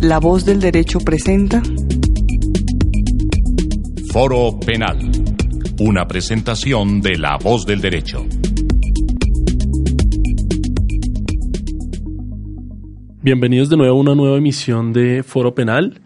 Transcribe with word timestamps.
la 0.00 0.18
voz 0.18 0.44
del 0.46 0.58
derecho 0.58 1.00
presenta 1.00 1.62
Foro 4.10 4.58
Penal, 4.58 4.98
una 5.80 6.06
presentación 6.06 7.02
de 7.02 7.18
La 7.18 7.36
voz 7.36 7.66
del 7.66 7.82
derecho. 7.82 8.24
Bienvenidos 13.20 13.68
de 13.68 13.76
nuevo 13.76 13.98
a 13.98 14.00
una 14.00 14.14
nueva 14.14 14.38
emisión 14.38 14.94
de 14.94 15.22
Foro 15.22 15.54
Penal. 15.54 16.00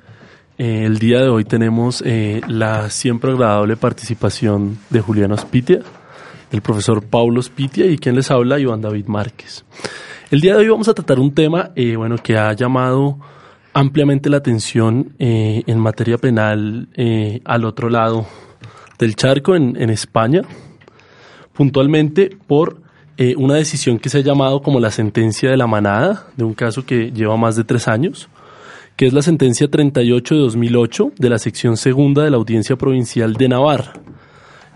Eh, 0.58 0.84
el 0.84 0.98
día 0.98 1.20
de 1.20 1.28
hoy 1.28 1.44
tenemos 1.44 2.02
eh, 2.04 2.40
la 2.48 2.90
siempre 2.90 3.30
agradable 3.30 3.76
participación 3.76 4.78
de 4.90 5.00
Julián 5.00 5.30
Ospitia, 5.30 5.78
el 6.50 6.60
profesor 6.60 7.04
Paulo 7.06 7.38
Ospitia 7.38 7.86
y 7.86 7.98
quien 7.98 8.16
les 8.16 8.32
habla, 8.32 8.58
Iván 8.58 8.80
David 8.80 9.06
Márquez. 9.06 9.64
El 10.32 10.40
día 10.40 10.54
de 10.54 10.60
hoy 10.60 10.68
vamos 10.68 10.88
a 10.88 10.94
tratar 10.94 11.20
un 11.20 11.34
tema 11.34 11.72
eh, 11.76 11.94
bueno, 11.94 12.16
que 12.16 12.38
ha 12.38 12.54
llamado 12.54 13.18
ampliamente 13.74 14.30
la 14.30 14.38
atención 14.38 15.12
eh, 15.18 15.62
en 15.66 15.78
materia 15.78 16.16
penal 16.16 16.88
eh, 16.94 17.42
al 17.44 17.66
otro 17.66 17.90
lado 17.90 18.26
del 18.98 19.14
charco, 19.14 19.54
en, 19.54 19.76
en 19.78 19.90
España, 19.90 20.40
puntualmente 21.52 22.34
por 22.46 22.80
una 23.36 23.56
decisión 23.56 23.98
que 23.98 24.08
se 24.08 24.18
ha 24.18 24.20
llamado 24.22 24.62
como 24.62 24.80
la 24.80 24.90
sentencia 24.90 25.50
de 25.50 25.58
la 25.58 25.66
manada, 25.66 26.28
de 26.34 26.44
un 26.44 26.54
caso 26.54 26.86
que 26.86 27.12
lleva 27.12 27.36
más 27.36 27.54
de 27.54 27.64
tres 27.64 27.86
años, 27.86 28.30
que 28.96 29.06
es 29.06 29.12
la 29.12 29.20
sentencia 29.20 29.68
38 29.68 30.34
de 30.34 30.40
2008 30.40 31.12
de 31.18 31.28
la 31.28 31.38
sección 31.38 31.76
segunda 31.76 32.24
de 32.24 32.30
la 32.30 32.38
Audiencia 32.38 32.76
Provincial 32.76 33.34
de 33.34 33.48
Navarra, 33.48 33.92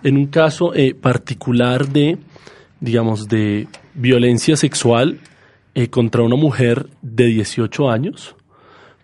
en 0.05 0.19
un 0.19 0.27
caso 0.27 0.75
particular 1.01 1.89
de, 1.89 2.19
digamos, 2.79 3.27
de 3.27 3.67
violencia 3.95 4.55
sexual 4.55 5.19
eh, 5.79 5.91
contra 5.91 6.23
una 6.23 6.37
mujer 6.37 6.89
de 7.03 7.27
18 7.27 7.91
años, 7.91 8.35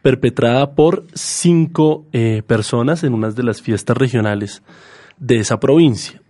perpetrada 0.00 0.74
por 0.74 1.04
cinco 1.12 2.06
eh, 2.14 2.40
personas 2.46 3.04
en 3.04 3.12
una 3.12 3.28
de 3.28 3.42
las 3.42 3.60
fiestas 3.60 3.94
regionales 3.94 4.62
de 5.18 5.36
esa 5.36 5.60
provincia. 5.60 6.22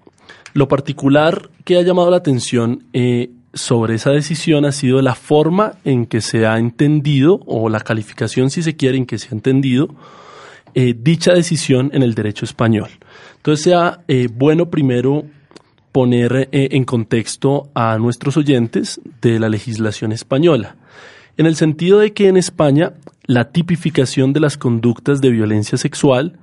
Lo 0.53 0.67
particular 0.67 1.49
que 1.65 1.77
ha 1.77 1.83
llamado 1.83 2.11
la 2.11 2.17
atención 2.17 2.89
eh, 2.93 3.31
sobre 3.55 3.95
esa 3.95 4.11
decisión 4.11 4.65
ha 4.65 4.73
sido 4.73 5.01
la 5.01 5.15
forma 5.15 5.75
en 5.85 6.07
que 6.07 6.21
se 6.21 6.45
ha 6.45 6.59
entendido, 6.59 7.39
o 7.47 7.69
la 7.69 7.79
calificación, 7.79 8.51
si 8.51 8.65
se 8.65 8.75
quiere, 8.75 8.99
en 8.99 9.07
que 9.07 9.19
se 9.19 9.29
ha 9.29 9.35
entendido 9.35 9.95
dicha 10.75 11.35
decisión 11.35 11.91
en 11.93 12.03
el 12.03 12.15
derecho 12.15 12.47
español. 12.47 12.89
Entonces 13.37 13.63
sea 13.63 14.01
bueno 14.35 14.71
primero 14.71 15.25
poner 15.93 16.49
eh, 16.51 16.69
en 16.73 16.85
contexto 16.85 17.71
a 17.75 17.99
nuestros 17.99 18.39
oyentes 18.39 19.01
de 19.21 19.39
la 19.39 19.51
legislación 19.51 20.11
española, 20.11 20.77
en 21.37 21.47
el 21.47 21.55
sentido 21.55 21.99
de 21.99 22.13
que 22.13 22.29
en 22.29 22.39
España 22.39 22.95
la 23.27 23.53
tipificación 23.53 24.33
de 24.33 24.41
las 24.41 24.57
conductas 24.57 25.21
de 25.21 25.31
violencia 25.31 25.79
sexual 25.79 26.39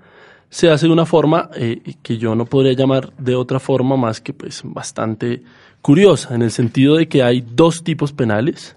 se 0.50 0.70
hace 0.70 0.88
de 0.88 0.94
una 0.94 1.06
forma 1.06 1.50
eh, 1.56 1.96
que 2.02 2.18
yo 2.18 2.36
no 2.36 2.46
podría 2.46 2.74
llamar 2.74 3.12
de 3.18 3.36
otra 3.36 3.60
forma 3.60 3.98
más 3.98 4.22
que 4.22 4.34
pues 4.34 4.62
bastante 4.64 5.42
curiosa, 5.82 6.34
en 6.34 6.44
el 6.44 6.52
sentido 6.52 6.96
de 6.96 7.08
que 7.08 7.24
hay 7.24 7.42
dos 7.42 7.84
tipos 7.84 8.14
penales 8.14 8.76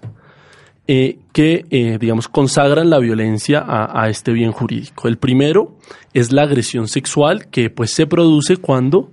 eh, 0.85 1.17
que, 1.31 1.97
digamos, 1.99 2.27
consagran 2.27 2.89
la 2.89 2.99
violencia 2.99 3.59
a, 3.59 4.03
a, 4.03 4.09
este 4.09 4.33
bien 4.33 4.51
jurídico. 4.51 5.07
El 5.07 5.17
primero 5.17 5.77
es 6.13 6.31
la 6.31 6.43
agresión 6.43 6.87
sexual, 6.87 7.47
que 7.47 7.69
pues 7.69 7.91
se 7.91 8.05
produce 8.05 8.57
cuando 8.57 9.09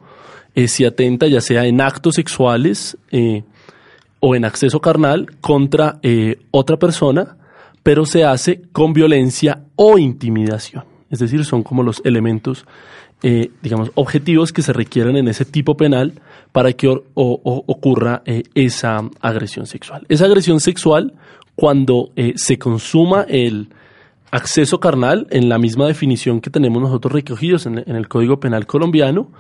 eh, 0.55 0.69
si 0.69 0.85
atenta 0.85 1.27
ya 1.27 1.41
sea 1.41 1.67
en 1.67 1.81
actos 1.81 2.17
sexuales 2.17 2.97
eh, 3.11 3.45
o 4.19 4.35
en 4.35 4.45
acceso 4.45 4.81
carnal 4.81 5.27
contra 5.41 5.99
eh, 6.03 6.39
otra 6.51 6.79
persona, 6.79 7.37
pero 7.83 8.05
se 8.05 8.25
hace 8.25 8.63
con 8.73 8.93
violencia 8.93 9.65
o 9.77 9.99
intimidación. 9.99 10.85
Es 11.11 11.21
decir, 11.21 11.45
son 11.45 11.63
como 11.63 11.83
los 11.83 12.03
elementos, 12.05 12.67
digamos, 13.63 13.91
objetivos 13.97 14.53
que 14.53 14.63
se 14.63 14.73
requieren 14.73 15.17
en 15.17 15.27
ese 15.27 15.45
tipo 15.45 15.77
penal 15.77 16.13
para 16.53 16.73
que 16.73 16.89
ocurra 17.15 18.23
esa 18.55 19.03
agresión 19.21 19.67
sexual. 19.67 20.07
Esa 20.09 20.27
agresión 20.27 20.61
sexual, 20.61 21.15
cuando 21.57 22.13
se 22.37 22.59
consuma 22.61 23.23
el 23.29 23.71
acceso 24.31 24.79
carnal, 24.79 25.27
en 25.31 25.49
la 25.49 25.59
misma 25.59 25.89
definición 25.89 26.41
que 26.41 26.51
tenemos 26.51 26.81
nosotros 26.81 27.13
recogidos 27.13 27.67
en 27.67 27.79
el 27.79 28.07
Código 28.07 28.39
Penal 28.39 28.67
colombiano, 28.67 29.31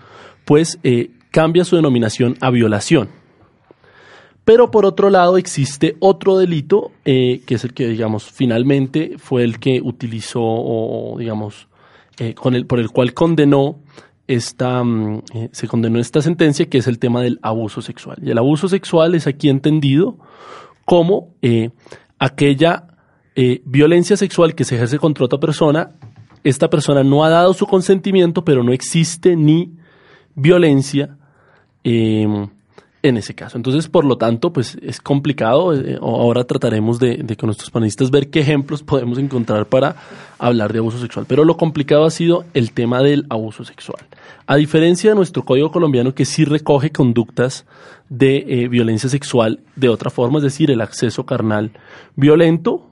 pues 0.45 0.78
eh, 0.83 1.11
cambia 1.31 1.65
su 1.65 1.77
denominación 1.77 2.37
a 2.41 2.51
violación. 2.51 3.09
Pero 4.45 4.71
por 4.71 4.84
otro 4.84 5.11
lado 5.11 5.39
existe 5.39 5.97
otro 6.01 6.39
delito, 6.39 6.91
eh, 7.05 7.43
que 7.47 7.55
es 7.55 7.65
el 7.65 7.73
que, 7.73 7.87
digamos, 7.87 8.25
finalmente 8.25 9.15
fue 9.19 9.45
el 9.45 9.61
que 9.61 9.81
utilizó, 9.83 10.41
o, 10.43 11.17
digamos, 11.19 11.69
eh, 12.19 12.34
por 12.67 12.81
el 12.81 12.91
cual 12.91 13.15
condenó 13.15 13.78
esta, 14.27 14.83
mm, 14.83 15.23
se 15.53 15.69
condenó 15.69 16.01
esta 16.01 16.21
sentencia, 16.21 16.69
que 16.69 16.78
es 16.78 16.89
el 16.89 16.99
tema 16.99 17.22
del 17.22 17.39
abuso 17.43 17.81
sexual. 17.81 18.19
Y 18.22 18.31
el 18.31 18.39
abuso 18.39 18.69
sexual 18.69 19.15
es 19.15 19.27
aquí 19.27 19.49
entendido 19.49 20.19
como 20.84 21.34
aquella 22.19 22.87
violencia 23.65 24.17
sexual 24.17 24.55
que 24.55 24.65
se 24.65 24.75
ejerce 24.75 24.99
contra 24.99 25.25
otra 25.25 25.39
persona. 25.39 25.93
Esta 26.43 26.69
persona 26.69 27.05
no 27.05 27.25
ha 27.25 27.31
dado 27.31 27.55
su 27.55 27.67
consentimiento, 27.67 28.45
pero 28.45 28.65
no 28.65 28.72
existe 28.72 29.37
ni 29.37 29.79
violencia 30.34 31.16
em, 31.84 32.48
en 33.02 33.16
ese 33.16 33.34
caso. 33.34 33.56
Entonces, 33.56 33.88
por 33.88 34.04
lo 34.04 34.18
tanto, 34.18 34.52
pues 34.52 34.76
es 34.82 35.00
complicado. 35.00 35.74
Eh, 35.74 35.98
ahora 36.00 36.44
trataremos 36.44 36.98
de, 36.98 37.24
con 37.38 37.48
nuestros 37.48 37.70
panelistas 37.70 38.10
ver 38.10 38.28
qué 38.28 38.41
ejemplos 38.41 38.82
podemos 38.84 39.18
encontrar 39.18 39.66
para 39.66 39.96
hablar 40.38 40.72
de 40.72 40.80
abuso 40.80 40.98
sexual. 40.98 41.26
Pero 41.28 41.44
lo 41.44 41.56
complicado 41.56 42.04
ha 42.04 42.10
sido 42.10 42.44
el 42.54 42.72
tema 42.72 43.02
del 43.02 43.26
abuso 43.30 43.64
sexual. 43.64 44.04
A 44.46 44.56
diferencia 44.56 45.10
de 45.10 45.16
nuestro 45.16 45.44
código 45.44 45.70
colombiano 45.70 46.14
que 46.14 46.24
sí 46.24 46.44
recoge 46.44 46.91
conductas 46.91 47.64
de 48.08 48.44
eh, 48.48 48.68
violencia 48.68 49.08
sexual 49.08 49.60
de 49.76 49.88
otra 49.88 50.10
forma, 50.10 50.38
es 50.38 50.44
decir, 50.44 50.70
el 50.70 50.80
acceso 50.80 51.24
carnal 51.24 51.70
violento, 52.16 52.86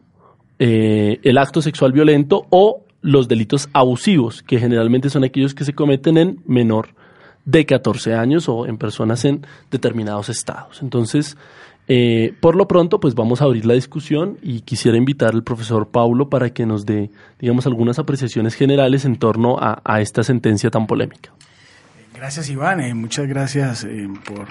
eh, 0.58 1.18
el 1.22 1.38
acto 1.38 1.60
sexual 1.60 1.92
violento 1.92 2.46
o 2.50 2.84
los 3.02 3.28
delitos 3.28 3.68
abusivos, 3.72 4.42
que 4.42 4.58
generalmente 4.58 5.10
son 5.10 5.24
aquellos 5.24 5.54
que 5.54 5.64
se 5.64 5.72
cometen 5.72 6.16
en 6.16 6.40
menor 6.46 6.90
de 7.44 7.66
14 7.66 8.14
años 8.14 8.48
o 8.48 8.66
en 8.66 8.78
personas 8.78 9.24
en 9.24 9.46
determinados 9.70 10.28
estados. 10.28 10.82
Entonces, 10.82 11.36
eh, 11.90 12.34
por 12.40 12.54
lo 12.54 12.68
pronto, 12.68 13.00
pues 13.00 13.14
vamos 13.14 13.40
a 13.40 13.44
abrir 13.44 13.64
la 13.64 13.72
discusión 13.72 14.38
y 14.42 14.60
quisiera 14.60 14.98
invitar 14.98 15.34
al 15.34 15.42
profesor 15.42 15.88
Paulo 15.88 16.28
para 16.28 16.50
que 16.50 16.66
nos 16.66 16.84
dé, 16.84 17.10
digamos, 17.38 17.66
algunas 17.66 17.98
apreciaciones 17.98 18.54
generales 18.54 19.06
en 19.06 19.16
torno 19.16 19.56
a, 19.58 20.00
esta 20.00 20.22
sentencia 20.22 20.70
tan 20.70 20.86
polémica. 20.86 21.32
Gracias, 22.14 22.50
Iván. 22.50 22.80
Eh, 22.80 22.92
muchas 22.92 23.26
gracias 23.26 23.84
eh, 23.84 24.08
por 24.26 24.46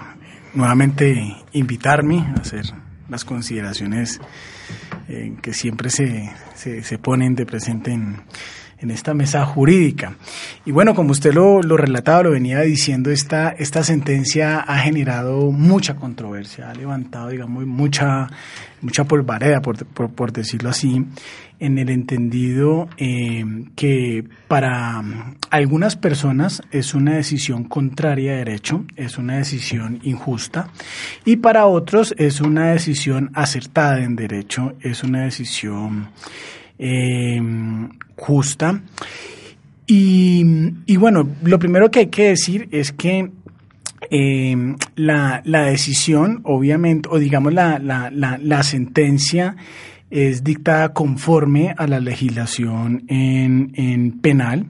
nuevamente 0.56 1.36
invitarme 1.54 2.20
a 2.20 2.40
hacer 2.42 2.66
las 3.08 3.24
consideraciones 3.24 4.20
que 5.42 5.54
siempre 5.54 5.90
se, 5.90 6.30
se, 6.54 6.84
se 6.84 6.98
ponen 6.98 7.34
de 7.34 7.46
presente 7.46 7.94
en, 7.94 8.18
en 8.80 8.92
esta 8.92 9.14
mesa 9.14 9.46
jurídica. 9.46 10.16
Y 10.66 10.72
bueno, 10.72 10.94
como 10.94 11.12
usted 11.12 11.34
lo, 11.34 11.62
lo 11.62 11.78
relataba, 11.78 12.24
lo 12.24 12.32
venía 12.32 12.62
diciendo, 12.62 13.12
esta, 13.12 13.50
esta 13.50 13.84
sentencia 13.84 14.60
ha 14.60 14.78
generado 14.80 15.52
mucha 15.52 15.96
controversia, 15.96 16.70
ha 16.70 16.76
levantado, 16.76 17.30
digamos, 17.30 17.66
mucha, 17.66 18.28
mucha 18.82 19.06
polvareda, 19.06 19.62
por, 19.62 19.86
por, 19.86 20.32
decirlo 20.32 20.70
así, 20.70 21.06
en 21.60 21.80
el 21.80 21.90
entendido 21.90 22.88
eh, 22.98 23.44
que 23.76 24.24
para 24.48 25.04
algunas 25.50 25.96
personas 25.96 26.62
es 26.72 26.94
una 26.94 27.16
decisión 27.16 27.64
contraria 27.64 28.34
a 28.34 28.38
derecho, 28.38 28.86
es 28.96 29.18
una 29.18 29.38
decisión 29.38 30.00
injusta, 30.04 30.70
y 31.26 31.38
para 31.38 31.66
otros 31.66 32.14
es 32.18 32.42
una 32.42 32.74
decisión 32.74 33.32
acertada 33.34 34.04
en 34.04 34.16
derecho, 34.16 34.76
es 34.82 35.04
una 35.04 35.24
decisión 35.24 36.10
eh, 36.78 37.42
justa. 38.18 38.82
Y, 39.90 40.44
bueno, 40.98 41.30
lo 41.44 41.60
primero 41.60 41.90
que 41.90 42.00
hay 42.00 42.08
que 42.08 42.30
decir 42.30 42.68
es 42.72 42.92
que 42.92 43.32
eh, 44.12 44.76
la, 44.96 45.42
la, 45.46 45.62
decisión, 45.64 46.42
obviamente, 46.44 47.08
o 47.10 47.18
digamos 47.18 47.54
la, 47.54 47.80
la, 47.80 48.10
la, 48.12 48.64
sentencia 48.64 49.56
es 50.10 50.44
dictada 50.44 50.94
conforme 50.94 51.74
a 51.78 51.88
la 51.88 52.02
legislación 52.02 53.04
en, 53.08 53.72
en 53.76 54.20
penal 54.20 54.66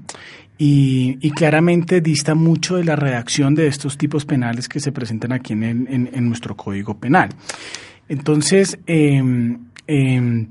y, 0.60 1.18
y, 1.20 1.32
claramente 1.32 2.00
dista 2.00 2.36
mucho 2.36 2.78
de 2.78 2.84
la 2.84 2.96
redacción 2.96 3.56
de 3.56 3.68
estos 3.68 3.98
tipos 3.98 4.24
penales 4.26 4.70
que 4.70 4.80
se 4.80 4.92
presentan 4.92 5.32
aquí 5.32 5.54
en, 5.54 5.64
en, 5.64 6.10
en 6.14 6.28
nuestro 6.28 6.56
Código 6.56 6.98
Penal. 6.98 7.30
Entonces, 8.08 8.78
eh, 8.88 9.22
eh, 9.88 10.48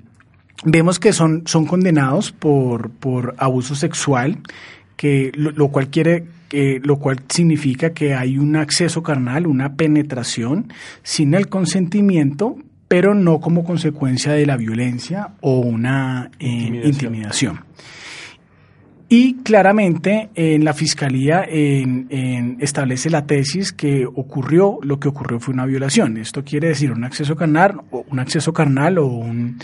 vemos 0.64 0.98
que 0.98 1.12
son, 1.12 1.42
son 1.46 1.66
condenados 1.66 2.32
por, 2.32 2.90
por 2.90 3.34
abuso 3.38 3.74
sexual, 3.74 4.38
que 4.96 5.32
lo, 5.34 5.50
lo 5.50 5.68
cual 5.68 5.88
quiere 5.88 6.24
eh, 6.50 6.80
lo 6.82 6.98
cual 6.98 7.18
significa 7.28 7.90
que 7.90 8.14
hay 8.14 8.38
un 8.38 8.54
acceso 8.54 9.02
carnal, 9.02 9.48
una 9.48 9.74
penetración 9.74 10.72
sin 11.02 11.34
el 11.34 11.48
consentimiento, 11.48 12.56
pero 12.86 13.14
no 13.14 13.40
como 13.40 13.64
consecuencia 13.64 14.32
de 14.32 14.46
la 14.46 14.56
violencia 14.56 15.30
o 15.40 15.58
una 15.58 16.30
eh, 16.38 16.46
intimidación. 16.46 16.92
intimidación. 16.92 17.60
Y 19.08 19.34
claramente 19.44 20.30
en 20.34 20.64
la 20.64 20.72
fiscalía 20.72 21.46
establece 21.48 23.08
la 23.08 23.24
tesis 23.24 23.72
que 23.72 24.04
ocurrió, 24.04 24.80
lo 24.82 24.98
que 24.98 25.06
ocurrió 25.06 25.38
fue 25.38 25.54
una 25.54 25.64
violación. 25.64 26.16
Esto 26.16 26.42
quiere 26.42 26.68
decir 26.68 26.90
un 26.90 27.04
acceso 27.04 27.36
carnal, 27.36 27.80
un 27.90 28.18
acceso 28.18 28.52
carnal 28.52 28.98
o, 28.98 29.06
un, 29.06 29.58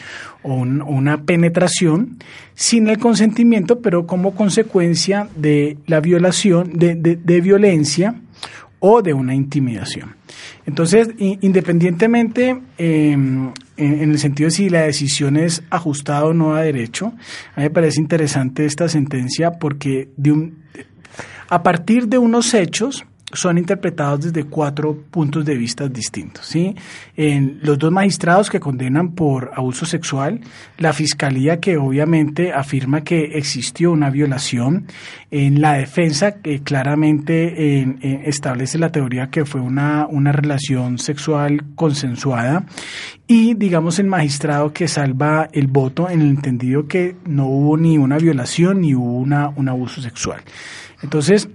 o 0.45 0.55
un, 0.55 0.81
una 0.81 1.23
penetración 1.23 2.19
sin 2.55 2.87
el 2.87 2.99
consentimiento, 2.99 3.81
pero 3.81 4.07
como 4.07 4.37
consecuencia 4.37 5.29
de 5.35 5.77
la 5.87 5.99
violación, 5.99 6.71
de, 6.75 6.95
de 6.95 7.41
violencia 7.41 8.15
o 8.79 9.03
de 9.03 9.13
una 9.13 9.35
intimidación. 9.35 10.22
Entonces, 10.65 11.09
independientemente 11.19 12.61
eh, 12.79 13.13
en, 13.13 13.53
el 13.77 14.19
sentido 14.19 14.47
de 14.47 14.53
si 14.53 14.69
la 14.69 14.83
decisión 14.83 15.37
es 15.37 15.63
ajustada 15.71 16.27
o 16.27 16.35
no 16.35 16.55
a 16.55 16.63
derecho, 16.63 17.07
a 17.55 17.61
mí 17.61 17.65
me 17.65 17.71
parece 17.71 18.01
interesante 18.01 18.65
esta 18.65 18.89
sentencia 18.89 19.53
porque 19.59 20.11
de 20.17 20.33
un, 20.33 20.63
a 21.49 21.63
partir 21.63 22.07
de 22.07 22.19
unos 22.19 22.55
hechos, 22.55 23.05
son 23.33 23.59
interpretados 23.59 24.21
desde 24.21 24.45
cuatro 24.45 24.97
puntos 25.11 25.45
de 25.45 25.57
vista 25.57 25.89
distintos. 25.89 26.47
¿sí? 26.47 26.75
En 27.17 27.59
los 27.63 27.79
dos 27.79 27.91
magistrados 27.91 28.51
que 28.51 28.61
condenan 28.61 29.13
por 29.13 29.51
abuso 29.55 29.87
sexual, 29.87 30.41
la 30.79 30.93
fiscalía 30.93 31.61
que 31.61 31.77
obviamente 31.77 32.53
afirma 32.53 33.03
que 33.03 33.37
existió 33.39 33.93
una 33.93 34.11
violación, 34.11 34.87
en 35.31 35.61
la 35.61 35.75
defensa 35.75 36.41
que 36.43 36.63
claramente 36.63 37.81
en, 37.81 37.99
en 38.03 38.23
establece 38.25 38.79
la 38.79 38.93
teoría 38.93 39.29
que 39.29 39.45
fue 39.45 39.61
una, 39.61 40.07
una 40.07 40.33
relación 40.33 40.99
sexual 40.99 41.65
consensuada 41.75 42.67
y 43.27 43.55
digamos 43.55 43.99
el 43.99 44.07
magistrado 44.07 44.73
que 44.73 44.89
salva 44.89 45.49
el 45.53 45.69
voto 45.69 46.11
en 46.11 46.21
el 46.21 46.29
entendido 46.29 46.87
que 46.87 47.17
no 47.25 47.47
hubo 47.47 47.77
ni 47.77 47.97
una 47.97 48.19
violación 48.19 48.83
ni 48.83 48.95
hubo 48.95 49.17
una, 49.17 49.49
un 49.49 49.69
abuso 49.69 50.03
sexual. 50.03 50.43
Entonces, 51.03 51.49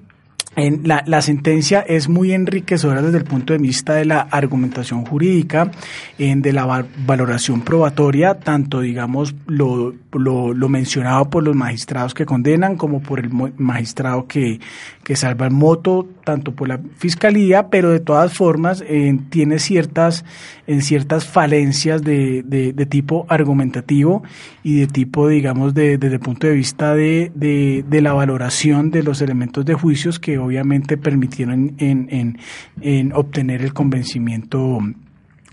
en 0.58 0.82
la, 0.88 1.04
la, 1.06 1.22
sentencia 1.22 1.82
es 1.82 2.10
muy 2.10 2.34
enriquecedora 2.34 3.04
desde 3.04 3.20
el 3.20 3.26
punto 3.26 3.54
de 3.54 3.60
vista 3.60 3.94
de 3.94 4.06
la 4.06 4.22
argumentación 4.22 5.06
jurídica, 5.06 5.70
en, 6.18 6.42
de 6.42 6.52
la 6.52 6.84
valoración 7.06 7.62
probatoria, 7.62 8.40
tanto 8.40 8.82
digamos 8.82 9.36
lo, 9.46 9.94
lo, 10.12 10.56
lo, 10.56 10.68
mencionado 10.70 11.30
por 11.30 11.44
los 11.44 11.56
magistrados 11.56 12.16
que 12.16 12.26
condenan 12.26 12.76
como 12.76 13.02
por 13.02 13.20
el 13.20 13.30
magistrado 13.30 14.26
que, 14.26 14.60
que 15.04 15.16
salva 15.16 15.46
el 15.46 15.54
moto, 15.54 16.08
tanto 16.28 16.52
por 16.52 16.68
la 16.68 16.82
fiscalía, 16.98 17.70
pero 17.70 17.90
de 17.90 18.02
todas 18.02 18.34
formas 18.34 18.84
eh, 18.86 19.18
tiene 19.30 19.60
ciertas, 19.60 20.26
en 20.68 20.82
ciertas 20.82 21.26
falencias 21.26 22.04
de, 22.04 22.44
de, 22.44 22.74
de, 22.74 22.86
tipo 22.86 23.26
argumentativo 23.30 24.24
y 24.62 24.82
de 24.82 24.88
tipo, 24.88 25.30
digamos, 25.30 25.74
de, 25.74 25.98
desde 25.98 26.16
el 26.16 26.20
punto 26.20 26.46
de 26.48 26.54
vista 26.54 26.94
de, 26.96 27.32
de, 27.34 28.02
la 28.02 28.12
valoración 28.12 28.92
de 28.92 29.04
los 29.04 29.22
elementos 29.22 29.64
de 29.64 29.74
juicios 29.74 30.20
que 30.20 30.38
obviamente 30.38 30.98
permitieron 30.98 31.76
en, 31.78 32.10
en, 32.12 32.38
en 32.82 33.14
obtener 33.14 33.62
el 33.62 33.74
convencimiento 33.74 34.80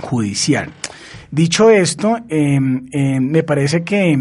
judicial. 0.00 0.71
Dicho 1.31 1.71
esto, 1.71 2.19
eh, 2.29 2.59
eh, 2.91 3.21
me 3.21 3.44
parece 3.44 3.85
que, 3.85 4.19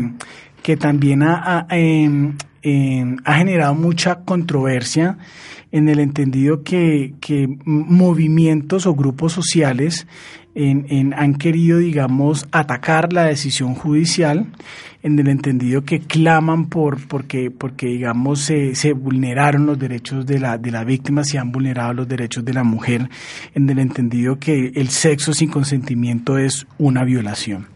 que 0.61 0.77
también 0.77 1.23
eh, 1.71 2.31
ha, 3.23 3.35
generado 3.35 3.75
mucha 3.75 4.21
controversia 4.23 5.17
en 5.71 5.89
el 5.89 5.99
entendido 5.99 6.63
que, 6.63 7.15
que 7.19 7.47
movimientos 7.65 8.85
o 8.85 8.93
grupos 8.93 9.33
sociales 9.33 10.07
en, 10.55 11.13
han 11.15 11.35
querido, 11.35 11.79
digamos, 11.79 12.47
atacar 12.51 13.11
la 13.11 13.25
decisión 13.25 13.73
judicial 13.73 14.45
en 15.01 15.19
el 15.19 15.27
entendido 15.27 15.83
que 15.83 15.99
claman 15.99 16.69
por 16.69 17.05
porque 17.07 17.51
porque 17.51 17.87
digamos 17.87 18.39
se, 18.39 18.73
se 18.75 18.93
vulneraron 18.93 19.65
los 19.65 19.77
derechos 19.77 20.25
de 20.25 20.39
la 20.39 20.57
de 20.57 20.71
la 20.71 20.83
víctima, 20.83 21.23
se 21.23 21.37
han 21.37 21.51
vulnerado 21.51 21.93
los 21.93 22.07
derechos 22.07 22.45
de 22.45 22.53
la 22.53 22.63
mujer, 22.63 23.09
en 23.53 23.69
el 23.69 23.79
entendido 23.79 24.39
que 24.39 24.71
el 24.75 24.89
sexo 24.89 25.33
sin 25.33 25.49
consentimiento 25.49 26.37
es 26.37 26.67
una 26.77 27.03
violación. 27.03 27.67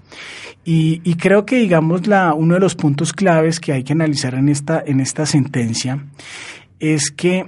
Y, 0.69 0.99
y 1.05 1.15
creo 1.15 1.45
que 1.45 1.59
digamos 1.59 2.07
la 2.07 2.33
uno 2.33 2.55
de 2.55 2.59
los 2.59 2.75
puntos 2.75 3.13
claves 3.13 3.61
que 3.61 3.71
hay 3.71 3.85
que 3.85 3.93
analizar 3.93 4.35
en 4.35 4.49
esta 4.49 4.83
en 4.85 4.99
esta 4.99 5.25
sentencia 5.25 6.05
es 6.77 7.09
que 7.09 7.45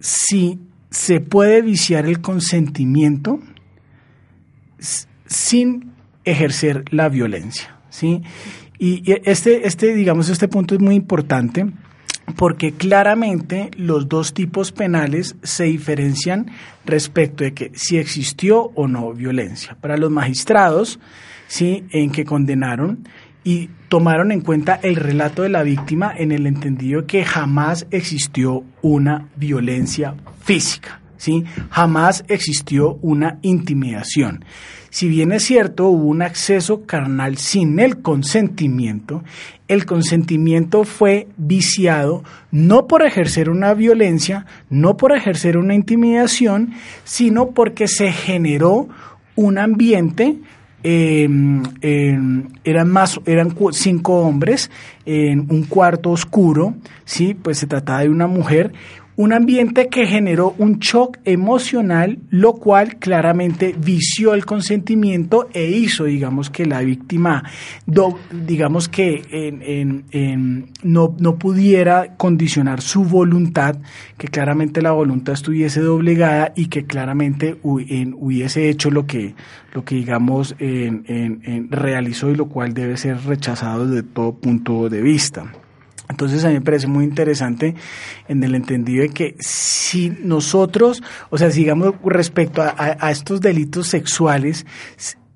si 0.00 0.58
se 0.90 1.20
puede 1.20 1.62
viciar 1.62 2.06
el 2.06 2.20
consentimiento 2.20 3.38
sin 5.26 5.92
ejercer 6.24 6.84
la 6.90 7.08
violencia. 7.08 7.76
¿sí? 7.88 8.22
Y 8.78 9.02
este, 9.24 9.66
este, 9.66 9.94
digamos, 9.94 10.28
este 10.28 10.48
punto 10.48 10.74
es 10.74 10.80
muy 10.80 10.96
importante 10.96 11.66
porque 12.36 12.72
claramente 12.72 13.70
los 13.76 14.08
dos 14.08 14.34
tipos 14.34 14.72
penales 14.72 15.36
se 15.42 15.64
diferencian 15.64 16.50
respecto 16.84 17.44
de 17.44 17.54
que 17.54 17.70
si 17.74 17.98
existió 17.98 18.72
o 18.74 18.88
no 18.88 19.12
violencia. 19.12 19.76
Para 19.80 19.96
los 19.96 20.10
magistrados, 20.10 20.98
sí, 21.52 21.84
en 21.90 22.10
que 22.10 22.24
condenaron 22.24 23.06
y 23.44 23.68
tomaron 23.90 24.32
en 24.32 24.40
cuenta 24.40 24.80
el 24.82 24.96
relato 24.96 25.42
de 25.42 25.50
la 25.50 25.62
víctima 25.62 26.10
en 26.16 26.32
el 26.32 26.46
entendido 26.46 27.06
que 27.06 27.26
jamás 27.26 27.86
existió 27.90 28.64
una 28.80 29.28
violencia 29.36 30.14
física, 30.40 31.02
sí, 31.18 31.44
jamás 31.68 32.24
existió 32.28 32.94
una 33.02 33.38
intimidación. 33.42 34.46
Si 34.88 35.08
bien 35.08 35.30
es 35.30 35.44
cierto, 35.44 35.88
hubo 35.88 36.06
un 36.06 36.22
acceso 36.22 36.86
carnal 36.86 37.36
sin 37.36 37.78
el 37.80 38.00
consentimiento, 38.00 39.22
el 39.68 39.84
consentimiento 39.84 40.84
fue 40.84 41.28
viciado 41.36 42.24
no 42.50 42.86
por 42.86 43.04
ejercer 43.04 43.50
una 43.50 43.74
violencia, 43.74 44.46
no 44.70 44.96
por 44.96 45.14
ejercer 45.14 45.58
una 45.58 45.74
intimidación, 45.74 46.72
sino 47.04 47.50
porque 47.50 47.88
se 47.88 48.10
generó 48.10 48.88
un 49.34 49.58
ambiente 49.58 50.38
eh, 50.82 51.28
eh, 51.80 52.18
eran 52.64 52.90
más 52.90 53.20
eran 53.26 53.54
cinco 53.72 54.20
hombres 54.20 54.70
en 55.04 55.46
un 55.50 55.64
cuarto 55.64 56.10
oscuro 56.10 56.74
sí 57.04 57.34
pues 57.34 57.58
se 57.58 57.66
trataba 57.66 58.00
de 58.00 58.08
una 58.08 58.26
mujer 58.26 58.72
un 59.16 59.32
ambiente 59.32 59.88
que 59.88 60.06
generó 60.06 60.54
un 60.58 60.78
shock 60.78 61.18
emocional, 61.24 62.18
lo 62.30 62.54
cual 62.54 62.96
claramente 62.96 63.74
vició 63.78 64.34
el 64.34 64.46
consentimiento 64.46 65.48
e 65.52 65.70
hizo, 65.70 66.04
digamos, 66.04 66.50
que 66.50 66.64
la 66.64 66.80
víctima, 66.80 67.44
digamos 68.30 68.88
que 68.88 69.22
en, 69.30 70.04
en, 70.10 70.70
no, 70.82 71.14
no 71.18 71.36
pudiera 71.36 72.16
condicionar 72.16 72.80
su 72.80 73.04
voluntad, 73.04 73.76
que 74.16 74.28
claramente 74.28 74.80
la 74.80 74.92
voluntad 74.92 75.34
estuviese 75.34 75.80
doblegada 75.80 76.52
y 76.56 76.66
que 76.66 76.84
claramente 76.84 77.58
hubiese 77.62 78.68
hecho 78.68 78.90
lo 78.90 79.06
que, 79.06 79.34
lo 79.74 79.84
que 79.84 79.96
digamos, 79.96 80.56
realizó 80.58 82.30
y 82.30 82.34
lo 82.34 82.46
cual 82.48 82.72
debe 82.72 82.96
ser 82.96 83.18
rechazado 83.24 83.86
desde 83.86 84.02
todo 84.02 84.34
punto 84.34 84.88
de 84.88 85.02
vista. 85.02 85.52
Entonces 86.08 86.44
a 86.44 86.48
mí 86.48 86.54
me 86.54 86.60
parece 86.60 86.86
muy 86.86 87.04
interesante 87.04 87.74
en 88.28 88.42
el 88.42 88.54
entendido 88.54 89.02
de 89.02 89.10
que 89.10 89.36
si 89.38 90.10
nosotros, 90.10 91.02
o 91.30 91.38
sea, 91.38 91.50
sigamos 91.50 91.94
respecto 92.04 92.62
a, 92.62 92.74
a, 92.76 93.10
estos 93.10 93.40
delitos 93.40 93.88
sexuales, 93.88 94.66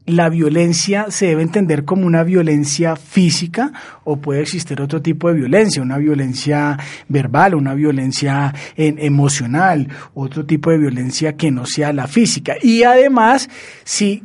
la 0.06 0.28
violencia 0.28 1.06
se 1.10 1.26
debe 1.26 1.42
entender 1.42 1.84
como 1.84 2.06
una 2.06 2.22
violencia 2.22 2.94
física 2.94 3.72
o 4.04 4.18
puede 4.18 4.40
existir 4.42 4.80
otro 4.80 5.02
tipo 5.02 5.28
de 5.28 5.34
violencia, 5.34 5.82
una 5.82 5.98
violencia 5.98 6.78
verbal, 7.08 7.56
una 7.56 7.74
violencia 7.74 8.54
en, 8.76 8.98
emocional, 9.00 9.88
otro 10.14 10.46
tipo 10.46 10.70
de 10.70 10.78
violencia 10.78 11.36
que 11.36 11.50
no 11.50 11.66
sea 11.66 11.92
la 11.92 12.06
física. 12.06 12.54
Y 12.62 12.84
además, 12.84 13.50
si 13.84 14.22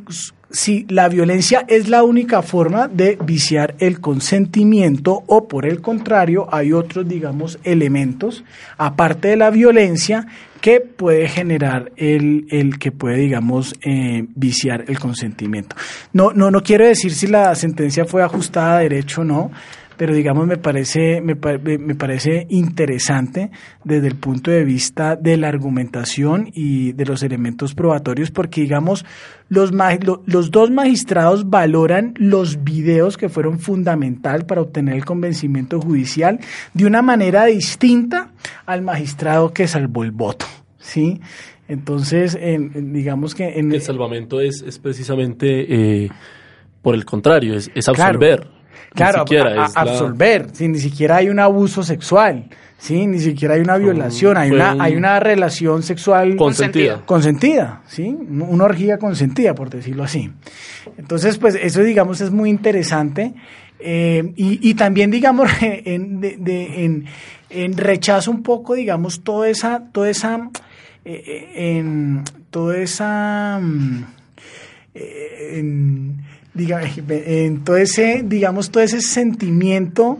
si 0.52 0.86
la 0.88 1.08
violencia 1.08 1.64
es 1.66 1.88
la 1.88 2.04
única 2.04 2.42
forma 2.42 2.86
de 2.86 3.18
viciar 3.24 3.74
el 3.78 4.00
consentimiento 4.00 5.24
o 5.26 5.48
por 5.48 5.66
el 5.66 5.80
contrario 5.80 6.46
hay 6.52 6.72
otros, 6.72 7.08
digamos, 7.08 7.58
elementos, 7.64 8.44
aparte 8.76 9.28
de 9.28 9.36
la 9.36 9.50
violencia, 9.50 10.26
que 10.60 10.80
puede 10.80 11.26
generar 11.26 11.90
el, 11.96 12.46
el 12.50 12.78
que 12.78 12.92
puede, 12.92 13.16
digamos, 13.16 13.74
eh, 13.82 14.26
viciar 14.36 14.84
el 14.86 15.00
consentimiento. 15.00 15.74
No, 16.12 16.32
no, 16.32 16.52
no 16.52 16.62
quiero 16.62 16.86
decir 16.86 17.12
si 17.12 17.26
la 17.26 17.52
sentencia 17.56 18.04
fue 18.04 18.22
ajustada 18.22 18.76
a 18.76 18.80
derecho 18.80 19.22
o 19.22 19.24
no, 19.24 19.50
pero 20.02 20.16
digamos 20.16 20.48
me 20.48 20.56
parece, 20.56 21.20
me, 21.20 21.36
me, 21.36 21.94
parece 21.94 22.48
interesante 22.50 23.52
desde 23.84 24.08
el 24.08 24.16
punto 24.16 24.50
de 24.50 24.64
vista 24.64 25.14
de 25.14 25.36
la 25.36 25.46
argumentación 25.46 26.50
y 26.52 26.90
de 26.90 27.06
los 27.06 27.22
elementos 27.22 27.76
probatorios, 27.76 28.32
porque 28.32 28.62
digamos 28.62 29.04
los, 29.48 29.70
los 30.26 30.50
dos 30.50 30.72
magistrados 30.72 31.48
valoran 31.48 32.14
los 32.16 32.64
videos 32.64 33.16
que 33.16 33.28
fueron 33.28 33.60
fundamental 33.60 34.44
para 34.44 34.62
obtener 34.62 34.96
el 34.96 35.04
convencimiento 35.04 35.80
judicial 35.80 36.40
de 36.74 36.84
una 36.84 37.00
manera 37.00 37.44
distinta 37.44 38.32
al 38.66 38.82
magistrado 38.82 39.52
que 39.52 39.68
salvó 39.68 40.02
el 40.02 40.10
voto, 40.10 40.46
¿sí? 40.80 41.20
Entonces, 41.68 42.36
digamos 42.74 43.36
que... 43.36 43.56
En, 43.56 43.70
el 43.70 43.82
salvamento 43.82 44.40
es, 44.40 44.64
es 44.66 44.80
precisamente, 44.80 46.06
eh, 46.06 46.10
por 46.82 46.96
el 46.96 47.04
contrario, 47.04 47.54
es, 47.54 47.70
es 47.76 47.88
absolver. 47.88 48.40
Claro, 48.40 48.61
absolver, 48.94 50.48
ni 50.60 50.78
siquiera 50.78 51.16
hay 51.16 51.28
un 51.28 51.40
abuso 51.40 51.82
sexual, 51.82 52.46
¿sí? 52.78 53.06
ni 53.06 53.18
siquiera 53.20 53.54
hay 53.54 53.60
una 53.60 53.76
violación, 53.76 54.36
hay 54.36 54.50
una, 54.50 54.76
hay 54.78 54.96
una 54.96 55.20
relación 55.20 55.82
sexual 55.82 56.36
consentida. 56.36 57.02
consentida, 57.06 57.82
¿sí? 57.86 58.08
una 58.08 58.64
orgía 58.64 58.98
consentida, 58.98 59.54
por 59.54 59.70
decirlo 59.70 60.04
así. 60.04 60.30
Entonces, 60.98 61.38
pues 61.38 61.54
eso, 61.54 61.82
digamos, 61.82 62.20
es 62.20 62.30
muy 62.30 62.50
interesante. 62.50 63.34
Eh, 63.84 64.32
y, 64.36 64.74
también, 64.74 65.10
digamos, 65.10 65.50
en, 65.60 66.20
de, 66.20 67.04
en, 67.50 67.76
rechazo 67.76 68.30
un 68.30 68.42
poco, 68.42 68.74
digamos, 68.74 69.22
toda 69.24 69.48
esa, 69.48 69.82
toda 69.92 70.08
esa, 70.10 70.50
eh, 71.04 71.22
eh, 71.26 71.78
en, 71.78 72.22
toda 72.50 72.78
esa, 72.78 73.58
mm, 73.60 74.04
en, 74.94 76.22
diga, 76.54 76.82
en 76.82 77.64
todo 77.64 77.76
ese, 77.76 78.22
digamos, 78.24 78.70
todo 78.70 78.82
ese 78.82 79.00
sentimiento 79.00 80.18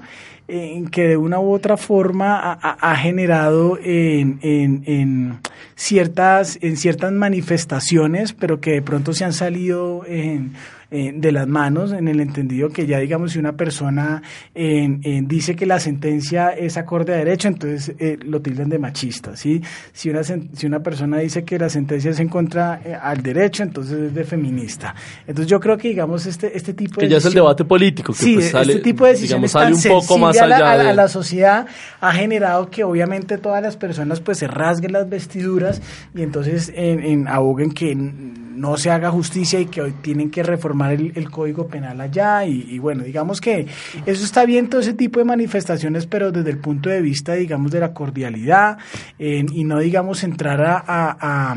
en 0.48 0.88
que 0.88 1.06
de 1.06 1.16
una 1.16 1.40
u 1.40 1.52
otra 1.52 1.76
forma 1.76 2.58
ha, 2.60 2.96
generado 2.96 3.78
en, 3.82 4.38
en, 4.42 4.82
en, 4.86 5.38
ciertas, 5.76 6.58
en 6.60 6.76
ciertas 6.76 7.12
manifestaciones, 7.12 8.32
pero 8.32 8.60
que 8.60 8.72
de 8.72 8.82
pronto 8.82 9.14
se 9.14 9.24
han 9.24 9.32
salido 9.32 10.04
en 10.06 10.52
eh, 10.92 11.12
de 11.14 11.32
las 11.32 11.48
manos, 11.48 11.92
en 11.92 12.06
el 12.06 12.20
entendido 12.20 12.68
que 12.68 12.86
ya 12.86 12.98
digamos 12.98 13.32
si 13.32 13.38
una 13.38 13.52
persona 13.52 14.22
dice 14.54 15.56
que 15.56 15.66
la 15.66 15.80
sentencia 15.80 16.50
es 16.50 16.76
acorde 16.76 17.14
a 17.14 17.16
derecho, 17.16 17.48
entonces 17.48 17.94
eh, 17.98 18.18
lo 18.22 18.40
tildan 18.40 18.68
de 18.68 18.78
machista, 18.78 19.36
¿sí? 19.36 19.62
Si 19.92 20.10
una, 20.10 20.22
si 20.22 20.66
una 20.66 20.80
persona 20.80 21.18
dice 21.18 21.44
que 21.44 21.58
la 21.58 21.68
sentencia 21.68 22.10
es 22.10 22.20
en 22.20 22.28
contra 22.28 22.80
eh, 22.84 22.94
al 22.94 23.22
derecho, 23.22 23.62
entonces 23.62 23.98
es 23.98 24.14
de 24.14 24.24
feminista. 24.24 24.94
Entonces 25.26 25.46
yo 25.46 25.58
creo 25.60 25.76
que 25.76 25.88
digamos 25.88 26.26
este, 26.26 26.56
este 26.56 26.74
tipo 26.74 27.00
de... 27.00 27.06
Que 27.06 27.12
ya 27.12 27.18
es 27.18 27.24
el 27.24 27.34
debate 27.34 27.64
político. 27.64 28.12
Que 28.12 28.18
sí, 28.18 28.34
pues 28.34 28.54
este 28.54 28.80
tipo 28.80 29.04
de 29.04 29.12
decisiones 29.12 29.52
digamos, 29.52 29.80
sale 29.80 29.94
un 29.94 30.00
poco 30.00 30.18
más 30.18 30.40
allá 30.40 30.72
a 30.72 30.76
la, 30.76 30.90
a 30.90 30.92
la 30.92 31.08
sociedad 31.08 31.66
ha 32.00 32.12
generado 32.12 32.68
que 32.70 32.84
obviamente 32.84 33.38
todas 33.38 33.62
las 33.62 33.76
personas 33.76 34.20
pues 34.20 34.38
se 34.38 34.46
rasguen 34.46 34.92
las 34.92 35.08
vestiduras 35.08 35.80
y 36.14 36.22
entonces 36.22 36.72
en, 36.74 37.00
en 37.00 37.28
aboguen 37.28 37.70
que 37.72 37.94
no 38.54 38.76
se 38.76 38.90
haga 38.90 39.10
justicia 39.10 39.60
y 39.60 39.66
que 39.66 39.82
hoy 39.82 39.92
tienen 40.02 40.30
que 40.30 40.42
reformar 40.42 40.92
el, 40.92 41.30
código 41.30 41.66
penal 41.66 42.00
allá 42.00 42.44
y, 42.44 42.78
bueno, 42.78 43.04
digamos 43.04 43.40
que 43.40 43.66
eso 44.06 44.24
está 44.24 44.44
bien 44.44 44.68
todo 44.68 44.80
ese 44.80 44.94
tipo 44.94 45.18
de 45.18 45.24
manifestaciones, 45.24 46.06
pero 46.06 46.32
desde 46.32 46.50
el 46.50 46.58
punto 46.58 46.90
de 46.90 47.00
vista, 47.00 47.34
digamos, 47.34 47.72
de 47.72 47.80
la 47.80 47.92
cordialidad 47.92 48.78
y 49.18 49.64
no, 49.64 49.78
digamos, 49.78 50.22
entrar 50.24 50.60
a, 50.86 51.56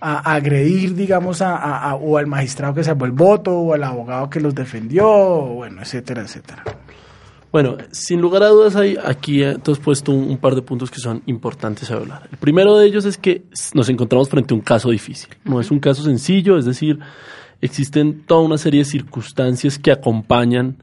agredir, 0.00 0.94
digamos, 0.94 1.42
a, 1.42 1.94
o 1.94 2.18
al 2.18 2.26
magistrado 2.26 2.74
que 2.74 2.84
salvó 2.84 3.04
el 3.04 3.12
voto, 3.12 3.56
o 3.56 3.74
al 3.74 3.84
abogado 3.84 4.28
que 4.28 4.40
los 4.40 4.54
defendió, 4.54 5.06
bueno, 5.06 5.82
etcétera, 5.82 6.22
etcétera. 6.22 6.64
Bueno, 7.52 7.76
sin 7.90 8.22
lugar 8.22 8.42
a 8.42 8.48
dudas 8.48 8.76
hay 8.76 8.96
aquí 9.04 9.42
entonces 9.42 9.84
puesto 9.84 10.10
un, 10.10 10.38
par 10.38 10.54
de 10.54 10.62
puntos 10.62 10.90
que 10.90 10.98
son 10.98 11.22
importantes 11.26 11.90
a 11.90 11.96
hablar. 11.96 12.26
El 12.32 12.38
primero 12.38 12.78
de 12.78 12.86
ellos 12.86 13.04
es 13.04 13.18
que 13.18 13.42
nos 13.74 13.90
encontramos 13.90 14.30
frente 14.30 14.54
a 14.54 14.56
un 14.56 14.62
caso 14.62 14.88
difícil. 14.88 15.28
No 15.44 15.60
es 15.60 15.70
un 15.70 15.78
caso 15.78 16.02
sencillo, 16.02 16.56
es 16.56 16.64
decir, 16.64 16.98
existen 17.60 18.22
toda 18.24 18.40
una 18.40 18.56
serie 18.56 18.80
de 18.80 18.84
circunstancias 18.86 19.78
que 19.78 19.92
acompañan, 19.92 20.78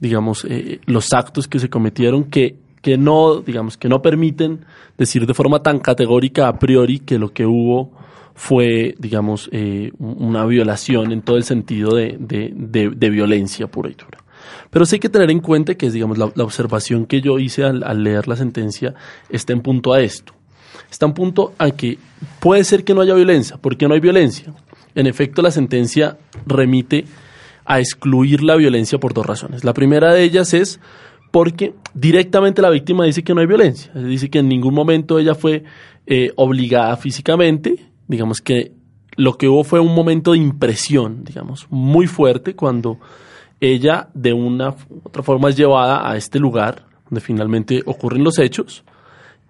digamos, 0.00 0.44
eh, 0.44 0.80
los 0.86 1.12
actos 1.12 1.46
que 1.46 1.60
se 1.60 1.70
cometieron 1.70 2.24
que, 2.24 2.56
que 2.82 2.98
no, 2.98 3.36
digamos, 3.36 3.76
que 3.76 3.88
no 3.88 4.02
permiten 4.02 4.64
decir 4.96 5.24
de 5.24 5.34
forma 5.34 5.62
tan 5.62 5.78
categórica 5.78 6.48
a 6.48 6.58
priori 6.58 6.98
que 6.98 7.16
lo 7.20 7.32
que 7.32 7.46
hubo 7.46 7.92
fue, 8.34 8.96
digamos, 8.98 9.48
eh, 9.52 9.92
una 10.00 10.44
violación 10.46 11.12
en 11.12 11.22
todo 11.22 11.36
el 11.36 11.44
sentido 11.44 11.94
de, 11.94 12.16
de, 12.18 12.52
de, 12.56 12.90
de 12.90 13.10
violencia 13.10 13.68
pura 13.68 13.88
y 13.88 13.94
dura. 13.94 14.18
Pero 14.70 14.86
sí 14.86 14.96
hay 14.96 15.00
que 15.00 15.08
tener 15.08 15.30
en 15.30 15.40
cuenta 15.40 15.74
que, 15.74 15.90
digamos, 15.90 16.18
la, 16.18 16.26
observación 16.44 17.06
que 17.06 17.20
yo 17.20 17.38
hice 17.38 17.64
al, 17.64 18.02
leer 18.02 18.28
la 18.28 18.36
sentencia 18.36 18.94
está 19.28 19.52
en 19.52 19.60
punto 19.60 19.92
a 19.92 20.00
esto. 20.00 20.34
Está 20.90 21.06
en 21.06 21.14
punto 21.14 21.54
a 21.58 21.70
que 21.70 21.98
puede 22.40 22.64
ser 22.64 22.84
que 22.84 22.94
no 22.94 23.00
haya 23.00 23.14
violencia. 23.14 23.56
¿Por 23.56 23.76
qué 23.76 23.88
no 23.88 23.94
hay 23.94 24.00
violencia? 24.00 24.54
En 24.94 25.06
efecto, 25.06 25.42
la 25.42 25.50
sentencia 25.50 26.18
remite 26.46 27.04
a 27.64 27.80
excluir 27.80 28.42
la 28.42 28.56
violencia 28.56 28.98
por 28.98 29.12
dos 29.12 29.26
razones. 29.26 29.64
La 29.64 29.74
primera 29.74 30.12
de 30.12 30.22
ellas 30.22 30.54
es 30.54 30.80
porque 31.30 31.74
directamente 31.94 32.62
la 32.62 32.70
víctima 32.70 33.04
dice 33.04 33.22
que 33.22 33.34
no 33.34 33.40
hay 33.40 33.46
violencia. 33.46 33.92
Dice 33.92 34.30
que 34.30 34.38
en 34.38 34.48
ningún 34.48 34.74
momento 34.74 35.18
ella 35.18 35.34
fue 35.34 35.64
eh, 36.06 36.32
obligada 36.36 36.96
físicamente. 36.96 37.90
Digamos 38.06 38.40
que 38.40 38.72
lo 39.16 39.36
que 39.36 39.48
hubo 39.48 39.64
fue 39.64 39.80
un 39.80 39.94
momento 39.94 40.32
de 40.32 40.38
impresión, 40.38 41.24
digamos, 41.24 41.66
muy 41.70 42.06
fuerte 42.06 42.54
cuando 42.54 42.98
ella 43.60 44.08
de 44.14 44.32
una 44.32 44.70
u 44.70 45.00
otra 45.04 45.22
forma 45.22 45.48
es 45.48 45.56
llevada 45.56 46.08
a 46.08 46.16
este 46.16 46.38
lugar 46.38 46.84
donde 47.08 47.20
finalmente 47.20 47.82
ocurren 47.86 48.22
los 48.22 48.38
hechos, 48.38 48.84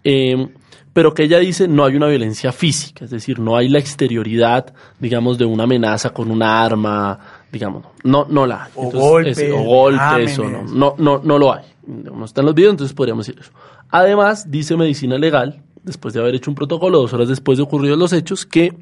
em, 0.05 0.49
pero 0.93 1.13
que 1.13 1.25
ella 1.25 1.39
dice 1.39 1.69
no 1.69 1.85
hay 1.85 1.97
una 1.97 2.07
violencia 2.07 2.53
física, 2.53 3.05
es 3.05 3.11
decir, 3.11 3.39
no 3.39 3.57
hay 3.57 3.69
la 3.69 3.79
exterioridad, 3.79 4.73
digamos, 4.99 5.39
de 5.39 5.45
una 5.45 5.65
amenaza 5.65 6.11
con 6.11 6.31
una 6.31 6.63
arma, 6.63 7.19
digamos, 7.53 7.85
no, 8.05 8.27
no 8.29 8.47
la 8.47 8.65
hay. 8.65 8.73
O 8.77 8.91
golpes, 8.91 9.53
o 9.53 9.63
golpes, 9.63 10.39
no, 10.39 10.63
no, 10.65 10.95
no, 10.99 11.21
no 11.23 11.39
lo 11.39 11.53
hay. 11.53 11.65
No 11.87 12.25
está 12.25 12.43
en 12.43 12.47
los 12.47 12.55
videos, 12.55 12.73
entonces 12.73 12.95
podríamos 12.95 13.27
decir 13.27 13.41
eso. 13.41 13.51
Además, 13.91 14.51
dice 14.51 14.77
medicina 14.77 15.17
legal, 15.17 15.63
después 15.83 16.13
de 16.15 16.21
haber 16.21 16.35
hecho 16.35 16.51
un 16.51 16.55
protocolo, 16.55 16.99
dos 16.99 17.13
horas 17.15 17.29
después 17.29 17.59
de 17.59 17.65
ocurridos 17.65 17.99
los 17.99 18.13
hechos, 18.13 18.45
que 18.45 18.75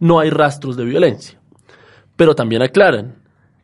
no 0.00 0.18
hay 0.18 0.30
rastros 0.30 0.76
de 0.76 0.84
violencia. 0.84 1.38
Pero 2.16 2.34
también 2.34 2.62
aclaran 2.62 3.14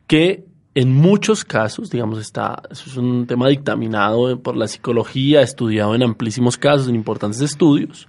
que 0.07 0.45
en 0.73 0.95
muchos 0.95 1.43
casos, 1.43 1.89
digamos, 1.89 2.19
está, 2.19 2.61
eso 2.69 2.89
es 2.89 2.97
un 2.97 3.27
tema 3.27 3.47
dictaminado 3.49 4.39
por 4.39 4.55
la 4.55 4.67
psicología, 4.67 5.41
estudiado 5.41 5.95
en 5.95 6.03
amplísimos 6.03 6.57
casos, 6.57 6.87
en 6.87 6.95
importantes 6.95 7.41
estudios. 7.41 8.07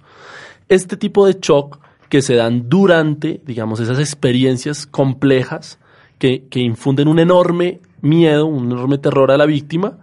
Este 0.69 0.95
tipo 0.95 1.25
de 1.25 1.37
shock 1.41 1.79
que 2.07 2.21
se 2.21 2.35
dan 2.35 2.69
durante, 2.69 3.41
digamos, 3.45 3.79
esas 3.79 3.99
experiencias 3.99 4.85
complejas 4.85 5.77
que, 6.19 6.45
que 6.49 6.61
infunden 6.61 7.07
un 7.09 7.19
enorme 7.19 7.81
miedo, 8.01 8.45
un 8.45 8.71
enorme 8.71 8.97
terror 8.97 9.31
a 9.31 9.37
la 9.37 9.45
víctima, 9.45 9.97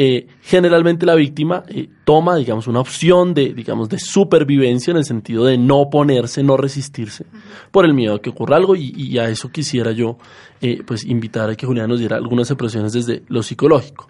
eh, 0.00 0.28
generalmente 0.42 1.04
la 1.04 1.16
víctima 1.16 1.64
eh, 1.66 1.88
toma, 2.04 2.36
digamos, 2.36 2.68
una 2.68 2.78
opción 2.78 3.34
de, 3.34 3.52
digamos, 3.52 3.88
de 3.88 3.98
supervivencia 3.98 4.92
en 4.92 4.98
el 4.98 5.04
sentido 5.04 5.44
de 5.44 5.58
no 5.58 5.80
oponerse, 5.80 6.44
no 6.44 6.56
resistirse, 6.56 7.26
por 7.72 7.84
el 7.84 7.94
miedo 7.94 8.14
a 8.14 8.22
que 8.22 8.30
ocurra 8.30 8.56
algo 8.56 8.76
y, 8.76 9.18
a 9.18 9.28
eso 9.28 9.50
quisiera 9.50 9.90
yo, 9.90 10.16
eh, 10.60 10.84
pues, 10.86 11.04
invitar 11.04 11.50
a 11.50 11.56
que 11.56 11.66
Julián 11.66 11.88
nos 11.88 11.98
diera 11.98 12.14
algunas 12.14 12.48
expresiones 12.48 12.92
desde 12.92 13.24
lo 13.26 13.42
psicológico. 13.42 14.08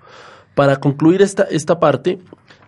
Para 0.54 0.76
concluir 0.76 1.22
esta, 1.22 1.44
esta 1.44 1.80
parte, 1.80 2.18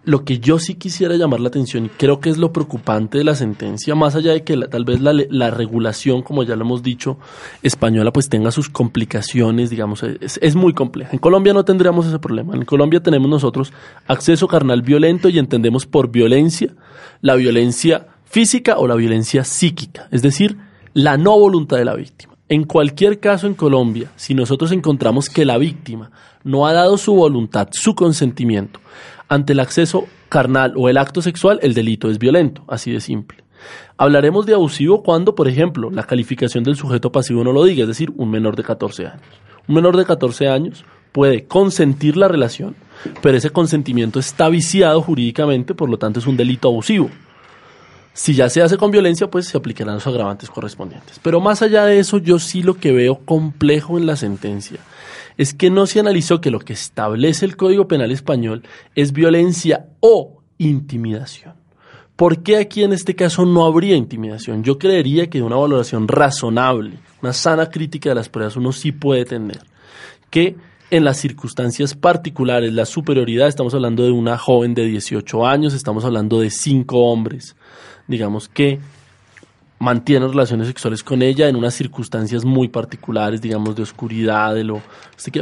lo 0.04 0.24
que 0.24 0.38
yo 0.38 0.58
sí 0.58 0.76
quisiera 0.76 1.16
llamar 1.16 1.40
la 1.40 1.48
atención, 1.48 1.86
y 1.86 1.88
creo 1.90 2.20
que 2.20 2.30
es 2.30 2.38
lo 2.38 2.52
preocupante 2.52 3.18
de 3.18 3.24
la 3.24 3.34
sentencia, 3.34 3.94
más 3.94 4.14
allá 4.14 4.32
de 4.32 4.44
que 4.44 4.56
tal 4.56 4.84
vez 4.84 5.00
la, 5.00 5.12
la, 5.12 5.50
regulación, 5.50 6.22
como 6.22 6.42
ya 6.42 6.56
lo 6.56 6.62
hemos 6.64 6.82
dicho, 6.82 7.18
española, 7.62 8.12
pues 8.12 8.28
tenga 8.28 8.50
sus 8.50 8.70
complicaciones, 8.70 9.68
digamos, 9.68 10.02
es, 10.02 10.38
es, 10.40 10.54
muy 10.54 10.72
compleja. 10.72 11.10
En 11.12 11.18
Colombia 11.18 11.52
no 11.52 11.64
tendríamos 11.64 12.06
ese 12.06 12.18
problema. 12.18 12.54
En 12.54 12.64
Colombia 12.64 13.02
tenemos 13.02 13.28
nosotros 13.28 13.72
acceso 14.06 14.48
carnal 14.48 14.82
violento 14.82 15.28
y 15.28 15.38
entendemos 15.38 15.86
por 15.86 16.10
violencia 16.10 16.72
la 17.20 17.34
violencia 17.34 18.06
física 18.24 18.78
o 18.78 18.86
la 18.86 18.94
violencia 18.94 19.44
psíquica, 19.44 20.08
es 20.10 20.22
decir, 20.22 20.56
la 20.94 21.16
no 21.16 21.38
voluntad 21.38 21.76
de 21.76 21.84
la 21.84 21.94
víctima. 21.94 22.29
En 22.50 22.64
cualquier 22.64 23.20
caso 23.20 23.46
en 23.46 23.54
Colombia, 23.54 24.10
si 24.16 24.34
nosotros 24.34 24.72
encontramos 24.72 25.30
que 25.30 25.44
la 25.44 25.56
víctima 25.56 26.10
no 26.42 26.66
ha 26.66 26.72
dado 26.72 26.98
su 26.98 27.14
voluntad, 27.14 27.68
su 27.70 27.94
consentimiento, 27.94 28.80
ante 29.28 29.52
el 29.52 29.60
acceso 29.60 30.08
carnal 30.28 30.74
o 30.76 30.88
el 30.88 30.96
acto 30.96 31.22
sexual, 31.22 31.60
el 31.62 31.74
delito 31.74 32.10
es 32.10 32.18
violento, 32.18 32.64
así 32.66 32.90
de 32.90 33.00
simple. 33.00 33.44
Hablaremos 33.96 34.46
de 34.46 34.54
abusivo 34.54 35.04
cuando, 35.04 35.36
por 35.36 35.46
ejemplo, 35.46 35.92
la 35.92 36.02
calificación 36.02 36.64
del 36.64 36.74
sujeto 36.74 37.12
pasivo 37.12 37.44
no 37.44 37.52
lo 37.52 37.62
diga, 37.62 37.82
es 37.82 37.88
decir, 37.88 38.12
un 38.16 38.32
menor 38.32 38.56
de 38.56 38.64
14 38.64 39.06
años. 39.06 39.22
Un 39.68 39.76
menor 39.76 39.96
de 39.96 40.04
14 40.04 40.48
años 40.48 40.84
puede 41.12 41.44
consentir 41.44 42.16
la 42.16 42.26
relación, 42.26 42.74
pero 43.22 43.38
ese 43.38 43.50
consentimiento 43.50 44.18
está 44.18 44.48
viciado 44.48 45.00
jurídicamente, 45.02 45.72
por 45.72 45.88
lo 45.88 45.98
tanto 45.98 46.18
es 46.18 46.26
un 46.26 46.36
delito 46.36 46.66
abusivo. 46.66 47.10
Si 48.20 48.34
ya 48.34 48.50
se 48.50 48.60
hace 48.60 48.76
con 48.76 48.90
violencia, 48.90 49.30
pues 49.30 49.46
se 49.46 49.56
aplicarán 49.56 49.94
los 49.94 50.06
agravantes 50.06 50.50
correspondientes. 50.50 51.18
Pero 51.22 51.40
más 51.40 51.62
allá 51.62 51.86
de 51.86 52.00
eso, 52.00 52.18
yo 52.18 52.38
sí 52.38 52.62
lo 52.62 52.74
que 52.74 52.92
veo 52.92 53.24
complejo 53.24 53.96
en 53.96 54.04
la 54.04 54.14
sentencia 54.14 54.78
es 55.38 55.54
que 55.54 55.70
no 55.70 55.86
se 55.86 56.00
analizó 56.00 56.38
que 56.38 56.50
lo 56.50 56.58
que 56.58 56.74
establece 56.74 57.46
el 57.46 57.56
Código 57.56 57.88
Penal 57.88 58.10
español 58.10 58.62
es 58.94 59.14
violencia 59.14 59.86
o 60.00 60.42
intimidación. 60.58 61.54
¿Por 62.14 62.42
qué 62.42 62.58
aquí 62.58 62.82
en 62.82 62.92
este 62.92 63.16
caso 63.16 63.46
no 63.46 63.64
habría 63.64 63.96
intimidación? 63.96 64.64
Yo 64.64 64.78
creería 64.78 65.30
que 65.30 65.38
de 65.38 65.44
una 65.44 65.56
valoración 65.56 66.06
razonable, 66.06 66.98
una 67.22 67.32
sana 67.32 67.70
crítica 67.70 68.10
de 68.10 68.16
las 68.16 68.28
pruebas, 68.28 68.54
uno 68.54 68.72
sí 68.72 68.92
puede 68.92 69.24
tener 69.24 69.62
que 70.28 70.56
en 70.90 71.04
las 71.04 71.16
circunstancias 71.16 71.94
particulares, 71.94 72.74
la 72.74 72.84
superioridad, 72.84 73.48
estamos 73.48 73.72
hablando 73.72 74.02
de 74.02 74.10
una 74.10 74.36
joven 74.36 74.74
de 74.74 74.84
18 74.84 75.46
años, 75.46 75.72
estamos 75.72 76.04
hablando 76.04 76.38
de 76.40 76.50
cinco 76.50 76.98
hombres, 77.06 77.56
digamos 78.10 78.48
que 78.48 78.80
mantienen 79.78 80.28
relaciones 80.28 80.66
sexuales 80.66 81.02
con 81.02 81.22
ella 81.22 81.48
en 81.48 81.56
unas 81.56 81.72
circunstancias 81.72 82.44
muy 82.44 82.68
particulares, 82.68 83.40
digamos, 83.40 83.74
de 83.74 83.82
oscuridad, 83.82 84.54
de 84.54 84.64
lo... 84.64 84.82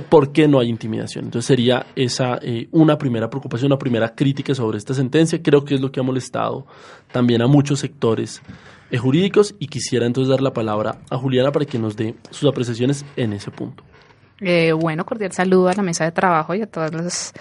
¿por 0.08 0.30
qué 0.30 0.46
no 0.46 0.60
hay 0.60 0.68
intimidación? 0.68 1.24
Entonces 1.24 1.46
sería 1.46 1.86
esa 1.96 2.38
eh, 2.40 2.68
una 2.70 2.96
primera 2.96 3.28
preocupación, 3.28 3.72
una 3.72 3.78
primera 3.78 4.14
crítica 4.14 4.54
sobre 4.54 4.78
esta 4.78 4.94
sentencia. 4.94 5.42
Creo 5.42 5.64
que 5.64 5.74
es 5.74 5.80
lo 5.80 5.90
que 5.90 5.98
ha 5.98 6.04
molestado 6.04 6.66
también 7.10 7.42
a 7.42 7.48
muchos 7.48 7.80
sectores 7.80 8.40
eh, 8.92 8.98
jurídicos 8.98 9.56
y 9.58 9.66
quisiera 9.66 10.06
entonces 10.06 10.30
dar 10.30 10.40
la 10.40 10.52
palabra 10.52 10.98
a 11.10 11.16
Juliana 11.16 11.50
para 11.50 11.64
que 11.64 11.78
nos 11.80 11.96
dé 11.96 12.14
sus 12.30 12.48
apreciaciones 12.48 13.04
en 13.16 13.32
ese 13.32 13.50
punto. 13.50 13.82
Eh, 14.40 14.72
bueno, 14.72 15.04
cordial 15.04 15.32
saludo 15.32 15.68
a 15.68 15.74
la 15.74 15.82
mesa 15.82 16.04
de 16.04 16.12
trabajo 16.12 16.54
y 16.54 16.62
a 16.62 16.66
todas 16.66 16.94
las, 16.94 17.32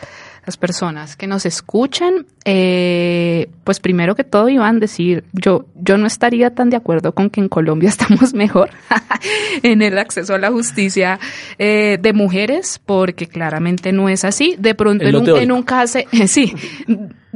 personas 0.56 1.18
que 1.18 1.28
nos 1.28 1.46
escuchan. 1.46 2.26
Eh, 2.46 3.50
pues 3.66 3.82
primero 3.82 4.16
que 4.16 4.24
todo, 4.24 4.48
Iván, 4.48 4.80
decir, 4.80 5.26
yo, 5.34 5.66
yo 5.76 5.98
no 5.98 6.08
estaría 6.08 6.52
tan 6.52 6.70
de 6.70 6.78
acuerdo 6.78 7.12
con 7.12 7.30
que 7.30 7.42
en 7.42 7.50
Colombia 7.50 7.90
estamos 7.98 8.34
mejor 8.34 8.70
en 9.64 9.82
el 9.82 9.98
acceso 9.98 10.36
a 10.36 10.38
la 10.38 10.52
justicia 10.52 11.20
eh, 11.58 11.98
de 12.02 12.14
mujeres, 12.14 12.80
porque 12.86 13.28
claramente 13.28 13.92
no 13.92 14.08
es 14.08 14.24
así. 14.24 14.56
De 14.58 14.76
pronto, 14.76 15.04
en 15.04 15.16
un, 15.18 15.30
en 15.30 15.52
un, 15.52 15.64
caso, 15.64 16.00
sí, 16.28 16.54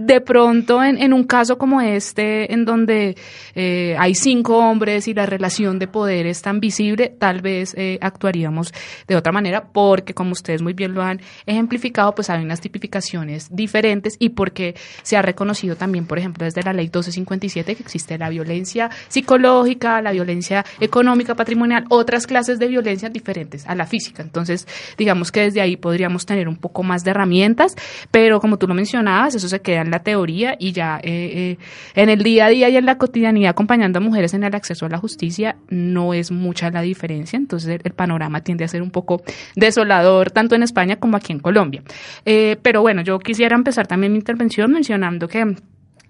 de 0.06 0.22
pronto 0.22 0.84
en, 0.84 1.14
un 1.14 1.24
caso 1.24 1.58
como 1.58 1.82
este, 1.82 2.54
en 2.54 2.66
donde 2.66 3.16
eh, 3.56 3.96
hay 4.00 4.16
cinco 4.16 4.58
hombres 4.58 5.08
y 5.08 5.14
la 5.14 5.26
relación 5.26 5.80
de 5.80 5.88
poder 5.88 6.26
es 6.26 6.42
tan 6.42 6.60
visible, 6.60 7.14
tal 7.18 7.42
vez 7.42 7.74
eh, 7.78 7.98
actuaríamos 8.02 8.74
de 9.08 9.16
otra 9.16 9.32
manera, 9.32 9.66
porque 9.72 10.14
como 10.14 10.32
ustedes 10.32 10.62
muy 10.62 10.74
bien 10.74 10.94
lo 10.94 11.04
han 11.04 11.22
ejemplificado, 11.46 12.16
pues 12.16 12.30
hay 12.30 12.44
unas 12.44 12.62
tipificaciones 12.62 13.48
diferentes 13.52 14.16
y 14.20 14.30
porque 14.30 14.76
se 15.04 15.18
ha 15.18 15.22
reconocido 15.22 15.76
también, 15.76 16.06
por 16.08 16.18
ejemplo, 16.18 16.46
desde 16.46 16.64
la 16.64 16.74
ley 16.74 16.86
1257 16.86 17.76
que 17.76 17.84
existe 17.84 18.18
la 18.18 18.30
violencia 18.30 18.90
psicológica, 19.08 20.02
la 20.02 20.12
violencia 20.12 20.66
económica, 20.80 21.36
patrimonial, 21.36 21.86
otras 21.90 22.26
clases 22.26 22.60
de 22.60 22.68
violencia 22.68 23.10
diferentes 23.10 23.68
a 23.68 23.76
la 23.76 23.86
física. 23.86 24.24
Entonces, 24.24 24.68
digamos 24.98 25.32
que 25.32 25.42
desde 25.42 25.62
ahí 25.62 25.78
podríamos 25.78 26.26
tener 26.26 26.48
un 26.48 26.58
poco 26.58 26.84
más 26.84 27.04
de 27.04 27.12
herramientas, 27.12 27.76
pero 28.10 28.40
como 28.40 28.58
tú 28.58 28.68
lo 28.68 28.74
mencionabas, 28.74 29.36
eso 29.36 29.48
se 29.48 29.62
queda 29.62 29.82
en 29.82 29.91
la 29.92 30.00
teoría 30.00 30.56
y 30.60 30.72
ya 30.72 31.00
eh, 31.04 31.58
eh, 31.58 31.58
en 31.96 32.10
el 32.10 32.24
día 32.24 32.46
a 32.46 32.50
día 32.50 32.70
y 32.70 32.78
en 32.78 32.86
la 32.86 32.98
cotidianidad 32.98 33.52
acompañando 33.52 34.00
a 34.00 34.02
mujeres 34.02 34.34
en 34.34 34.44
el 34.44 34.56
acceso 34.56 34.86
a 34.86 34.90
la 34.90 34.98
justicia 34.98 35.58
no 35.70 36.14
es 36.14 36.32
mucha 36.32 36.72
la 36.72 36.82
diferencia, 36.82 37.38
entonces 37.38 37.80
el, 37.84 37.92
panorama 37.92 38.42
tiende 38.42 38.64
a 38.64 38.68
ser 38.68 38.82
un 38.82 38.90
poco 38.90 39.22
desolador 39.56 40.32
tanto 40.32 40.56
en 40.56 40.64
España 40.64 40.96
como 40.96 41.18
aquí 41.18 41.34
en 41.34 41.40
Colombia. 41.40 41.84
Eh, 42.26 42.58
pero 42.62 42.82
bueno, 42.82 43.02
yo 43.02 43.20
quisiera 43.20 43.56
empezar 43.56 43.86
también 43.86 44.14
mi 44.14 44.18
intervención 44.18 44.72
mencionando 44.72 45.28
que, 45.28 45.56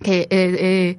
que 0.01 0.97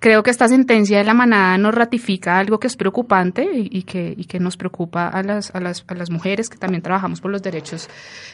Creo 0.00 0.22
que 0.22 0.30
esta 0.30 0.48
sentencia 0.48 0.96
de 0.96 1.04
la 1.04 1.12
manada 1.12 1.58
nos 1.58 1.74
ratifica 1.74 2.38
algo 2.38 2.58
que 2.58 2.68
es 2.68 2.76
preocupante 2.76 3.46
y, 3.54 3.82
que, 3.82 4.14
y 4.16 4.24
que 4.24 4.40
nos 4.40 4.56
preocupa 4.56 5.06
a 5.08 5.22
las, 5.22 5.54
a, 5.54 5.60
las, 5.60 5.84
a 5.88 5.94
las 5.94 6.08
mujeres 6.08 6.48
que 6.48 6.56
también 6.56 6.80
trabajamos 6.82 7.20
por 7.20 7.30
los 7.30 7.42
derechos 7.42 7.86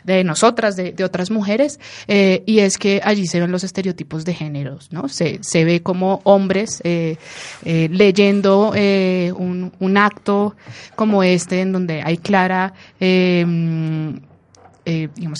de 0.04 0.22
nosotras, 0.22 0.76
de, 0.76 0.92
de 0.92 1.02
otras 1.02 1.32
mujeres, 1.32 1.80
eh, 2.06 2.44
y 2.46 2.60
es 2.60 2.78
que 2.78 3.00
allí 3.02 3.26
se 3.26 3.40
ven 3.40 3.50
los 3.50 3.64
estereotipos 3.64 4.24
de 4.24 4.34
géneros, 4.34 4.92
¿no? 4.92 5.08
Se, 5.08 5.42
se 5.42 5.64
ve 5.64 5.82
como 5.82 6.20
hombres 6.22 6.80
eh, 6.84 7.16
eh, 7.64 7.88
leyendo 7.90 8.70
un, 8.70 9.72
un 9.80 9.96
acto 9.96 10.54
como 10.94 11.24
este 11.24 11.62
en 11.62 11.72
donde 11.72 12.00
hay 12.00 12.18
clara, 12.18 12.74
digamos 13.00 14.20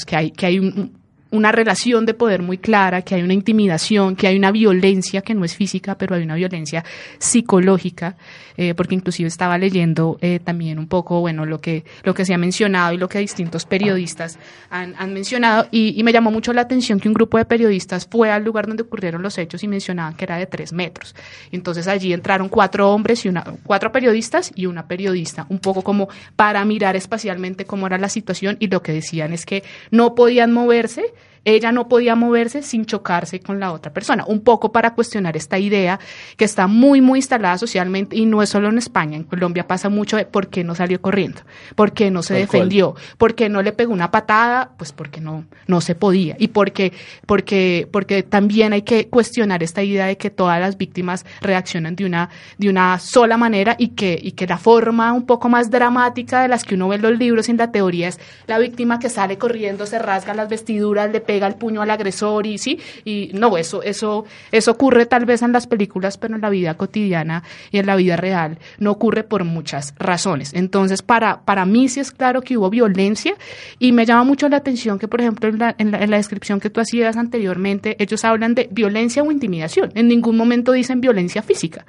que 0.04 0.16
hay, 0.16 0.32
que 0.32 0.46
hay 0.46 0.58
un, 0.58 1.05
una 1.36 1.52
relación 1.52 2.06
de 2.06 2.14
poder 2.14 2.42
muy 2.42 2.58
clara, 2.58 3.02
que 3.02 3.14
hay 3.14 3.22
una 3.22 3.34
intimidación, 3.34 4.16
que 4.16 4.26
hay 4.26 4.36
una 4.36 4.50
violencia 4.50 5.20
que 5.22 5.34
no 5.34 5.44
es 5.44 5.54
física, 5.54 5.96
pero 5.96 6.14
hay 6.14 6.22
una 6.22 6.34
violencia 6.34 6.84
psicológica, 7.18 8.16
eh, 8.56 8.74
porque 8.74 8.94
inclusive 8.94 9.28
estaba 9.28 9.58
leyendo 9.58 10.18
eh, 10.20 10.40
también 10.42 10.78
un 10.78 10.86
poco, 10.86 11.20
bueno, 11.20 11.44
lo 11.44 11.60
que, 11.60 11.84
lo 12.04 12.14
que 12.14 12.24
se 12.24 12.34
ha 12.34 12.38
mencionado 12.38 12.94
y 12.94 12.96
lo 12.96 13.08
que 13.08 13.18
distintos 13.18 13.66
periodistas 13.66 14.38
han, 14.70 15.12
mencionado, 15.12 15.68
y, 15.70 16.02
me 16.02 16.12
llamó 16.12 16.30
mucho 16.30 16.52
la 16.52 16.62
atención 16.62 17.00
que 17.00 17.08
un 17.08 17.14
grupo 17.14 17.36
de 17.36 17.44
periodistas 17.44 18.06
fue 18.06 18.30
al 18.30 18.44
lugar 18.44 18.66
donde 18.66 18.84
ocurrieron 18.84 19.22
los 19.22 19.36
hechos 19.38 19.62
y 19.64 19.68
mencionaban 19.68 20.14
que 20.14 20.24
era 20.24 20.36
de 20.38 20.46
tres 20.46 20.72
metros. 20.72 21.14
Entonces 21.50 21.88
allí 21.88 22.12
entraron 22.12 22.48
cuatro 22.48 22.92
hombres 22.92 23.26
y 23.26 23.30
cuatro 23.64 23.90
periodistas 23.92 24.52
y 24.54 24.66
una 24.66 24.86
periodista, 24.86 25.46
un 25.48 25.58
poco 25.58 25.82
como 25.82 26.08
para 26.36 26.64
mirar 26.64 26.96
espacialmente 26.96 27.64
cómo 27.64 27.86
era 27.86 27.98
la 27.98 28.08
situación 28.08 28.56
y 28.60 28.68
lo 28.68 28.82
que 28.82 28.92
decían 28.92 29.32
es 29.32 29.44
que 29.44 29.64
no 29.90 30.14
podían 30.14 30.52
moverse 30.52 31.12
ella 31.46 31.70
no 31.70 31.88
podía 31.88 32.16
moverse 32.16 32.60
sin 32.60 32.84
chocarse 32.86 33.38
con 33.38 33.60
la 33.60 33.72
otra 33.72 33.92
persona. 33.92 34.24
Un 34.26 34.40
poco 34.40 34.72
para 34.72 34.94
cuestionar 34.94 35.36
esta 35.36 35.58
idea 35.60 36.00
que 36.36 36.44
está 36.44 36.66
muy, 36.66 37.00
muy 37.00 37.20
instalada 37.20 37.56
socialmente 37.56 38.16
y 38.16 38.26
no 38.26 38.42
es 38.42 38.50
solo 38.50 38.68
en 38.68 38.78
España, 38.78 39.16
en 39.16 39.22
Colombia 39.22 39.66
pasa 39.66 39.88
mucho 39.88 40.16
de 40.16 40.26
por 40.26 40.48
qué 40.48 40.64
no 40.64 40.74
salió 40.74 41.00
corriendo, 41.00 41.42
por 41.76 41.92
qué 41.92 42.10
no 42.10 42.24
se 42.24 42.34
defendió, 42.34 42.96
por 43.16 43.36
qué 43.36 43.48
no 43.48 43.62
le 43.62 43.70
pegó 43.70 43.92
una 43.92 44.10
patada, 44.10 44.72
pues 44.76 44.90
porque 44.90 45.20
no, 45.20 45.44
no 45.68 45.80
se 45.80 45.94
podía 45.94 46.34
y 46.36 46.48
porque, 46.48 46.92
porque, 47.26 47.88
porque 47.92 48.24
también 48.24 48.72
hay 48.72 48.82
que 48.82 49.08
cuestionar 49.08 49.62
esta 49.62 49.84
idea 49.84 50.06
de 50.06 50.16
que 50.16 50.30
todas 50.30 50.58
las 50.58 50.76
víctimas 50.76 51.24
reaccionan 51.40 51.94
de 51.94 52.06
una, 52.06 52.28
de 52.58 52.68
una 52.68 52.98
sola 52.98 53.36
manera 53.36 53.76
y 53.78 53.90
que, 53.90 54.18
y 54.20 54.32
que 54.32 54.48
la 54.48 54.58
forma 54.58 55.12
un 55.12 55.26
poco 55.26 55.48
más 55.48 55.70
dramática 55.70 56.42
de 56.42 56.48
las 56.48 56.64
que 56.64 56.74
uno 56.74 56.88
ve 56.88 56.96
en 56.96 57.02
los 57.02 57.16
libros 57.16 57.46
y 57.46 57.52
en 57.52 57.58
la 57.58 57.70
teoría 57.70 58.08
es 58.08 58.18
la 58.48 58.58
víctima 58.58 58.98
que 58.98 59.08
sale 59.08 59.38
corriendo, 59.38 59.86
se 59.86 60.00
rasga 60.00 60.34
las 60.34 60.48
vestiduras, 60.48 61.12
le 61.12 61.20
pega 61.20 61.35
pega 61.36 61.46
el 61.48 61.56
puño 61.56 61.82
al 61.82 61.90
agresor 61.90 62.46
y 62.46 62.56
sí, 62.56 62.78
y 63.04 63.30
no, 63.34 63.58
eso, 63.58 63.82
eso, 63.82 64.24
eso 64.50 64.70
ocurre 64.70 65.04
tal 65.04 65.26
vez 65.26 65.42
en 65.42 65.52
las 65.52 65.66
películas, 65.66 66.16
pero 66.16 66.34
en 66.34 66.40
la 66.40 66.48
vida 66.48 66.78
cotidiana 66.78 67.42
y 67.70 67.76
en 67.76 67.84
la 67.84 67.94
vida 67.94 68.16
real 68.16 68.58
no 68.78 68.92
ocurre 68.92 69.22
por 69.22 69.44
muchas 69.44 69.94
razones. 69.98 70.54
Entonces, 70.54 71.02
para, 71.02 71.42
para 71.42 71.66
mí 71.66 71.90
sí 71.90 72.00
es 72.00 72.10
claro 72.10 72.40
que 72.40 72.56
hubo 72.56 72.70
violencia 72.70 73.34
y 73.78 73.92
me 73.92 74.06
llama 74.06 74.24
mucho 74.24 74.48
la 74.48 74.56
atención 74.56 74.98
que, 74.98 75.08
por 75.08 75.20
ejemplo, 75.20 75.50
en 75.50 75.58
la, 75.58 75.74
en 75.76 75.90
la, 75.90 76.02
en 76.02 76.10
la 76.10 76.16
descripción 76.16 76.58
que 76.58 76.70
tú 76.70 76.80
hacías 76.80 77.18
anteriormente, 77.18 77.96
ellos 77.98 78.24
hablan 78.24 78.54
de 78.54 78.70
violencia 78.70 79.22
o 79.22 79.30
intimidación. 79.30 79.92
En 79.94 80.08
ningún 80.08 80.38
momento 80.38 80.72
dicen 80.72 81.02
violencia 81.02 81.42
física. 81.42 81.84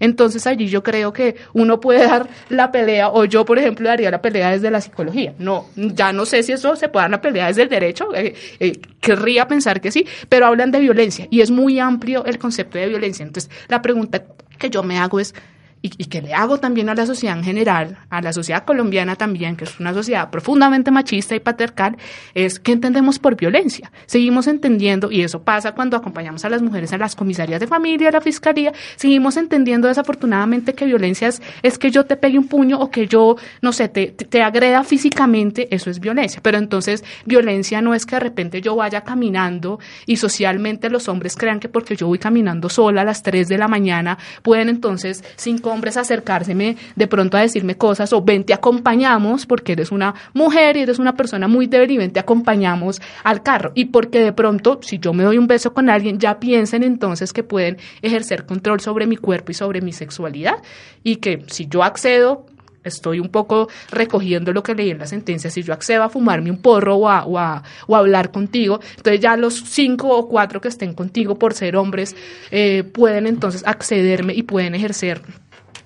Entonces 0.00 0.46
allí 0.46 0.66
yo 0.66 0.82
creo 0.82 1.12
que 1.12 1.36
uno 1.52 1.78
puede 1.78 2.06
dar 2.06 2.28
la 2.48 2.72
pelea, 2.72 3.10
o 3.10 3.24
yo, 3.24 3.44
por 3.44 3.58
ejemplo, 3.58 3.86
daría 3.88 4.10
la 4.10 4.20
pelea 4.20 4.50
desde 4.50 4.70
la 4.70 4.80
psicología. 4.80 5.34
No, 5.38 5.66
ya 5.76 6.12
no 6.12 6.26
sé 6.26 6.42
si 6.42 6.52
eso 6.52 6.74
se 6.74 6.88
puede 6.88 7.04
dar 7.04 7.10
la 7.10 7.20
pelea 7.20 7.46
desde 7.46 7.62
el 7.62 7.68
derecho, 7.68 8.14
eh, 8.14 8.34
eh, 8.58 8.80
querría 9.00 9.46
pensar 9.46 9.80
que 9.80 9.92
sí, 9.92 10.06
pero 10.28 10.46
hablan 10.46 10.70
de 10.70 10.80
violencia 10.80 11.28
y 11.30 11.40
es 11.42 11.50
muy 11.50 11.78
amplio 11.78 12.24
el 12.24 12.38
concepto 12.38 12.78
de 12.78 12.88
violencia. 12.88 13.24
Entonces 13.24 13.50
la 13.68 13.82
pregunta 13.82 14.24
que 14.58 14.70
yo 14.70 14.82
me 14.82 14.98
hago 14.98 15.20
es, 15.20 15.34
y, 15.82 15.90
que 16.06 16.20
le 16.20 16.34
hago 16.34 16.58
también 16.58 16.88
a 16.88 16.94
la 16.94 17.06
sociedad 17.06 17.36
en 17.38 17.44
general, 17.44 17.98
a 18.10 18.20
la 18.20 18.32
sociedad 18.32 18.64
colombiana 18.64 19.16
también, 19.16 19.56
que 19.56 19.64
es 19.64 19.80
una 19.80 19.94
sociedad 19.94 20.30
profundamente 20.30 20.90
machista 20.90 21.34
y 21.34 21.40
patriarcal, 21.40 21.96
es 22.34 22.60
que 22.60 22.72
entendemos 22.72 23.18
por 23.18 23.36
violencia. 23.36 23.90
Seguimos 24.06 24.46
entendiendo, 24.46 25.10
y 25.10 25.22
eso 25.22 25.42
pasa 25.42 25.72
cuando 25.72 25.96
acompañamos 25.96 26.44
a 26.44 26.50
las 26.50 26.60
mujeres 26.60 26.92
a 26.92 26.98
las 26.98 27.16
comisarías 27.16 27.60
de 27.60 27.66
familia, 27.66 28.08
a 28.08 28.12
la 28.12 28.20
fiscalía, 28.20 28.72
seguimos 28.96 29.36
entendiendo 29.36 29.88
desafortunadamente 29.88 30.74
que 30.74 30.84
violencia 30.84 31.28
es, 31.28 31.40
es 31.62 31.78
que 31.78 31.90
yo 31.90 32.04
te 32.04 32.16
pegue 32.16 32.38
un 32.38 32.48
puño 32.48 32.78
o 32.78 32.90
que 32.90 33.06
yo, 33.06 33.36
no 33.62 33.72
sé, 33.72 33.88
te, 33.88 34.08
te 34.08 34.42
agreda 34.42 34.84
físicamente, 34.84 35.74
eso 35.74 35.88
es 35.88 35.98
violencia. 35.98 36.40
Pero 36.42 36.58
entonces, 36.58 37.04
violencia 37.24 37.80
no 37.80 37.94
es 37.94 38.04
que 38.04 38.16
de 38.16 38.20
repente 38.20 38.60
yo 38.60 38.76
vaya 38.76 39.02
caminando 39.02 39.78
y 40.04 40.16
socialmente 40.16 40.90
los 40.90 41.08
hombres 41.08 41.36
crean 41.36 41.58
que 41.58 41.68
porque 41.68 41.96
yo 41.96 42.06
voy 42.06 42.18
caminando 42.18 42.68
sola 42.68 43.00
a 43.02 43.04
las 43.04 43.22
3 43.22 43.48
de 43.48 43.56
la 43.56 43.68
mañana, 43.68 44.18
pueden 44.42 44.68
entonces, 44.68 45.24
cinco 45.36 45.69
hombres 45.70 45.96
acercárseme 45.96 46.76
de 46.96 47.06
pronto 47.06 47.36
a 47.36 47.40
decirme 47.40 47.76
cosas 47.76 48.12
o 48.12 48.22
ven 48.22 48.44
te 48.44 48.54
acompañamos 48.54 49.46
porque 49.46 49.72
eres 49.72 49.92
una 49.92 50.14
mujer 50.34 50.76
y 50.76 50.80
eres 50.80 50.98
una 50.98 51.14
persona 51.14 51.48
muy 51.48 51.66
débil 51.66 51.92
y 51.92 51.96
ven 51.98 52.12
te 52.12 52.20
acompañamos 52.20 53.00
al 53.24 53.42
carro. 53.42 53.72
Y 53.74 53.86
porque 53.86 54.20
de 54.20 54.32
pronto 54.32 54.80
si 54.82 54.98
yo 54.98 55.12
me 55.12 55.24
doy 55.24 55.38
un 55.38 55.46
beso 55.46 55.72
con 55.72 55.90
alguien 55.90 56.18
ya 56.18 56.38
piensen 56.38 56.82
entonces 56.82 57.32
que 57.32 57.42
pueden 57.42 57.78
ejercer 58.02 58.46
control 58.46 58.80
sobre 58.80 59.06
mi 59.06 59.16
cuerpo 59.16 59.52
y 59.52 59.54
sobre 59.54 59.80
mi 59.80 59.92
sexualidad. 59.92 60.56
Y 61.02 61.16
que 61.16 61.44
si 61.48 61.66
yo 61.66 61.82
accedo 61.82 62.46
estoy 62.84 63.20
un 63.20 63.28
poco 63.28 63.68
recogiendo 63.90 64.52
lo 64.52 64.62
que 64.62 64.74
leí 64.74 64.90
en 64.90 64.98
la 64.98 65.06
sentencia, 65.06 65.50
si 65.50 65.62
yo 65.62 65.72
accedo 65.72 66.02
a 66.02 66.08
fumarme 66.08 66.50
un 66.50 66.62
porro 66.62 66.96
o 66.96 67.08
a, 67.08 67.24
o 67.24 67.38
a, 67.38 67.62
hablar 67.88 68.30
contigo, 68.30 68.80
entonces 68.96 69.20
ya 69.20 69.36
los 69.36 69.54
cinco 69.66 70.08
o 70.08 70.28
cuatro 70.28 70.60
que 70.60 70.68
estén 70.68 70.94
contigo 70.94 71.38
por 71.38 71.54
ser 71.54 71.76
hombres 71.76 72.16
eh, 72.50 72.84
pueden 72.84 73.26
entonces 73.26 73.62
accederme 73.66 74.34
y 74.34 74.42
pueden 74.42 74.74
ejercer 74.74 75.22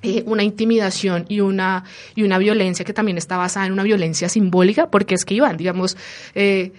eh, 0.04 0.22
una 0.26 0.42
intimidación 0.42 1.24
y 1.28 1.40
una, 1.40 1.84
y 2.14 2.24
una 2.24 2.36
violencia 2.36 2.84
que 2.84 2.92
también 2.92 3.16
está 3.16 3.38
basada 3.38 3.64
en 3.66 3.72
una 3.72 3.82
violencia 3.82 4.28
simbólica, 4.28 4.90
porque 4.90 5.14
es 5.14 5.24
que 5.24 5.34
iban, 5.34 5.56
digamos, 5.56 5.96
eh, 6.34 6.72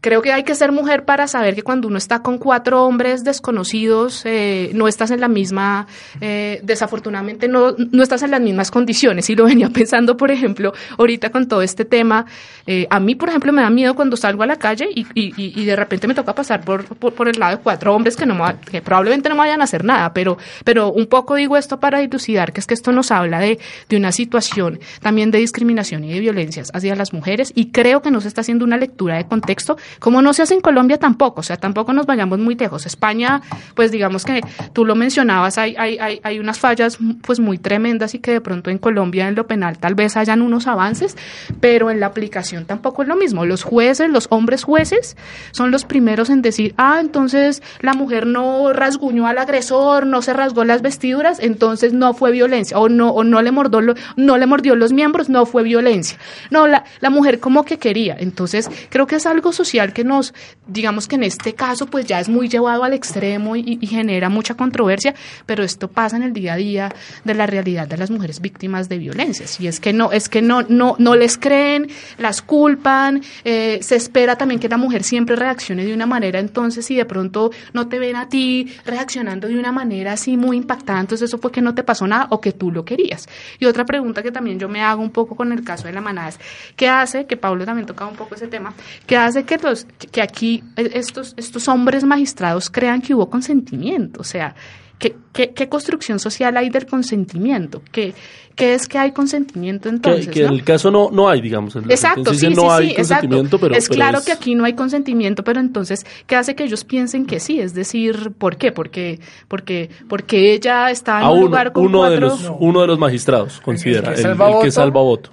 Creo 0.00 0.22
que 0.22 0.32
hay 0.32 0.44
que 0.44 0.54
ser 0.54 0.72
mujer 0.72 1.04
para 1.04 1.26
saber 1.26 1.54
que 1.54 1.62
cuando 1.62 1.86
uno 1.86 1.98
está 1.98 2.22
con 2.22 2.38
cuatro 2.38 2.84
hombres 2.84 3.22
desconocidos, 3.22 4.22
eh, 4.24 4.70
no 4.74 4.88
estás 4.88 5.10
en 5.10 5.20
la 5.20 5.28
misma, 5.28 5.86
eh, 6.22 6.60
desafortunadamente 6.62 7.48
no, 7.48 7.72
no 7.76 8.02
estás 8.02 8.22
en 8.22 8.30
las 8.30 8.40
mismas 8.40 8.70
condiciones. 8.70 9.28
Y 9.28 9.36
lo 9.36 9.44
venía 9.44 9.68
pensando, 9.72 10.16
por 10.16 10.30
ejemplo, 10.30 10.72
ahorita 10.98 11.30
con 11.30 11.48
todo 11.48 11.60
este 11.60 11.84
tema, 11.84 12.24
eh, 12.66 12.86
a 12.88 12.98
mí, 12.98 13.14
por 13.14 13.28
ejemplo, 13.28 13.52
me 13.52 13.60
da 13.60 13.68
miedo 13.68 13.94
cuando 13.94 14.16
salgo 14.16 14.42
a 14.42 14.46
la 14.46 14.56
calle 14.56 14.88
y, 14.94 15.06
y, 15.14 15.34
y 15.36 15.64
de 15.64 15.76
repente 15.76 16.08
me 16.08 16.14
toca 16.14 16.34
pasar 16.34 16.62
por, 16.62 16.84
por, 16.84 17.12
por, 17.12 17.28
el 17.28 17.38
lado 17.38 17.58
de 17.58 17.62
cuatro 17.62 17.94
hombres 17.94 18.16
que, 18.16 18.24
no 18.24 18.34
me, 18.34 18.58
que 18.70 18.80
probablemente 18.80 19.28
no 19.28 19.34
me 19.34 19.40
vayan 19.40 19.60
a 19.60 19.64
hacer 19.64 19.84
nada, 19.84 20.14
pero, 20.14 20.38
pero 20.64 20.90
un 20.90 21.06
poco 21.06 21.34
digo 21.34 21.58
esto 21.58 21.78
para 21.78 21.98
dilucidar, 21.98 22.52
que 22.52 22.60
es 22.60 22.66
que 22.66 22.74
esto 22.74 22.92
nos 22.92 23.10
habla 23.10 23.38
de, 23.38 23.58
de 23.88 23.96
una 23.96 24.12
situación 24.12 24.80
también 25.00 25.30
de 25.30 25.38
discriminación 25.38 26.04
y 26.04 26.12
de 26.12 26.20
violencias 26.20 26.70
hacia 26.72 26.94
las 26.94 27.12
mujeres 27.12 27.52
y 27.54 27.70
creo 27.70 28.00
que 28.00 28.10
no 28.10 28.20
se 28.20 28.28
está 28.28 28.40
haciendo 28.40 28.64
una 28.64 28.78
lectura 28.78 29.16
de 29.16 29.26
contexto 29.26 29.76
como 29.98 30.22
no 30.22 30.32
se 30.32 30.42
hace 30.42 30.54
en 30.54 30.60
Colombia 30.60 30.98
tampoco, 30.98 31.40
o 31.40 31.42
sea, 31.42 31.56
tampoco 31.56 31.92
nos 31.92 32.06
vayamos 32.06 32.38
muy 32.38 32.54
lejos. 32.54 32.86
España, 32.86 33.42
pues 33.74 33.90
digamos 33.90 34.24
que 34.24 34.40
tú 34.72 34.84
lo 34.84 34.94
mencionabas, 34.94 35.58
hay, 35.58 35.74
hay, 35.76 35.98
hay, 35.98 36.20
hay 36.22 36.38
unas 36.38 36.58
fallas 36.58 36.98
pues 37.22 37.40
muy 37.40 37.58
tremendas 37.58 38.14
y 38.14 38.18
que 38.18 38.32
de 38.32 38.40
pronto 38.40 38.70
en 38.70 38.78
Colombia 38.78 39.28
en 39.28 39.34
lo 39.34 39.46
penal 39.46 39.78
tal 39.78 39.94
vez 39.94 40.16
hayan 40.16 40.42
unos 40.42 40.66
avances, 40.66 41.16
pero 41.60 41.90
en 41.90 42.00
la 42.00 42.06
aplicación 42.06 42.64
tampoco 42.66 43.02
es 43.02 43.08
lo 43.08 43.16
mismo. 43.16 43.44
Los 43.44 43.62
jueces, 43.62 44.10
los 44.10 44.26
hombres 44.30 44.64
jueces, 44.64 45.16
son 45.52 45.70
los 45.70 45.84
primeros 45.84 46.30
en 46.30 46.42
decir, 46.42 46.74
ah, 46.76 46.98
entonces 47.00 47.62
la 47.80 47.94
mujer 47.94 48.26
no 48.26 48.72
rasguñó 48.72 49.26
al 49.26 49.38
agresor, 49.38 50.06
no 50.06 50.22
se 50.22 50.32
rasgó 50.32 50.64
las 50.64 50.82
vestiduras, 50.82 51.40
entonces 51.40 51.92
no 51.92 52.14
fue 52.14 52.32
violencia, 52.32 52.78
o 52.78 52.88
no, 52.88 53.10
o 53.10 53.24
no 53.24 53.40
le 53.42 53.50
mordió, 53.52 53.80
no 54.16 54.38
le 54.38 54.46
mordió 54.46 54.74
los 54.76 54.92
miembros, 54.92 55.28
no 55.28 55.46
fue 55.46 55.62
violencia. 55.62 56.18
No, 56.50 56.66
la, 56.66 56.84
la 57.00 57.10
mujer 57.10 57.40
como 57.40 57.64
que 57.64 57.78
quería. 57.78 58.16
Entonces, 58.18 58.70
creo 58.90 59.06
que 59.06 59.16
es 59.16 59.26
algo 59.26 59.52
social 59.52 59.79
que 59.88 60.04
nos, 60.04 60.34
digamos 60.66 61.08
que 61.08 61.16
en 61.16 61.24
este 61.24 61.54
caso, 61.54 61.86
pues 61.86 62.06
ya 62.06 62.20
es 62.20 62.28
muy 62.28 62.48
llevado 62.48 62.84
al 62.84 62.92
extremo 62.92 63.56
y, 63.56 63.78
genera 63.86 64.28
mucha 64.28 64.54
controversia, 64.54 65.14
pero 65.46 65.64
esto 65.64 65.88
pasa 65.88 66.16
en 66.16 66.22
el 66.22 66.32
día 66.32 66.52
a 66.52 66.56
día 66.56 66.94
de 67.24 67.34
la 67.34 67.46
realidad 67.46 67.88
de 67.88 67.96
las 67.96 68.10
mujeres 68.10 68.40
víctimas 68.40 68.88
de 68.88 68.98
violencias. 68.98 69.58
Y 69.60 69.66
es 69.66 69.80
que 69.80 69.92
no, 69.92 70.12
es 70.12 70.28
que 70.28 70.42
no, 70.42 70.62
no, 70.62 70.94
no 70.98 71.16
les 71.16 71.38
creen, 71.38 71.88
las 72.18 72.42
culpan, 72.42 73.22
eh, 73.44 73.78
se 73.82 73.96
espera 73.96 74.36
también 74.36 74.60
que 74.60 74.68
la 74.68 74.76
mujer 74.76 75.02
siempre 75.02 75.34
reaccione 75.34 75.84
de 75.84 75.92
una 75.92 76.06
manera, 76.06 76.38
entonces 76.38 76.84
si 76.84 76.94
de 76.94 77.04
pronto 77.04 77.50
no 77.72 77.88
te 77.88 77.98
ven 77.98 78.16
a 78.16 78.28
ti 78.28 78.72
reaccionando 78.84 79.48
de 79.48 79.58
una 79.58 79.72
manera 79.72 80.12
así 80.12 80.36
muy 80.36 80.56
impactante, 80.56 81.00
entonces 81.00 81.30
eso 81.30 81.38
fue 81.38 81.50
que 81.50 81.60
no 81.60 81.74
te 81.74 81.82
pasó 81.82 82.06
nada 82.06 82.26
o 82.30 82.40
que 82.40 82.52
tú 82.52 82.70
lo 82.70 82.84
querías. 82.84 83.28
Y 83.58 83.66
otra 83.66 83.84
pregunta 83.84 84.22
que 84.22 84.30
también 84.30 84.58
yo 84.58 84.68
me 84.68 84.82
hago 84.82 85.02
un 85.02 85.10
poco 85.10 85.34
con 85.34 85.52
el 85.52 85.64
caso 85.64 85.86
de 85.86 85.92
la 85.92 86.00
manada 86.00 86.28
es, 86.28 86.40
¿qué 86.76 86.88
hace, 86.88 87.26
que 87.26 87.36
Pablo 87.36 87.64
también 87.64 87.86
tocaba 87.86 88.10
un 88.10 88.16
poco 88.16 88.34
ese 88.34 88.46
tema, 88.46 88.74
qué 89.06 89.16
hace 89.16 89.44
que 89.44 89.58
los 89.70 89.86
que 90.12 90.20
aquí 90.22 90.62
estos, 90.76 91.34
estos 91.36 91.66
hombres 91.68 92.04
magistrados 92.04 92.68
crean 92.70 93.00
que 93.00 93.14
hubo 93.14 93.30
consentimiento. 93.30 94.20
O 94.20 94.24
sea, 94.24 94.54
¿qué, 94.98 95.16
qué, 95.32 95.50
qué 95.50 95.68
construcción 95.68 96.18
social 96.18 96.56
hay 96.56 96.68
del 96.70 96.86
consentimiento? 96.86 97.82
¿Qué, 97.90 98.12
qué 98.54 98.74
es 98.74 98.86
que 98.86 98.98
hay 98.98 99.12
consentimiento 99.12 99.88
entonces? 99.88 100.26
Que, 100.26 100.32
que 100.32 100.42
¿no? 100.42 100.48
en 100.48 100.54
el 100.54 100.64
caso 100.64 100.90
no, 100.90 101.10
no 101.10 101.28
hay, 101.30 101.40
digamos. 101.40 101.74
En 101.76 101.86
la 101.88 101.94
Exacto, 101.94 102.34
sí, 102.34 102.40
sí, 102.40 102.46
hay 102.46 102.90
sí, 102.90 102.94
consentimiento, 102.96 103.56
exacto. 103.56 103.60
pero. 103.60 103.74
es 103.74 103.88
pero 103.88 103.96
claro 103.96 104.18
es- 104.18 104.24
que 104.26 104.32
aquí 104.32 104.54
no 104.54 104.64
hay 104.64 104.74
consentimiento, 104.74 105.42
pero 105.44 105.60
entonces, 105.60 106.04
¿qué 106.26 106.36
hace 106.36 106.54
que 106.54 106.64
ellos 106.64 106.84
piensen 106.84 107.24
que 107.26 107.40
sí? 107.40 107.60
Es 107.60 107.72
decir, 107.72 108.32
¿por 108.36 108.56
qué? 108.58 108.72
Porque, 108.72 109.18
porque, 109.48 109.88
porque 110.08 110.52
ella 110.52 110.90
está 110.90 111.18
en 111.20 111.24
a 111.24 111.30
un 111.30 111.38
uno, 111.38 111.46
lugar 111.46 111.72
con 111.72 111.86
uno 111.86 112.04
de 112.04 112.18
cuatro... 112.20 112.28
los, 112.28 112.52
uno 112.60 112.80
de 112.82 112.86
los 112.88 112.98
magistrados 112.98 113.60
considera, 113.60 114.10
que 114.12 114.16
el, 114.16 114.22
salva 114.22 114.46
el 114.46 114.52
que 114.52 114.56
voto. 114.58 114.70
salva 114.70 115.00
voto. 115.00 115.30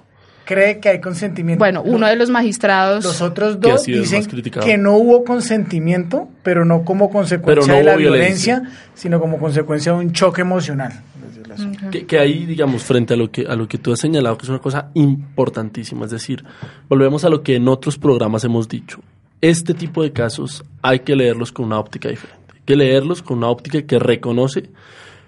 Cree 0.48 0.80
que 0.80 0.88
hay 0.88 1.00
consentimiento. 1.02 1.58
Bueno, 1.58 1.82
uno 1.82 2.06
de 2.06 2.16
los 2.16 2.30
magistrados... 2.30 3.04
Los 3.04 3.20
otros 3.20 3.58
Que 3.58 3.68
ha 3.68 3.72
dos 3.72 3.82
sido 3.82 3.98
el 3.98 4.04
dicen 4.04 4.20
más 4.20 4.28
criticado. 4.28 4.64
que 4.64 4.78
no 4.78 4.94
hubo 4.96 5.22
consentimiento, 5.22 6.26
pero 6.42 6.64
no 6.64 6.84
como 6.86 7.10
consecuencia 7.10 7.70
no 7.70 7.78
de 7.78 7.84
la 7.84 7.96
violencia. 7.96 8.60
violencia, 8.60 8.80
sino 8.94 9.20
como 9.20 9.38
consecuencia 9.38 9.92
de 9.92 9.98
un 9.98 10.12
choque 10.12 10.40
emocional. 10.40 11.02
Que, 11.90 12.06
que 12.06 12.18
ahí, 12.18 12.46
digamos, 12.46 12.82
frente 12.82 13.12
a 13.12 13.16
lo 13.18 13.30
que 13.30 13.44
a 13.46 13.56
lo 13.56 13.68
que 13.68 13.76
tú 13.76 13.92
has 13.92 13.98
señalado, 14.00 14.38
que 14.38 14.44
es 14.46 14.48
una 14.48 14.60
cosa 14.60 14.88
importantísima, 14.94 16.06
es 16.06 16.12
decir, 16.12 16.44
volvemos 16.88 17.24
a 17.24 17.28
lo 17.28 17.42
que 17.42 17.56
en 17.56 17.68
otros 17.68 17.98
programas 17.98 18.44
hemos 18.44 18.68
dicho. 18.68 19.00
Este 19.42 19.74
tipo 19.74 20.02
de 20.02 20.12
casos 20.12 20.64
hay 20.80 21.00
que 21.00 21.14
leerlos 21.14 21.52
con 21.52 21.66
una 21.66 21.78
óptica 21.78 22.08
diferente. 22.08 22.54
Hay 22.54 22.60
que 22.64 22.76
leerlos 22.76 23.22
con 23.22 23.38
una 23.38 23.48
óptica 23.48 23.82
que 23.82 23.98
reconoce, 23.98 24.70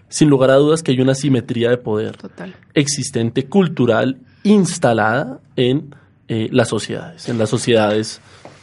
sin 0.08 0.30
lugar 0.30 0.50
a 0.50 0.54
dudas, 0.54 0.82
que 0.82 0.92
hay 0.92 1.00
una 1.00 1.14
simetría 1.14 1.68
de 1.68 1.76
poder 1.78 2.16
Total. 2.16 2.54
existente, 2.74 3.46
cultural, 3.46 4.16
instalada 4.42 5.40
en 5.56 5.94
eh, 6.28 6.48
las 6.52 6.68
sociedades, 6.68 7.28
en 7.28 7.38
las 7.38 7.50
sociedades, 7.50 8.20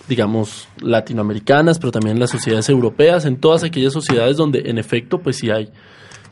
digamos, 0.07 0.67
latinoamericanas, 0.81 1.79
pero 1.79 1.91
también 1.91 2.15
en 2.17 2.21
las 2.21 2.29
sociedades 2.31 2.69
europeas, 2.69 3.25
en 3.25 3.37
todas 3.37 3.63
aquellas 3.63 3.93
sociedades 3.93 4.37
donde, 4.37 4.63
en 4.69 4.77
efecto, 4.77 5.19
pues 5.19 5.37
sí 5.37 5.49
hay, 5.49 5.69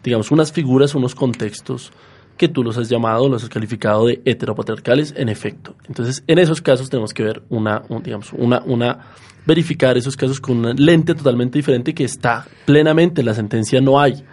digamos, 0.03 0.31
unas 0.31 0.51
figuras, 0.51 0.95
unos 0.95 1.13
contextos 1.15 1.91
que 2.37 2.47
tú 2.47 2.63
los 2.63 2.77
has 2.77 2.89
llamado, 2.89 3.29
los 3.29 3.43
has 3.43 3.49
calificado 3.49 4.07
de 4.07 4.21
heteropatriarcales, 4.25 5.13
en 5.17 5.29
efecto. 5.29 5.75
Entonces, 5.87 6.23
en 6.27 6.37
esos 6.39 6.61
casos 6.61 6.89
tenemos 6.89 7.13
que 7.13 7.23
ver 7.23 7.43
una, 7.49 7.83
un- 7.89 8.03
digamos, 8.03 8.33
una, 8.33 8.61
una, 8.65 8.99
verificar 9.45 9.97
esos 9.97 10.17
casos 10.17 10.39
con 10.41 10.57
una 10.57 10.73
lente 10.73 11.13
totalmente 11.15 11.57
diferente 11.57 11.93
que 11.93 12.03
está 12.03 12.45
plenamente 12.65 13.21
en 13.21 13.25
la 13.27 13.33
sentencia, 13.33 13.79
no 13.79 13.99
hay, 13.99 14.23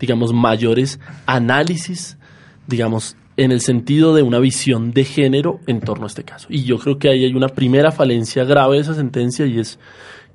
digamos, 0.00 0.32
mayores 0.32 0.98
análisis, 1.26 2.16
digamos, 2.66 3.16
en 3.36 3.52
el 3.52 3.60
sentido 3.60 4.14
de 4.14 4.22
una 4.22 4.38
visión 4.38 4.92
de 4.92 5.04
género 5.04 5.60
en 5.66 5.80
torno 5.80 6.04
a 6.04 6.06
este 6.06 6.24
caso. 6.24 6.46
Y 6.50 6.64
yo 6.64 6.78
creo 6.78 6.98
que 6.98 7.08
ahí 7.08 7.24
hay 7.24 7.34
una 7.34 7.48
primera 7.48 7.90
falencia 7.90 8.44
grave 8.44 8.76
de 8.76 8.82
esa 8.82 8.94
sentencia 8.94 9.46
y 9.46 9.58
es 9.58 9.78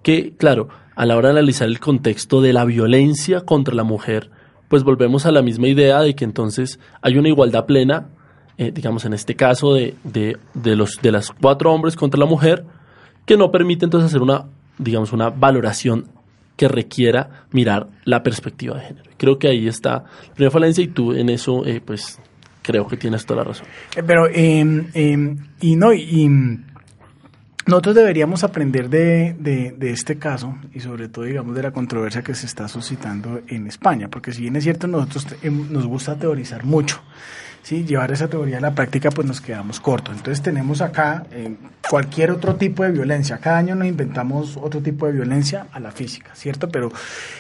que, 0.03 0.33
claro, 0.35 0.69
a 0.95 1.05
la 1.05 1.15
hora 1.15 1.29
de 1.29 1.39
analizar 1.39 1.67
el 1.67 1.79
contexto 1.79 2.41
de 2.41 2.53
la 2.53 2.65
violencia 2.65 3.41
contra 3.41 3.73
la 3.73 3.83
mujer, 3.83 4.31
pues 4.67 4.83
volvemos 4.83 5.25
a 5.25 5.31
la 5.31 5.41
misma 5.41 5.67
idea 5.67 6.01
de 6.01 6.13
que 6.13 6.25
entonces 6.25 6.79
hay 7.01 7.17
una 7.17 7.29
igualdad 7.29 7.65
plena, 7.65 8.09
eh, 8.57 8.71
digamos 8.71 9.05
en 9.05 9.13
este 9.13 9.35
caso 9.35 9.73
de, 9.73 9.95
de, 10.03 10.37
de 10.53 10.75
los, 10.75 10.99
de 11.01 11.11
las 11.11 11.31
cuatro 11.31 11.71
hombres 11.73 11.95
contra 11.95 12.19
la 12.19 12.25
mujer, 12.25 12.65
que 13.25 13.37
no 13.37 13.51
permite 13.51 13.85
entonces 13.85 14.09
hacer 14.09 14.21
una, 14.21 14.47
digamos, 14.77 15.13
una 15.13 15.29
valoración 15.29 16.07
que 16.57 16.67
requiera 16.67 17.45
mirar 17.51 17.87
la 18.03 18.21
perspectiva 18.21 18.75
de 18.75 18.81
género. 18.87 19.11
Creo 19.17 19.39
que 19.39 19.47
ahí 19.47 19.67
está 19.67 20.03
la 20.27 20.33
primera 20.33 20.51
falencia 20.51 20.83
y 20.83 20.87
tú 20.87 21.13
en 21.13 21.29
eso, 21.29 21.65
eh, 21.65 21.79
pues, 21.79 22.19
creo 22.69 22.85
que 22.87 22.97
tienes 22.97 23.25
toda 23.25 23.39
la 23.39 23.45
razón. 23.45 23.65
Eh, 23.95 24.03
Pero, 24.05 24.27
eh, 24.27 24.85
eh, 24.93 25.35
y 25.61 25.75
no, 25.75 25.91
y, 25.91 26.29
nosotros 27.65 27.95
deberíamos 27.95 28.43
aprender 28.43 28.89
de, 28.89 29.35
de, 29.39 29.71
de 29.75 29.91
este 29.91 30.19
caso 30.19 30.55
y 30.71 30.79
sobre 30.79 31.09
todo, 31.09 31.25
digamos, 31.25 31.55
de 31.55 31.63
la 31.63 31.71
controversia 31.71 32.21
que 32.21 32.35
se 32.35 32.45
está 32.45 32.67
suscitando 32.67 33.41
en 33.47 33.65
España, 33.65 34.07
porque 34.07 34.31
si 34.31 34.41
bien 34.41 34.55
es 34.55 34.63
cierto, 34.63 34.87
nosotros 34.87 35.35
em, 35.41 35.71
nos 35.71 35.87
gusta 35.87 36.15
teorizar 36.15 36.63
mucho. 36.63 37.01
¿Sí? 37.63 37.85
Llevar 37.85 38.11
esa 38.11 38.27
teoría 38.27 38.57
a 38.57 38.61
la 38.61 38.75
práctica, 38.75 39.09
pues 39.09 39.27
nos 39.27 39.41
quedamos 39.41 39.79
cortos. 39.79 40.15
Entonces 40.15 40.41
tenemos 40.41 40.81
acá 40.81 41.25
eh, 41.31 41.55
cualquier 41.89 42.31
otro 42.31 42.55
tipo 42.55 42.83
de 42.83 42.91
violencia. 42.91 43.37
Cada 43.37 43.57
año 43.57 43.75
nos 43.75 43.87
inventamos 43.87 44.57
otro 44.57 44.81
tipo 44.81 45.05
de 45.05 45.13
violencia 45.13 45.67
a 45.71 45.79
la 45.79 45.91
física, 45.91 46.31
¿cierto? 46.33 46.69
Pero 46.69 46.91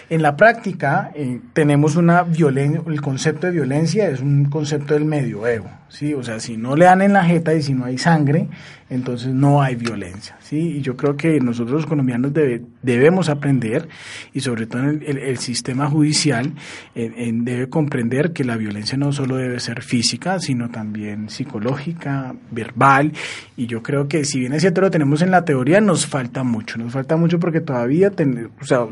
en 0.09 0.21
la 0.21 0.35
práctica 0.35 1.11
eh, 1.15 1.39
tenemos 1.53 1.95
una 1.95 2.23
violencia, 2.23 2.81
el 2.87 3.01
concepto 3.01 3.47
de 3.47 3.53
violencia 3.53 4.09
es 4.09 4.21
un 4.21 4.45
concepto 4.45 4.93
del 4.93 5.05
medioevo, 5.05 5.69
¿sí? 5.89 6.13
O 6.13 6.23
sea, 6.23 6.39
si 6.39 6.57
no 6.57 6.75
le 6.75 6.85
dan 6.85 7.01
en 7.01 7.13
la 7.13 7.23
jeta 7.23 7.53
y 7.53 7.61
si 7.61 7.73
no 7.73 7.85
hay 7.85 7.97
sangre, 7.97 8.47
entonces 8.89 9.33
no 9.33 9.61
hay 9.61 9.75
violencia, 9.75 10.35
¿sí? 10.41 10.57
Y 10.77 10.81
yo 10.81 10.95
creo 10.97 11.15
que 11.15 11.39
nosotros 11.39 11.73
los 11.81 11.85
colombianos 11.85 12.33
debe- 12.33 12.63
debemos 12.81 13.29
aprender, 13.29 13.87
y 14.33 14.39
sobre 14.39 14.65
todo 14.65 14.83
el, 14.83 15.03
el- 15.17 15.37
sistema 15.37 15.87
judicial, 15.87 16.53
en- 16.95 17.45
debe 17.45 17.69
comprender 17.69 18.33
que 18.33 18.43
la 18.43 18.57
violencia 18.57 18.97
no 18.97 19.11
solo 19.11 19.37
debe 19.37 19.59
ser 19.59 19.83
física, 19.83 20.39
sino 20.39 20.69
también 20.69 21.29
psicológica, 21.29 22.33
verbal, 22.51 23.13
y 23.55 23.67
yo 23.67 23.83
creo 23.83 24.07
que 24.07 24.25
si 24.25 24.39
bien 24.39 24.53
es 24.53 24.61
cierto 24.61 24.81
lo 24.81 24.89
tenemos 24.91 25.21
en 25.21 25.31
la 25.31 25.45
teoría, 25.45 25.79
nos 25.81 26.05
falta 26.07 26.43
mucho, 26.43 26.77
nos 26.77 26.91
falta 26.93 27.15
mucho 27.15 27.39
porque 27.39 27.61
todavía, 27.61 28.09
ten- 28.11 28.49
o 28.61 28.65
sea, 28.65 28.85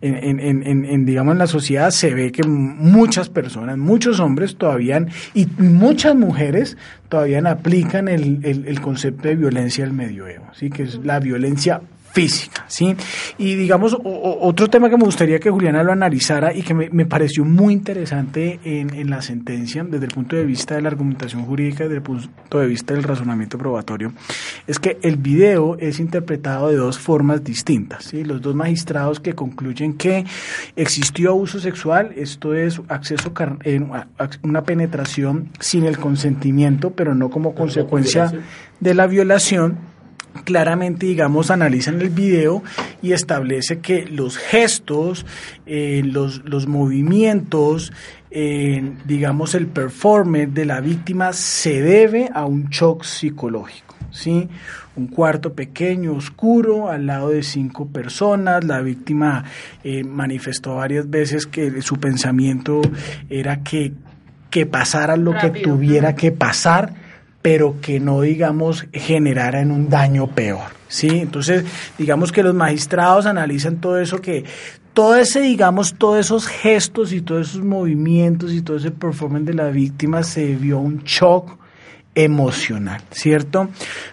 en, 0.00 0.40
en- 0.40 1.04
digamos, 1.06 1.32
en 1.32 1.38
la 1.38 1.46
sociedad 1.46 1.90
se 1.90 2.14
ve 2.14 2.30
que 2.32 2.42
muchas 2.46 3.28
personas, 3.28 3.78
muchos 3.78 4.20
hombres 4.20 4.56
todavía, 4.56 5.04
y 5.34 5.46
muchas 5.58 6.14
mujeres 6.14 6.76
todavía 7.08 7.40
aplican 7.50 8.08
el, 8.08 8.40
el- 8.44 8.66
el 8.66 8.80
concepto 8.80 9.28
de 9.28 9.36
violencia 9.36 9.84
del 9.84 9.92
medioevo, 9.94 10.46
¿sí? 10.54 10.70
que 10.70 10.82
es 10.84 10.96
la 11.04 11.20
violencia 11.20 11.80
física, 12.14 12.64
¿sí? 12.68 12.94
Y 13.38 13.56
digamos, 13.56 13.96
otro 14.04 14.70
tema 14.70 14.88
que 14.88 14.96
me 14.96 15.04
gustaría 15.04 15.40
que 15.40 15.50
Juliana 15.50 15.82
lo 15.82 15.90
analizara 15.90 16.54
y 16.54 16.62
que 16.62 16.72
me, 16.72 17.06
pareció 17.06 17.44
muy 17.44 17.74
interesante 17.74 18.60
en, 18.62 18.94
en, 18.94 19.10
la 19.10 19.20
sentencia, 19.20 19.82
desde 19.82 20.06
el 20.06 20.12
punto 20.12 20.36
de 20.36 20.44
vista 20.44 20.76
de 20.76 20.82
la 20.82 20.90
argumentación 20.90 21.44
jurídica, 21.44 21.82
desde 21.82 21.96
el 21.96 22.02
punto 22.02 22.60
de 22.60 22.68
vista 22.68 22.94
del 22.94 23.02
razonamiento 23.02 23.58
probatorio, 23.58 24.12
es 24.68 24.78
que 24.78 24.96
el 25.02 25.16
video 25.16 25.76
es 25.80 25.98
interpretado 25.98 26.68
de 26.68 26.76
dos 26.76 27.00
formas 27.00 27.42
distintas, 27.42 28.04
¿sí? 28.04 28.22
Los 28.22 28.40
dos 28.40 28.54
magistrados 28.54 29.18
que 29.18 29.32
concluyen 29.32 29.94
que 29.94 30.24
existió 30.76 31.30
abuso 31.30 31.58
sexual, 31.58 32.12
esto 32.14 32.54
es 32.54 32.80
acceso, 32.86 33.32
una 34.42 34.62
penetración 34.62 35.48
sin 35.58 35.84
el 35.84 35.98
consentimiento, 35.98 36.90
pero 36.90 37.16
no 37.16 37.28
como 37.28 37.56
consecuencia 37.56 38.32
de 38.78 38.94
la 38.94 39.08
violación, 39.08 39.93
claramente, 40.42 41.06
digamos, 41.06 41.50
analizan 41.50 42.00
el 42.00 42.10
video 42.10 42.62
y 43.02 43.12
establece 43.12 43.78
que 43.78 44.06
los 44.06 44.36
gestos, 44.36 45.24
eh, 45.66 46.02
los, 46.04 46.44
los, 46.44 46.66
movimientos, 46.66 47.92
eh, 48.30 48.92
digamos, 49.04 49.54
el 49.54 49.68
performance 49.68 50.52
de 50.52 50.64
la 50.64 50.80
víctima 50.80 51.32
se 51.32 51.80
debe 51.80 52.30
a 52.34 52.44
un 52.44 52.68
shock 52.68 53.04
psicológico, 53.04 53.94
¿sí? 54.10 54.48
Un 54.96 55.08
cuarto 55.08 55.54
pequeño, 55.54 56.14
oscuro, 56.14 56.88
al 56.88 57.06
lado 57.06 57.30
de 57.30 57.42
cinco 57.42 57.88
personas. 57.88 58.64
La 58.64 58.80
víctima 58.80 59.44
eh, 59.82 60.04
manifestó 60.04 60.76
varias 60.76 61.10
veces 61.10 61.46
que 61.46 61.82
su 61.82 61.98
pensamiento 61.98 62.80
era 63.28 63.62
que, 63.62 63.92
que 64.50 64.66
pasara 64.66 65.16
lo 65.16 65.36
que 65.36 65.50
tuviera 65.50 66.14
que 66.14 66.30
pasar 66.30 67.03
pero 67.44 67.76
que 67.82 68.00
no, 68.00 68.22
digamos, 68.22 68.86
generaran 68.90 69.70
un 69.70 69.90
daño 69.90 70.28
peor. 70.28 70.62
¿sí? 70.88 71.08
Entonces, 71.10 71.62
digamos 71.98 72.32
que 72.32 72.42
los 72.42 72.54
magistrados 72.54 73.26
analizan 73.26 73.82
todo 73.82 73.98
eso 73.98 74.18
que 74.22 74.44
todo 74.94 75.14
ese, 75.16 75.42
digamos, 75.42 75.96
todos 75.98 76.20
esos 76.24 76.46
gestos 76.46 77.12
y 77.12 77.20
todos 77.20 77.50
esos 77.50 77.62
movimientos 77.62 78.50
y 78.54 78.62
todo 78.62 78.78
ese 78.78 78.92
performance 78.92 79.44
de 79.44 79.52
la 79.52 79.68
víctima 79.68 80.22
se 80.22 80.54
vio 80.54 80.78
un 80.78 81.02
shock 81.04 81.58
emocional, 82.14 83.02
¿cierto? 83.10 83.68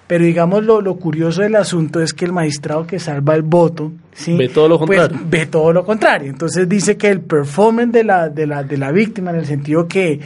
Pero 0.07 0.25
digamos 0.25 0.65
lo, 0.65 0.81
lo, 0.81 0.95
curioso 0.97 1.41
del 1.41 1.55
asunto 1.55 2.01
es 2.01 2.13
que 2.13 2.25
el 2.25 2.33
magistrado 2.33 2.85
que 2.85 2.99
salva 2.99 3.35
el 3.35 3.43
voto, 3.43 3.93
¿sí? 4.11 4.35
Ve 4.35 4.49
todo 4.49 4.67
lo 4.67 4.77
pues, 4.77 4.99
contrario. 4.99 5.27
ve 5.29 5.45
todo 5.45 5.71
lo 5.71 5.85
contrario. 5.85 6.29
Entonces 6.31 6.67
dice 6.67 6.97
que 6.97 7.07
el 7.07 7.21
performance 7.21 7.93
de 7.93 8.03
la, 8.03 8.27
de 8.27 8.45
la, 8.45 8.63
de 8.63 8.77
la 8.77 8.91
víctima, 8.91 9.29
en 9.29 9.37
el 9.37 9.45
sentido 9.45 9.87
que 9.87 10.19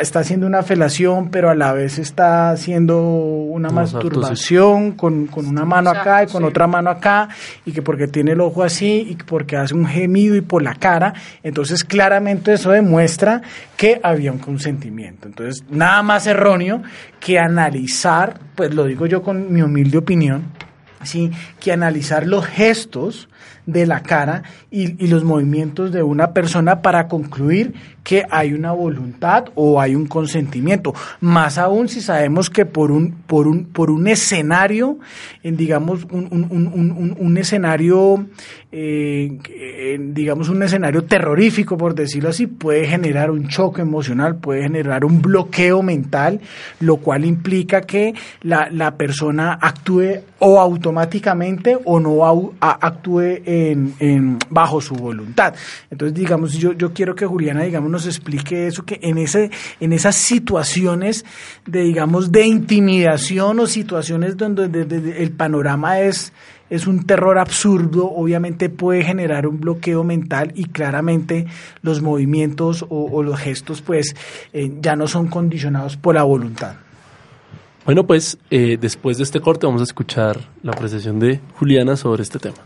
está 0.00 0.20
haciendo 0.20 0.46
una 0.46 0.62
felación, 0.62 1.30
pero 1.30 1.48
a 1.48 1.54
la 1.54 1.72
vez 1.72 1.98
está 1.98 2.50
haciendo 2.50 3.00
una 3.00 3.70
masturbación 3.70 4.92
con, 4.92 5.26
con, 5.26 5.46
una 5.46 5.64
mano 5.64 5.90
acá 5.90 6.24
y 6.24 6.26
con 6.26 6.44
otra 6.44 6.66
mano 6.66 6.90
acá, 6.90 7.28
y 7.64 7.72
que 7.72 7.82
porque 7.82 8.08
tiene 8.08 8.32
el 8.32 8.40
ojo 8.40 8.62
así, 8.62 9.06
y 9.10 9.14
porque 9.16 9.56
hace 9.56 9.74
un 9.74 9.86
gemido 9.86 10.34
y 10.34 10.40
por 10.40 10.62
la 10.62 10.74
cara, 10.74 11.14
entonces 11.42 11.84
claramente 11.84 12.54
eso 12.54 12.70
demuestra 12.70 13.42
que 13.76 14.00
había 14.02 14.32
un 14.32 14.38
consentimiento. 14.38 15.28
Entonces, 15.28 15.64
nada 15.70 16.02
más 16.02 16.26
erróneo 16.26 16.82
que 17.20 17.38
analizar, 17.38 18.40
pues 18.54 18.74
lo 18.74 18.84
digo 18.84 19.06
yo 19.06 19.22
con 19.22 19.52
mi 19.52 19.62
humilde 19.62 19.98
opinión, 19.98 20.44
¿sí? 21.02 21.30
que 21.60 21.72
analizar 21.72 22.26
los 22.26 22.44
gestos 22.44 23.28
de 23.66 23.86
la 23.86 24.02
cara 24.02 24.42
y, 24.70 25.02
y, 25.02 25.08
los 25.08 25.24
movimientos 25.24 25.90
de 25.90 26.02
una 26.02 26.32
persona 26.32 26.82
para 26.82 27.08
concluir 27.08 27.74
que 28.06 28.24
hay 28.30 28.52
una 28.52 28.70
voluntad 28.70 29.46
o 29.56 29.80
hay 29.80 29.96
un 29.96 30.06
consentimiento. 30.06 30.94
Más 31.20 31.58
aún 31.58 31.88
si 31.88 32.00
sabemos 32.00 32.50
que 32.50 32.64
por 32.64 32.92
un, 32.92 33.10
por 33.26 33.48
un, 33.48 33.64
por 33.64 33.90
un 33.90 34.06
escenario, 34.06 35.00
en, 35.42 35.56
digamos, 35.56 36.04
un, 36.12 36.28
un, 36.30 36.46
un, 36.48 37.16
un 37.18 37.36
escenario, 37.36 38.24
eh, 38.70 39.98
digamos, 39.98 40.48
un 40.48 40.62
escenario 40.62 41.02
terrorífico, 41.02 41.76
por 41.76 41.96
decirlo 41.96 42.28
así, 42.28 42.46
puede 42.46 42.86
generar 42.86 43.32
un 43.32 43.48
choque 43.48 43.82
emocional, 43.82 44.36
puede 44.36 44.62
generar 44.62 45.04
un 45.04 45.20
bloqueo 45.20 45.82
mental, 45.82 46.40
lo 46.78 46.98
cual 46.98 47.24
implica 47.24 47.80
que 47.80 48.14
la, 48.42 48.68
la 48.70 48.96
persona 48.96 49.58
actúe 49.60 50.20
o 50.38 50.60
automáticamente 50.60 51.76
o 51.84 51.98
no 51.98 52.24
actúe 52.60 53.40
en, 53.44 53.94
en, 53.98 54.38
bajo 54.48 54.80
su 54.80 54.94
voluntad. 54.94 55.54
Entonces, 55.90 56.14
digamos, 56.16 56.52
yo, 56.52 56.72
yo 56.72 56.92
quiero 56.92 57.16
que 57.16 57.26
Juliana, 57.26 57.64
digamos, 57.64 57.95
nos 57.96 58.06
explique 58.06 58.66
eso, 58.66 58.84
que 58.84 58.98
en, 59.02 59.18
ese, 59.18 59.50
en 59.80 59.92
esas 59.92 60.16
situaciones 60.16 61.24
de, 61.66 61.80
digamos, 61.80 62.30
de 62.30 62.46
intimidación 62.46 63.58
o 63.58 63.66
situaciones 63.66 64.36
donde, 64.36 64.64
el 65.18 65.30
panorama 65.32 66.00
es, 66.00 66.32
es 66.68 66.86
un 66.86 67.04
terror 67.04 67.38
absurdo, 67.38 68.10
obviamente 68.10 68.68
puede 68.68 69.02
generar 69.02 69.46
un 69.46 69.60
bloqueo 69.60 70.04
mental 70.04 70.52
y 70.54 70.66
claramente 70.66 71.46
los 71.82 72.02
movimientos 72.02 72.84
o, 72.88 73.22
los 73.22 73.38
gestos 73.38 73.80
pues 73.80 74.14
eh, 74.52 74.70
ya 74.80 74.94
no 74.94 75.08
son 75.08 75.28
condicionados 75.28 75.96
por 75.96 76.14
la 76.14 76.22
voluntad. 76.22 76.76
Bueno, 77.86 78.06
pues 78.06 78.36
eh, 78.50 78.76
después 78.80 79.16
de 79.16 79.22
este 79.22 79.40
corte 79.40 79.66
vamos 79.66 79.80
a 79.80 79.84
escuchar 79.84 80.40
la 80.62 80.72
apreciación 80.72 81.18
de 81.18 81.40
Juliana 81.54 81.96
sobre 81.96 82.24
este 82.24 82.38
tema. 82.38 82.56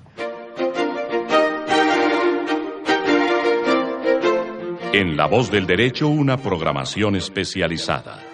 En 4.93 5.17
La 5.17 5.27
Voz 5.27 5.53
del 5.53 5.69
Derecho, 5.69 6.09
una 6.09 6.37
programación 6.37 7.15
especializada. 7.15 8.25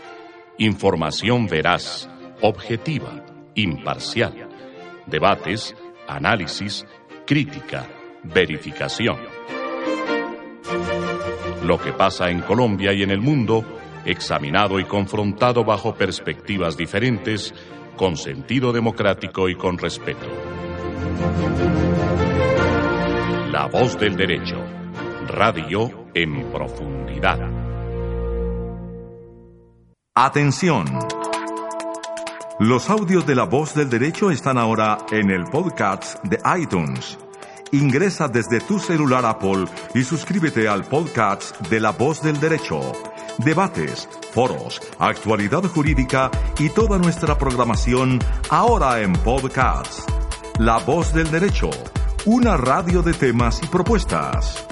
Información 0.57 1.47
veraz, 1.47 2.09
objetiva, 2.40 3.23
imparcial. 3.55 4.49
Debates, 5.05 5.77
análisis, 6.09 6.87
crítica, 7.27 7.87
verificación. 8.23 9.19
Lo 11.62 11.79
que 11.79 11.92
pasa 11.92 12.31
en 12.31 12.40
Colombia 12.40 12.95
y 12.95 13.03
en 13.03 13.11
el 13.11 13.21
mundo, 13.21 13.62
examinado 14.07 14.81
y 14.81 14.85
confrontado 14.85 15.62
bajo 15.62 15.95
perspectivas 15.95 16.75
diferentes, 16.79 17.53
con 17.99 18.16
sentido 18.16 18.73
democrático 18.73 19.51
y 19.51 19.57
con 19.57 19.77
respeto. 19.77 20.27
La 23.53 23.66
Voz 23.66 23.99
del 23.99 24.16
Derecho. 24.16 24.57
Radio 25.29 26.06
en 26.16 26.50
profundidad. 26.50 27.38
Atención. 30.14 30.87
Los 32.59 32.88
audios 32.88 33.26
de 33.26 33.35
la 33.35 33.44
voz 33.44 33.74
del 33.74 33.90
derecho 33.90 34.31
están 34.31 34.57
ahora 34.57 34.96
en 35.11 35.31
el 35.31 35.44
podcast 35.44 36.24
de 36.24 36.38
iTunes. 36.59 37.18
Ingresa 37.72 38.29
desde 38.29 38.61
tu 38.61 38.79
celular 38.79 39.26
Apple 39.26 39.66
y 39.94 40.05
suscríbete 40.05 40.66
al 40.68 40.85
podcast 40.85 41.61
de 41.68 41.81
la 41.81 41.90
voz 41.90 42.22
del 42.22 42.40
derecho. 42.40 42.81
Debates, 43.37 44.09
foros, 44.33 44.81
actualidad 44.98 45.64
jurídica 45.64 46.31
y 46.59 46.70
toda 46.70 46.96
nuestra 46.96 47.37
programación 47.37 48.20
ahora 48.48 49.02
en 49.02 49.12
podcast. 49.12 50.09
La 50.59 50.79
voz 50.79 51.12
del 51.12 51.31
derecho, 51.31 51.68
una 52.24 52.57
radio 52.57 53.02
de 53.02 53.12
temas 53.12 53.61
y 53.62 53.66
propuestas. 53.66 54.66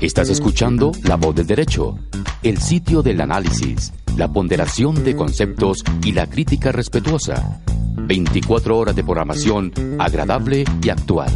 Estás 0.00 0.30
escuchando 0.30 0.92
La 1.04 1.16
Voz 1.16 1.34
del 1.34 1.46
Derecho, 1.46 1.98
el 2.42 2.58
sitio 2.58 3.02
del 3.02 3.20
análisis, 3.20 3.92
la 4.16 4.32
ponderación 4.32 5.04
de 5.04 5.14
conceptos 5.14 5.84
y 6.04 6.12
la 6.12 6.26
crítica 6.26 6.72
respetuosa. 6.72 7.60
24 7.96 8.76
horas 8.76 8.96
de 8.96 9.04
programación 9.04 9.72
agradable 9.98 10.64
y 10.82 10.88
actual. 10.88 11.30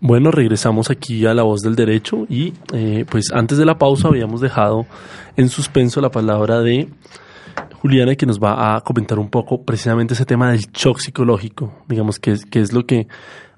Bueno, 0.00 0.30
regresamos 0.30 0.90
aquí 0.90 1.26
a 1.26 1.34
La 1.34 1.42
Voz 1.42 1.62
del 1.62 1.74
Derecho 1.74 2.26
y 2.28 2.52
eh, 2.72 3.04
pues 3.08 3.32
antes 3.32 3.58
de 3.58 3.64
la 3.64 3.78
pausa 3.78 4.08
habíamos 4.08 4.40
dejado 4.40 4.86
en 5.36 5.48
suspenso 5.48 6.00
la 6.00 6.10
palabra 6.10 6.60
de 6.60 6.88
Juliana 7.80 8.14
que 8.14 8.26
nos 8.26 8.40
va 8.40 8.76
a 8.76 8.80
comentar 8.82 9.18
un 9.18 9.30
poco 9.30 9.62
precisamente 9.62 10.14
ese 10.14 10.26
tema 10.26 10.50
del 10.50 10.60
shock 10.72 10.98
psicológico, 10.98 11.72
digamos 11.88 12.18
que, 12.18 12.36
que 12.50 12.60
es 12.60 12.72
lo 12.72 12.86
que 12.86 13.08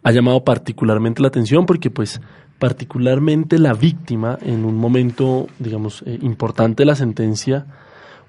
ha 0.03 0.13
llamado 0.13 0.45
particularmente 0.45 1.23
la 1.23 1.29
atención 1.29 1.67
porque 1.67 1.91
pues 1.91 2.21
particularmente 2.59 3.59
la 3.59 3.73
víctima 3.73 4.39
en 4.43 4.65
un 4.65 4.77
momento, 4.77 5.49
digamos, 5.59 6.03
eh, 6.07 6.19
importante 6.23 6.83
de 6.83 6.87
la 6.87 6.95
sentencia, 6.95 7.67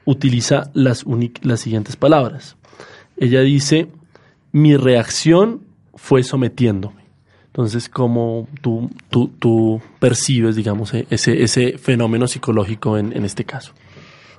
utiliza 0.06 0.72
las, 0.74 1.06
las 1.42 1.60
siguientes 1.60 1.96
palabras. 1.96 2.56
Ella 3.18 3.42
dice, 3.42 3.90
mi 4.52 4.78
reacción 4.78 5.62
fue 5.94 6.24
sometiéndome. 6.24 7.02
Entonces, 7.48 7.90
¿cómo 7.90 8.48
tú, 8.62 8.90
tú, 9.10 9.30
tú 9.38 9.82
percibes, 10.00 10.56
digamos, 10.56 10.94
e-, 10.94 11.06
ese, 11.10 11.44
ese 11.44 11.78
fenómeno 11.78 12.28
psicológico 12.28 12.98
en, 12.98 13.16
en 13.16 13.26
este 13.26 13.44
caso? 13.44 13.74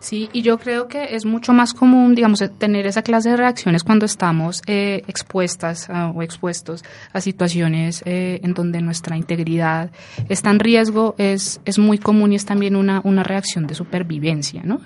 Sí, 0.02 0.28
y 0.32 0.42
yo 0.42 0.58
creo 0.58 0.88
que 0.88 1.14
es 1.14 1.24
mucho 1.24 1.52
más 1.52 1.74
común, 1.74 2.16
digamos, 2.16 2.42
tener 2.58 2.88
esa 2.88 3.02
clase 3.02 3.30
de 3.30 3.36
reacciones 3.36 3.84
cuando 3.84 4.04
estamos 4.04 4.60
eh, 4.66 5.04
expuestas 5.06 5.88
o 5.88 6.24
expuestos 6.24 6.82
a 7.12 7.20
situaciones 7.20 8.02
eh, 8.04 8.40
en 8.42 8.52
donde 8.52 8.80
nuestra 8.80 9.16
integridad 9.16 9.92
está 10.28 10.50
en 10.50 10.58
riesgo. 10.58 11.14
Es, 11.18 11.60
es 11.64 11.78
muy 11.78 11.98
común 11.98 12.32
y 12.32 12.34
es 12.34 12.44
también 12.44 12.74
una, 12.74 13.00
una 13.04 13.22
reacción 13.22 13.68
de 13.68 13.76
supervivencia, 13.76 14.62
¿no? 14.64 14.80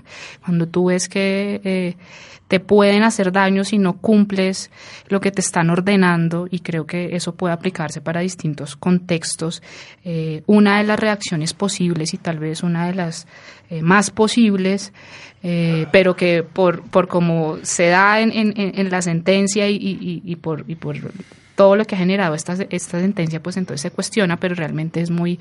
Cuando 0.44 0.68
tú 0.68 0.88
ves 0.88 1.08
que 1.08 1.62
eh, 1.64 1.96
te 2.48 2.60
pueden 2.60 3.02
hacer 3.02 3.32
daño 3.32 3.64
si 3.64 3.78
no 3.78 3.94
cumples 3.94 4.70
lo 5.08 5.20
que 5.20 5.32
te 5.32 5.40
están 5.40 5.70
ordenando 5.70 6.46
y 6.50 6.60
creo 6.60 6.86
que 6.86 7.16
eso 7.16 7.34
puede 7.34 7.54
aplicarse 7.54 8.00
para 8.00 8.20
distintos 8.20 8.76
contextos. 8.76 9.62
Eh, 10.04 10.42
una 10.46 10.78
de 10.78 10.84
las 10.84 10.98
reacciones 10.98 11.54
posibles 11.54 12.14
y 12.14 12.18
tal 12.18 12.38
vez 12.38 12.62
una 12.62 12.86
de 12.86 12.94
las 12.94 13.26
eh, 13.70 13.82
más 13.82 14.10
posibles, 14.10 14.92
eh, 15.42 15.86
pero 15.90 16.14
que 16.14 16.42
por, 16.44 16.82
por 16.82 17.08
como 17.08 17.58
se 17.62 17.88
da 17.88 18.20
en, 18.20 18.32
en, 18.32 18.90
la 18.90 19.02
sentencia 19.02 19.68
y, 19.68 19.76
y, 19.76 20.22
y, 20.24 20.36
por, 20.36 20.64
y 20.68 20.76
por 20.76 20.96
todo 21.56 21.74
lo 21.74 21.84
que 21.84 21.96
ha 21.96 21.98
generado 21.98 22.34
esta, 22.34 22.56
esta 22.70 23.00
sentencia, 23.00 23.42
pues 23.42 23.56
entonces 23.56 23.80
se 23.80 23.90
cuestiona, 23.90 24.38
pero 24.38 24.54
realmente 24.54 25.00
es 25.00 25.10
muy 25.10 25.40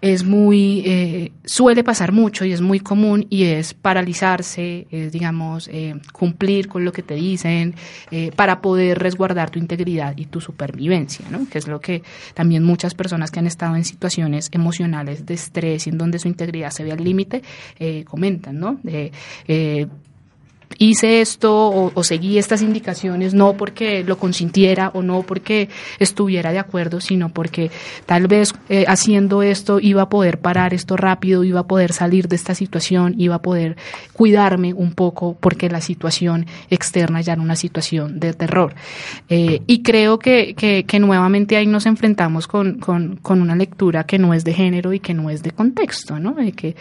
es 0.00 0.24
muy, 0.24 0.82
eh, 0.84 1.32
suele 1.44 1.82
pasar 1.82 2.12
mucho 2.12 2.44
y 2.44 2.52
es 2.52 2.60
muy 2.60 2.80
común 2.80 3.26
y 3.30 3.44
es 3.44 3.74
paralizarse, 3.74 4.86
es, 4.90 5.12
digamos, 5.12 5.68
eh, 5.72 5.94
cumplir 6.12 6.68
con 6.68 6.84
lo 6.84 6.92
que 6.92 7.02
te 7.02 7.14
dicen 7.14 7.74
eh, 8.10 8.30
para 8.36 8.60
poder 8.60 8.98
resguardar 8.98 9.50
tu 9.50 9.58
integridad 9.58 10.14
y 10.16 10.26
tu 10.26 10.40
supervivencia, 10.40 11.26
¿no? 11.30 11.48
Que 11.48 11.58
es 11.58 11.66
lo 11.66 11.80
que 11.80 12.02
también 12.34 12.62
muchas 12.62 12.94
personas 12.94 13.30
que 13.30 13.40
han 13.40 13.46
estado 13.46 13.74
en 13.74 13.84
situaciones 13.84 14.50
emocionales 14.52 15.24
de 15.24 15.34
estrés 15.34 15.86
y 15.86 15.90
en 15.90 15.98
donde 15.98 16.18
su 16.18 16.28
integridad 16.28 16.70
se 16.70 16.84
ve 16.84 16.92
al 16.92 17.02
límite 17.02 17.42
eh, 17.78 18.04
comentan, 18.04 18.60
¿no? 18.60 18.78
Hice 20.78 21.20
esto 21.20 21.90
o, 21.94 22.04
seguí 22.04 22.38
estas 22.38 22.62
indicaciones 22.62 23.34
no 23.34 23.56
porque 23.56 24.04
lo 24.04 24.18
consintiera 24.18 24.90
o 24.94 25.02
no 25.02 25.22
porque 25.22 25.68
estuviera 25.98 26.52
de 26.52 26.58
acuerdo, 26.58 27.00
sino 27.00 27.30
porque 27.30 27.70
tal 28.04 28.26
vez 28.26 28.54
eh, 28.68 28.84
haciendo 28.86 29.42
esto 29.42 29.80
iba 29.80 30.02
a 30.02 30.08
poder 30.08 30.38
parar 30.38 30.74
esto 30.74 30.96
rápido, 30.96 31.44
iba 31.44 31.60
a 31.60 31.66
poder 31.66 31.92
salir 31.92 32.28
de 32.28 32.36
esta 32.36 32.54
situación, 32.54 33.14
iba 33.18 33.36
a 33.36 33.42
poder 33.42 33.76
cuidarme 34.12 34.72
un 34.74 34.92
poco 34.92 35.36
porque 35.40 35.68
la 35.68 35.80
situación 35.80 36.46
externa 36.70 37.20
ya 37.20 37.34
era 37.34 37.42
una 37.42 37.56
situación 37.56 38.20
de 38.20 38.32
terror. 38.34 38.74
Eh, 39.28 39.62
y 39.66 39.82
creo 39.82 40.18
que, 40.18 40.54
que, 40.54 40.84
que, 40.84 40.98
nuevamente 40.98 41.56
ahí 41.56 41.66
nos 41.66 41.86
enfrentamos 41.86 42.46
con, 42.46 42.78
con, 42.78 43.16
con, 43.16 43.40
una 43.40 43.54
lectura 43.54 44.04
que 44.04 44.18
no 44.18 44.34
es 44.34 44.44
de 44.44 44.54
género 44.54 44.92
y 44.92 45.00
que 45.00 45.14
no 45.14 45.30
es 45.30 45.42
de 45.42 45.50
contexto, 45.50 46.18
¿no? 46.18 46.38
Eh, 46.38 46.52
que, 46.52 46.74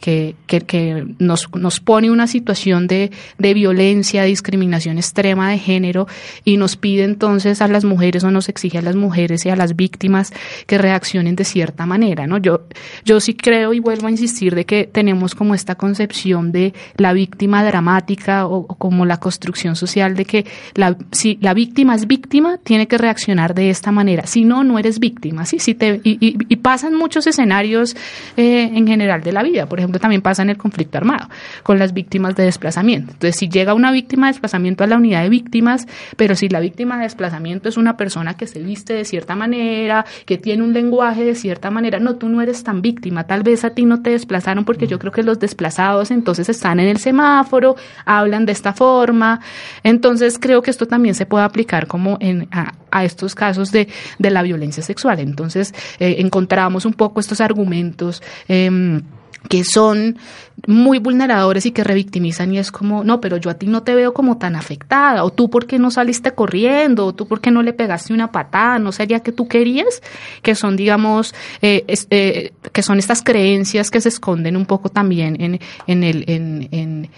que, 0.00 0.34
que 0.46 1.06
nos, 1.18 1.48
nos 1.54 1.80
pone 1.80 2.10
una 2.10 2.26
situación 2.26 2.86
de 2.86 3.10
de 3.40 3.54
violencia, 3.54 4.24
discriminación 4.24 4.98
extrema 4.98 5.50
de 5.50 5.58
género 5.58 6.06
y 6.44 6.56
nos 6.56 6.76
pide 6.76 7.04
entonces 7.04 7.60
a 7.62 7.68
las 7.68 7.84
mujeres 7.84 8.24
o 8.24 8.30
nos 8.30 8.48
exige 8.48 8.78
a 8.78 8.82
las 8.82 8.96
mujeres 8.96 9.44
y 9.46 9.50
a 9.50 9.56
las 9.56 9.76
víctimas 9.76 10.32
que 10.66 10.78
reaccionen 10.78 11.36
de 11.36 11.44
cierta 11.44 11.86
manera, 11.86 12.26
¿no? 12.26 12.38
Yo, 12.38 12.62
yo 13.04 13.20
sí 13.20 13.34
creo 13.34 13.72
y 13.72 13.80
vuelvo 13.80 14.06
a 14.06 14.10
insistir 14.10 14.54
de 14.54 14.64
que 14.64 14.84
tenemos 14.84 15.34
como 15.34 15.54
esta 15.54 15.74
concepción 15.74 16.52
de 16.52 16.74
la 16.96 17.12
víctima 17.12 17.64
dramática 17.64 18.46
o, 18.46 18.66
como 18.66 19.06
la 19.06 19.18
construcción 19.18 19.76
social 19.76 20.14
de 20.14 20.24
que 20.24 20.46
la, 20.74 20.96
si 21.12 21.38
la 21.40 21.54
víctima 21.54 21.94
es 21.94 22.06
víctima, 22.06 22.58
tiene 22.58 22.86
que 22.86 22.98
reaccionar 22.98 23.54
de 23.54 23.70
esta 23.70 23.92
manera. 23.92 24.26
Si 24.26 24.44
no, 24.44 24.64
no 24.64 24.78
eres 24.78 24.98
víctima, 24.98 25.44
¿sí? 25.46 25.58
Si 25.58 25.74
te, 25.74 26.00
y 26.04 26.56
pasan 26.56 26.94
muchos 26.94 27.26
escenarios 27.26 27.96
eh, 28.36 28.70
en 28.74 28.86
general 28.86 29.22
de 29.22 29.32
la 29.32 29.42
vida. 29.42 29.66
Por 29.66 29.78
ejemplo, 29.78 29.98
también 29.98 30.22
pasa 30.22 30.42
en 30.42 30.50
el 30.50 30.56
conflicto 30.56 30.98
armado 30.98 31.28
con 31.62 31.78
las 31.78 31.92
víctimas 31.92 32.36
de 32.36 32.44
desplazamiento. 32.44 33.12
Entonces, 33.12 33.29
si 33.32 33.48
llega 33.48 33.74
una 33.74 33.92
víctima 33.92 34.26
de 34.26 34.32
desplazamiento 34.32 34.84
a 34.84 34.86
la 34.86 34.96
unidad 34.96 35.22
de 35.22 35.28
víctimas, 35.28 35.86
pero 36.16 36.34
si 36.34 36.48
la 36.48 36.60
víctima 36.60 36.96
de 36.96 37.04
desplazamiento 37.04 37.68
es 37.68 37.76
una 37.76 37.96
persona 37.96 38.34
que 38.36 38.46
se 38.46 38.60
viste 38.60 38.94
de 38.94 39.04
cierta 39.04 39.36
manera, 39.36 40.04
que 40.26 40.38
tiene 40.38 40.62
un 40.62 40.72
lenguaje 40.72 41.24
de 41.24 41.34
cierta 41.34 41.70
manera, 41.70 41.98
no, 41.98 42.16
tú 42.16 42.28
no 42.28 42.40
eres 42.42 42.64
tan 42.64 42.82
víctima, 42.82 43.24
tal 43.24 43.42
vez 43.42 43.64
a 43.64 43.70
ti 43.70 43.84
no 43.84 44.02
te 44.02 44.10
desplazaron 44.10 44.64
porque 44.64 44.86
yo 44.86 44.98
creo 44.98 45.12
que 45.12 45.22
los 45.22 45.38
desplazados 45.38 46.10
entonces 46.10 46.48
están 46.48 46.80
en 46.80 46.88
el 46.88 46.98
semáforo, 46.98 47.76
hablan 48.04 48.46
de 48.46 48.52
esta 48.52 48.72
forma, 48.72 49.40
entonces 49.82 50.38
creo 50.38 50.62
que 50.62 50.70
esto 50.70 50.86
también 50.86 51.14
se 51.14 51.26
puede 51.26 51.44
aplicar 51.44 51.86
como 51.86 52.16
en, 52.20 52.48
a, 52.50 52.74
a 52.90 53.04
estos 53.04 53.34
casos 53.34 53.72
de, 53.72 53.88
de, 54.18 54.30
la 54.30 54.42
violencia 54.42 54.82
sexual. 54.82 55.20
Entonces 55.20 55.74
eh, 55.98 56.16
encontramos 56.18 56.84
un 56.84 56.94
poco 56.94 57.20
estos 57.20 57.40
argumentos. 57.40 58.22
Eh, 58.48 59.00
que 59.48 59.64
son 59.64 60.18
muy 60.66 60.98
vulneradores 60.98 61.64
y 61.64 61.70
que 61.70 61.82
revictimizan 61.82 62.52
y 62.52 62.58
es 62.58 62.70
como, 62.70 63.02
no, 63.04 63.20
pero 63.20 63.38
yo 63.38 63.50
a 63.50 63.54
ti 63.54 63.66
no 63.66 63.82
te 63.82 63.94
veo 63.94 64.12
como 64.12 64.38
tan 64.38 64.56
afectada, 64.56 65.24
o 65.24 65.30
tú 65.30 65.48
por 65.48 65.66
qué 65.66 65.78
no 65.78 65.90
saliste 65.90 66.32
corriendo, 66.32 67.06
o 67.06 67.14
tú 67.14 67.26
por 67.26 67.40
qué 67.40 67.50
no 67.50 67.62
le 67.62 67.72
pegaste 67.72 68.12
una 68.12 68.30
patada, 68.30 68.78
no 68.78 68.92
sería 68.92 69.20
que 69.20 69.32
tú 69.32 69.48
querías, 69.48 70.02
que 70.42 70.54
son, 70.54 70.76
digamos, 70.76 71.34
eh, 71.62 71.84
eh, 72.10 72.52
que 72.72 72.82
son 72.82 72.98
estas 72.98 73.22
creencias 73.22 73.90
que 73.90 74.00
se 74.00 74.10
esconden 74.10 74.56
un 74.56 74.66
poco 74.66 74.90
también 74.90 75.40
en, 75.40 75.60
en 75.86 76.04
el, 76.04 76.24
en, 76.28 76.68
en 76.70 77.10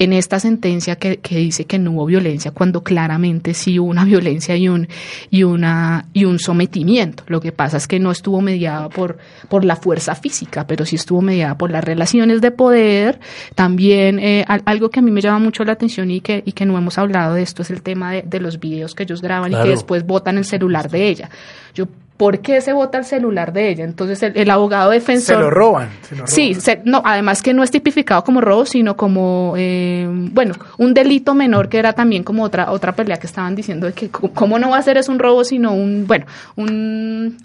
en 0.00 0.14
esta 0.14 0.40
sentencia 0.40 0.96
que, 0.96 1.18
que, 1.18 1.36
dice 1.36 1.66
que 1.66 1.78
no 1.78 1.92
hubo 1.92 2.06
violencia, 2.06 2.52
cuando 2.52 2.82
claramente 2.82 3.52
sí 3.52 3.78
hubo 3.78 3.90
una 3.90 4.04
violencia 4.06 4.56
y 4.56 4.66
un, 4.66 4.88
y 5.30 5.42
una, 5.42 6.06
y 6.14 6.24
un 6.24 6.38
sometimiento. 6.38 7.22
Lo 7.26 7.40
que 7.40 7.52
pasa 7.52 7.76
es 7.76 7.86
que 7.86 8.00
no 8.00 8.10
estuvo 8.10 8.40
mediada 8.40 8.88
por, 8.88 9.18
por 9.50 9.62
la 9.62 9.76
fuerza 9.76 10.14
física, 10.14 10.66
pero 10.66 10.86
sí 10.86 10.96
estuvo 10.96 11.20
mediada 11.20 11.58
por 11.58 11.70
las 11.70 11.84
relaciones 11.84 12.40
de 12.40 12.50
poder. 12.50 13.20
También 13.54 14.18
eh, 14.18 14.44
algo 14.48 14.88
que 14.88 15.00
a 15.00 15.02
mí 15.02 15.10
me 15.10 15.20
llama 15.20 15.38
mucho 15.38 15.64
la 15.64 15.72
atención 15.72 16.10
y 16.10 16.22
que, 16.22 16.42
y 16.46 16.52
que 16.52 16.64
no 16.64 16.78
hemos 16.78 16.96
hablado 16.96 17.34
de 17.34 17.42
esto 17.42 17.60
es 17.60 17.70
el 17.70 17.82
tema 17.82 18.12
de, 18.12 18.22
de 18.22 18.40
los 18.40 18.58
videos 18.58 18.94
que 18.94 19.02
ellos 19.02 19.20
graban 19.20 19.50
claro. 19.50 19.64
y 19.64 19.68
que 19.68 19.74
después 19.74 20.06
botan 20.06 20.38
el 20.38 20.46
celular 20.46 20.90
de 20.90 21.08
ella. 21.08 21.28
Yo 21.74 21.86
¿por 22.20 22.40
qué 22.40 22.60
se 22.60 22.74
vota 22.74 22.98
el 22.98 23.06
celular 23.06 23.50
de 23.54 23.70
ella? 23.70 23.84
Entonces 23.84 24.22
el, 24.22 24.36
el 24.36 24.50
abogado 24.50 24.90
defensor... 24.90 25.36
Se 25.36 25.40
lo 25.40 25.48
roban. 25.48 25.88
Se 26.02 26.14
lo 26.14 26.26
roban. 26.26 26.28
Sí, 26.28 26.54
se, 26.54 26.82
no, 26.84 27.00
además 27.02 27.40
que 27.40 27.54
no 27.54 27.62
es 27.62 27.70
tipificado 27.70 28.22
como 28.24 28.42
robo, 28.42 28.66
sino 28.66 28.94
como, 28.94 29.54
eh, 29.56 30.06
bueno, 30.06 30.54
un 30.76 30.92
delito 30.92 31.34
menor 31.34 31.70
que 31.70 31.78
era 31.78 31.94
también 31.94 32.22
como 32.22 32.42
otra, 32.42 32.72
otra 32.72 32.92
pelea 32.92 33.16
que 33.16 33.26
estaban 33.26 33.54
diciendo 33.54 33.86
de 33.86 33.94
que 33.94 34.10
cómo 34.10 34.58
no 34.58 34.68
va 34.68 34.76
a 34.76 34.82
ser 34.82 34.98
es 34.98 35.08
un 35.08 35.18
robo, 35.18 35.44
sino 35.44 35.72
un, 35.72 36.06
bueno, 36.06 36.26
un 36.56 37.38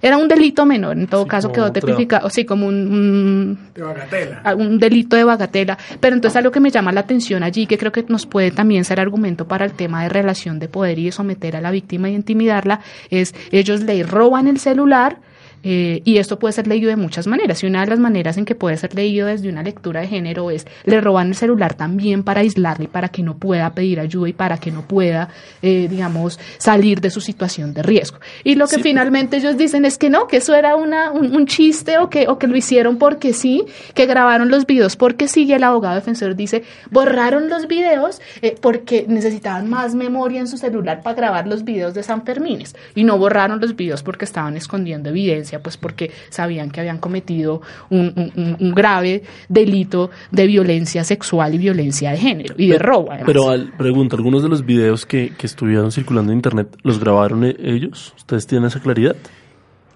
era 0.00 0.16
un 0.16 0.28
delito 0.28 0.64
menor, 0.66 0.98
en 0.98 1.06
todo 1.06 1.24
sí, 1.24 1.28
caso 1.28 1.52
quedó 1.52 1.72
tipificado, 1.72 2.28
sí, 2.30 2.44
como 2.44 2.66
un, 2.66 2.74
un, 2.74 3.58
de 3.74 3.82
bagatela. 3.82 4.54
un 4.56 4.78
delito 4.78 5.16
de 5.16 5.24
bagatela. 5.24 5.78
Pero 6.00 6.14
entonces 6.14 6.36
algo 6.36 6.50
que 6.50 6.60
me 6.60 6.70
llama 6.70 6.92
la 6.92 7.00
atención 7.00 7.42
allí, 7.42 7.66
que 7.66 7.78
creo 7.78 7.92
que 7.92 8.04
nos 8.08 8.26
puede 8.26 8.50
también 8.50 8.84
ser 8.84 9.00
argumento 9.00 9.46
para 9.46 9.64
el 9.64 9.72
tema 9.72 10.02
de 10.02 10.08
relación 10.08 10.58
de 10.58 10.68
poder 10.68 10.98
y 10.98 11.06
de 11.06 11.12
someter 11.12 11.56
a 11.56 11.60
la 11.60 11.70
víctima 11.70 12.08
y 12.08 12.14
intimidarla, 12.14 12.80
es 13.10 13.34
ellos 13.50 13.82
le 13.82 14.02
roban 14.02 14.46
el 14.46 14.58
celular, 14.58 15.18
eh, 15.62 16.02
y 16.04 16.18
esto 16.18 16.38
puede 16.38 16.52
ser 16.52 16.66
leído 16.66 16.88
de 16.88 16.96
muchas 16.96 17.26
maneras. 17.26 17.62
Y 17.62 17.66
una 17.66 17.80
de 17.80 17.88
las 17.88 17.98
maneras 17.98 18.36
en 18.36 18.44
que 18.44 18.54
puede 18.54 18.76
ser 18.76 18.94
leído 18.94 19.26
desde 19.26 19.48
una 19.48 19.62
lectura 19.62 20.00
de 20.00 20.06
género 20.06 20.50
es 20.50 20.66
le 20.84 21.00
roban 21.00 21.28
el 21.28 21.34
celular 21.34 21.74
también 21.74 22.22
para 22.22 22.40
aislarle, 22.40 22.88
para 22.88 23.08
que 23.08 23.22
no 23.22 23.36
pueda 23.36 23.72
pedir 23.74 24.00
ayuda 24.00 24.28
y 24.28 24.32
para 24.32 24.58
que 24.58 24.70
no 24.70 24.82
pueda, 24.82 25.28
eh, 25.62 25.88
digamos, 25.90 26.38
salir 26.58 27.00
de 27.00 27.10
su 27.10 27.20
situación 27.20 27.74
de 27.74 27.82
riesgo. 27.82 28.18
Y 28.44 28.54
lo 28.54 28.66
que 28.66 28.76
sí. 28.76 28.82
finalmente 28.82 29.38
ellos 29.38 29.56
dicen 29.56 29.84
es 29.84 29.98
que 29.98 30.10
no, 30.10 30.26
que 30.26 30.38
eso 30.38 30.54
era 30.54 30.76
una, 30.76 31.10
un, 31.10 31.34
un, 31.34 31.46
chiste 31.46 31.98
o 31.98 32.08
que, 32.08 32.28
o 32.28 32.38
que 32.38 32.46
lo 32.46 32.56
hicieron 32.56 32.98
porque 32.98 33.32
sí, 33.32 33.64
que 33.94 34.06
grabaron 34.06 34.50
los 34.50 34.66
videos 34.66 34.96
porque 34.96 35.28
sí. 35.28 35.44
Y 35.44 35.52
el 35.52 35.64
abogado 35.64 35.94
defensor 35.94 36.36
dice, 36.36 36.64
borraron 36.90 37.48
los 37.48 37.66
videos 37.68 38.20
eh, 38.42 38.56
porque 38.60 39.06
necesitaban 39.08 39.68
más 39.68 39.94
memoria 39.94 40.40
en 40.40 40.48
su 40.48 40.58
celular 40.58 41.02
para 41.02 41.16
grabar 41.16 41.46
los 41.46 41.64
videos 41.64 41.94
de 41.94 42.02
San 42.02 42.24
Fermines. 42.24 42.76
Y 42.94 43.04
no 43.04 43.18
borraron 43.18 43.60
los 43.60 43.74
videos 43.74 44.02
porque 44.02 44.24
estaban 44.24 44.56
escondiendo 44.56 45.10
evidencia 45.10 45.47
pues 45.62 45.76
porque 45.76 46.10
sabían 46.28 46.70
que 46.70 46.80
habían 46.80 46.98
cometido 46.98 47.62
un, 47.90 48.12
un, 48.36 48.56
un, 48.58 48.74
grave 48.74 49.22
delito 49.48 50.10
de 50.30 50.46
violencia 50.46 51.04
sexual 51.04 51.54
y 51.54 51.58
violencia 51.58 52.10
de 52.10 52.18
género 52.18 52.54
y 52.58 52.68
de 52.68 52.78
robo. 52.78 53.10
Además. 53.10 53.26
Pero 53.26 53.48
al, 53.48 53.72
pregunto, 53.72 54.16
¿algunos 54.16 54.42
de 54.42 54.48
los 54.48 54.64
videos 54.64 55.06
que, 55.06 55.32
que 55.36 55.46
estuvieron 55.46 55.90
circulando 55.92 56.32
en 56.32 56.38
internet 56.38 56.76
los 56.82 57.00
grabaron 57.00 57.44
ellos? 57.44 58.12
¿Ustedes 58.16 58.46
tienen 58.46 58.68
esa 58.68 58.80
claridad? 58.80 59.16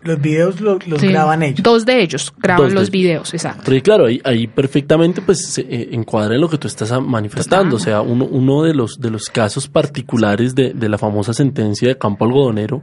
Los 0.05 0.21
videos 0.21 0.61
lo, 0.61 0.79
los 0.87 1.01
sí. 1.01 1.09
graban 1.09 1.43
ellos. 1.43 1.62
Dos 1.62 1.87
de 1.87 2.03
ellos 2.03 2.33
graban 2.38 2.67
Dos 2.67 2.73
los 2.73 2.91
videos, 2.91 3.33
exacto. 3.35 3.62
Porque 3.65 3.83
claro, 3.83 4.07
ahí, 4.07 4.21
ahí 4.25 4.47
perfectamente 4.47 5.23
pues 5.23 5.47
se 5.47 5.62
eh, 5.62 5.88
encuadra 5.93 6.35
en 6.35 6.41
lo 6.41 6.49
que 6.49 6.59
tú 6.59 6.67
estás 6.67 6.93
manifestando. 7.01 7.77
Total. 7.77 7.77
O 7.77 7.79
sea, 7.79 8.01
uno, 8.01 8.25
uno 8.25 8.62
de 8.62 8.75
los 8.75 9.01
de 9.01 9.11
los 9.11 9.27
casos 9.27 9.69
particulares 9.69 10.55
de, 10.55 10.73
de 10.75 10.88
la 10.88 10.99
famosa 10.99 11.33
sentencia 11.33 11.88
de 11.88 11.99
Campo 11.99 12.25
Algodonero 12.25 12.83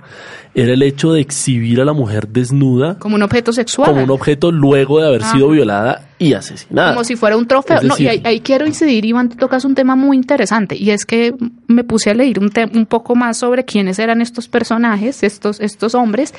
era 0.54 0.74
el 0.74 0.82
hecho 0.82 1.14
de 1.14 1.22
exhibir 1.22 1.82
a 1.82 1.86
la 1.86 1.94
mujer 1.94 2.28
desnuda 2.28 2.98
como 3.00 3.16
un 3.16 3.24
objeto 3.24 3.52
sexual. 3.52 3.90
Como 3.92 4.04
un 4.04 4.12
objeto 4.12 4.52
luego 4.52 5.00
de 5.00 5.08
haber 5.08 5.24
ah. 5.24 5.32
sido 5.32 5.50
violada 5.50 6.09
y 6.20 6.34
asesinada. 6.34 6.94
Como 6.94 7.04
si 7.06 7.16
fuera 7.16 7.36
un 7.38 7.48
trofeo. 7.48 7.82
No, 7.82 7.96
y 7.98 8.08
ahí, 8.08 8.22
ahí 8.26 8.40
quiero 8.42 8.68
incidir, 8.68 9.06
Iván, 9.06 9.30
tú 9.30 9.38
tocas 9.38 9.66
un 9.66 9.74
tema 9.74 9.96
muy 9.96 10.18
interesante, 10.18 10.76
y 10.76 10.92
es 10.92 11.06
que 11.06 11.34
me 11.68 11.84
puse 11.84 12.10
a 12.12 12.14
leer 12.14 12.40
un, 12.40 12.52
un 12.74 12.86
poco 12.86 13.16
más 13.16 13.38
sobre 13.38 13.64
quiénes 13.66 13.98
eran 14.00 14.22
estos 14.22 14.48
personajes, 14.48 15.24
estos, 15.24 15.60
estos 15.60 15.96
hombres, 15.96 16.34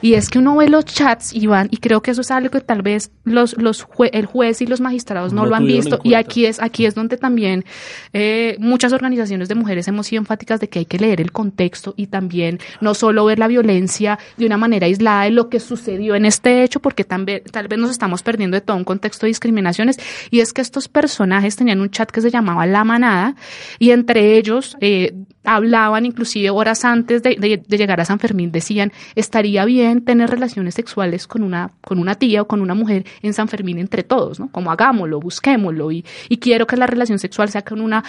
y 0.00 0.14
es 0.14 0.28
que 0.28 0.38
uno 0.38 0.56
ve 0.56 0.68
los 0.68 0.84
chats, 0.84 1.34
Iván, 1.34 1.68
y 1.70 1.78
creo 1.78 2.02
que 2.02 2.12
eso 2.12 2.20
es 2.20 2.30
algo 2.30 2.50
que 2.50 2.60
tal 2.60 2.82
vez 2.82 3.10
los, 3.24 3.56
los 3.58 3.84
jue- 3.86 4.10
el 4.12 4.26
juez 4.26 4.62
y 4.62 4.66
los 4.66 4.80
magistrados 4.80 5.32
no, 5.32 5.42
No 5.42 5.48
lo 5.48 5.56
han 5.56 5.66
visto, 5.66 5.98
y 6.04 6.14
aquí 6.14 6.46
es, 6.46 6.60
aquí 6.62 6.86
es 6.86 6.94
donde 6.94 7.16
también 7.16 7.64
eh, 8.12 8.56
muchas 8.60 8.92
organizaciones 8.92 9.48
de 9.48 9.54
mujeres 9.56 9.88
hemos 9.88 10.06
sido 10.06 10.20
enfáticas 10.20 10.60
de 10.60 10.68
que 10.68 10.80
hay 10.80 10.84
que 10.84 10.98
leer 10.98 11.20
el 11.20 11.32
contexto 11.32 11.94
y 11.96 12.06
también 12.06 12.60
no 12.80 12.94
solo 12.94 13.24
ver 13.24 13.38
la 13.38 13.48
violencia 13.48 14.18
de 14.36 14.46
una 14.46 14.56
manera 14.56 14.86
aislada 14.86 15.24
de 15.24 15.30
lo 15.30 15.48
que 15.48 15.58
sucedió 15.58 16.14
en 16.14 16.26
este 16.26 16.62
hecho, 16.62 16.78
porque 16.80 17.02
también, 17.04 17.42
tal 17.50 17.66
vez 17.66 17.78
nos 17.78 17.90
estamos 17.90 18.22
perdiendo 18.22 18.54
de 18.56 18.60
todo 18.60 18.76
un 18.76 18.84
contexto 18.84 19.15
de 19.24 19.28
discriminaciones, 19.28 19.98
y 20.30 20.40
es 20.40 20.52
que 20.52 20.60
estos 20.60 20.88
personajes 20.88 21.56
tenían 21.56 21.80
un 21.80 21.90
chat 21.90 22.10
que 22.10 22.20
se 22.20 22.30
llamaba 22.30 22.66
La 22.66 22.84
Manada, 22.84 23.34
y 23.78 23.90
entre 23.90 24.36
ellos 24.36 24.76
eh, 24.80 25.14
hablaban 25.46 26.04
inclusive 26.04 26.50
horas 26.50 26.84
antes 26.84 27.22
de, 27.22 27.36
llegar 27.68 28.00
a 28.00 28.04
San 28.04 28.18
Fermín, 28.18 28.52
decían, 28.52 28.92
estaría 29.14 29.64
bien 29.64 30.04
tener 30.04 30.28
relaciones 30.28 30.74
sexuales 30.74 31.26
con 31.26 31.42
una, 31.42 31.70
con 31.80 31.98
una 31.98 32.16
tía 32.16 32.42
o 32.42 32.46
con 32.46 32.60
una 32.60 32.74
mujer 32.74 33.06
en 33.22 33.32
San 33.32 33.48
Fermín 33.48 33.78
entre 33.78 34.02
todos, 34.02 34.40
¿no? 34.40 34.50
Como 34.50 34.70
hagámoslo, 34.70 35.20
busquémoslo, 35.20 35.92
y, 35.92 36.04
quiero 36.40 36.66
que 36.66 36.76
la 36.76 36.86
relación 36.86 37.18
sexual 37.18 37.48
sea 37.48 37.62
con 37.62 37.80
una, 37.80 38.04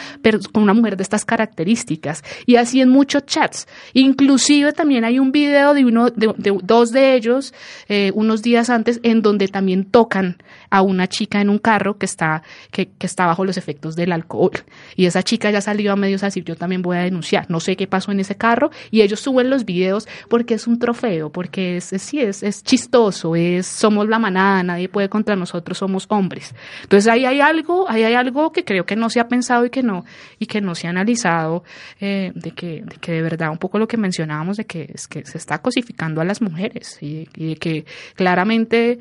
con 0.52 0.64
una 0.64 0.74
mujer 0.74 0.98
de 0.98 1.04
estas 1.04 1.24
características. 1.24 2.24
Y 2.46 2.58
así 2.58 2.82
en 2.82 2.90
muchos 2.90 3.26
chats. 3.26 3.68
Inclusive 3.94 4.74
también 4.74 5.06
hay 5.06 5.18
un 5.18 5.32
video 5.32 5.74
de 5.74 5.86
uno, 5.86 6.10
de, 6.10 6.34
de 6.38 6.58
dos 6.64 6.92
de 6.92 7.16
ellos, 7.16 7.54
eh, 7.88 8.12
unos 8.16 8.42
días 8.42 8.70
antes, 8.70 9.00
en 9.04 9.22
donde 9.22 9.48
también 9.48 9.86
tocan 9.86 10.38
a 10.70 10.82
una 10.82 10.97
chica 11.06 11.40
en 11.40 11.52
un 11.52 11.60
carro 11.60 12.00
que 12.00 12.08
está, 12.08 12.42
que, 12.72 12.88
que 12.98 13.06
está 13.06 13.28
bajo 13.28 13.46
los 13.46 13.58
efectos 13.58 13.96
del 13.96 14.12
alcohol. 14.12 14.54
Y 14.96 15.06
esa 15.06 15.22
chica 15.22 15.52
ya 15.52 15.62
salió 15.62 15.92
a 15.94 15.96
medios 15.96 16.24
a 16.24 16.28
decir, 16.28 16.44
yo 16.44 16.56
también 16.56 16.82
voy 16.82 16.98
a 16.98 17.02
denunciar. 17.02 17.46
No 17.52 17.60
sé 17.60 17.76
qué 17.76 17.86
pasó 17.86 18.12
en 18.12 18.20
ese 18.22 18.36
carro. 18.36 18.72
Y 18.90 19.02
ellos 19.02 19.20
suben 19.20 19.52
los 19.52 19.66
videos 19.66 20.08
porque 20.30 20.56
es 20.56 20.66
un 20.66 20.80
trofeo, 20.80 21.32
porque 21.32 21.78
es, 21.78 21.94
es- 21.94 22.02
sí, 22.02 22.20
es, 22.20 22.42
es 22.42 22.64
chistoso, 22.64 23.36
es, 23.36 23.68
somos 23.68 24.08
la 24.08 24.18
manada, 24.18 24.64
nadie 24.64 24.90
puede 24.90 25.10
contra 25.10 25.36
nosotros, 25.36 25.78
somos 25.78 26.06
hombres. 26.10 26.56
Entonces 26.82 27.12
ahí 27.12 27.26
hay 27.26 27.42
algo, 27.42 27.88
ahí 27.90 28.04
hay 28.04 28.14
algo 28.14 28.52
que 28.54 28.64
creo 28.64 28.86
que 28.86 28.96
no 28.96 29.10
se 29.10 29.20
ha 29.20 29.28
pensado 29.28 29.66
y 29.66 29.70
que 29.70 29.84
no, 29.84 30.06
y 30.40 30.46
que 30.46 30.62
no 30.62 30.74
se 30.74 30.88
ha 30.88 30.92
analizado, 30.92 31.64
eh, 32.00 32.32
de 32.34 32.52
que, 32.52 32.82
de 32.86 32.96
que 33.02 33.12
de 33.12 33.22
verdad 33.22 33.50
un 33.52 33.58
poco 33.58 33.78
lo 33.78 33.88
que 33.88 33.98
mencionábamos 33.98 34.56
de 34.56 34.66
que 34.66 34.90
es 34.94 35.08
que 35.10 35.26
se 35.26 35.38
está 35.38 35.58
cosificando 35.62 36.22
a 36.22 36.24
las 36.24 36.42
mujeres 36.42 36.98
y, 37.02 37.28
y 37.36 37.50
de 37.50 37.56
que 37.58 37.86
claramente 38.16 39.00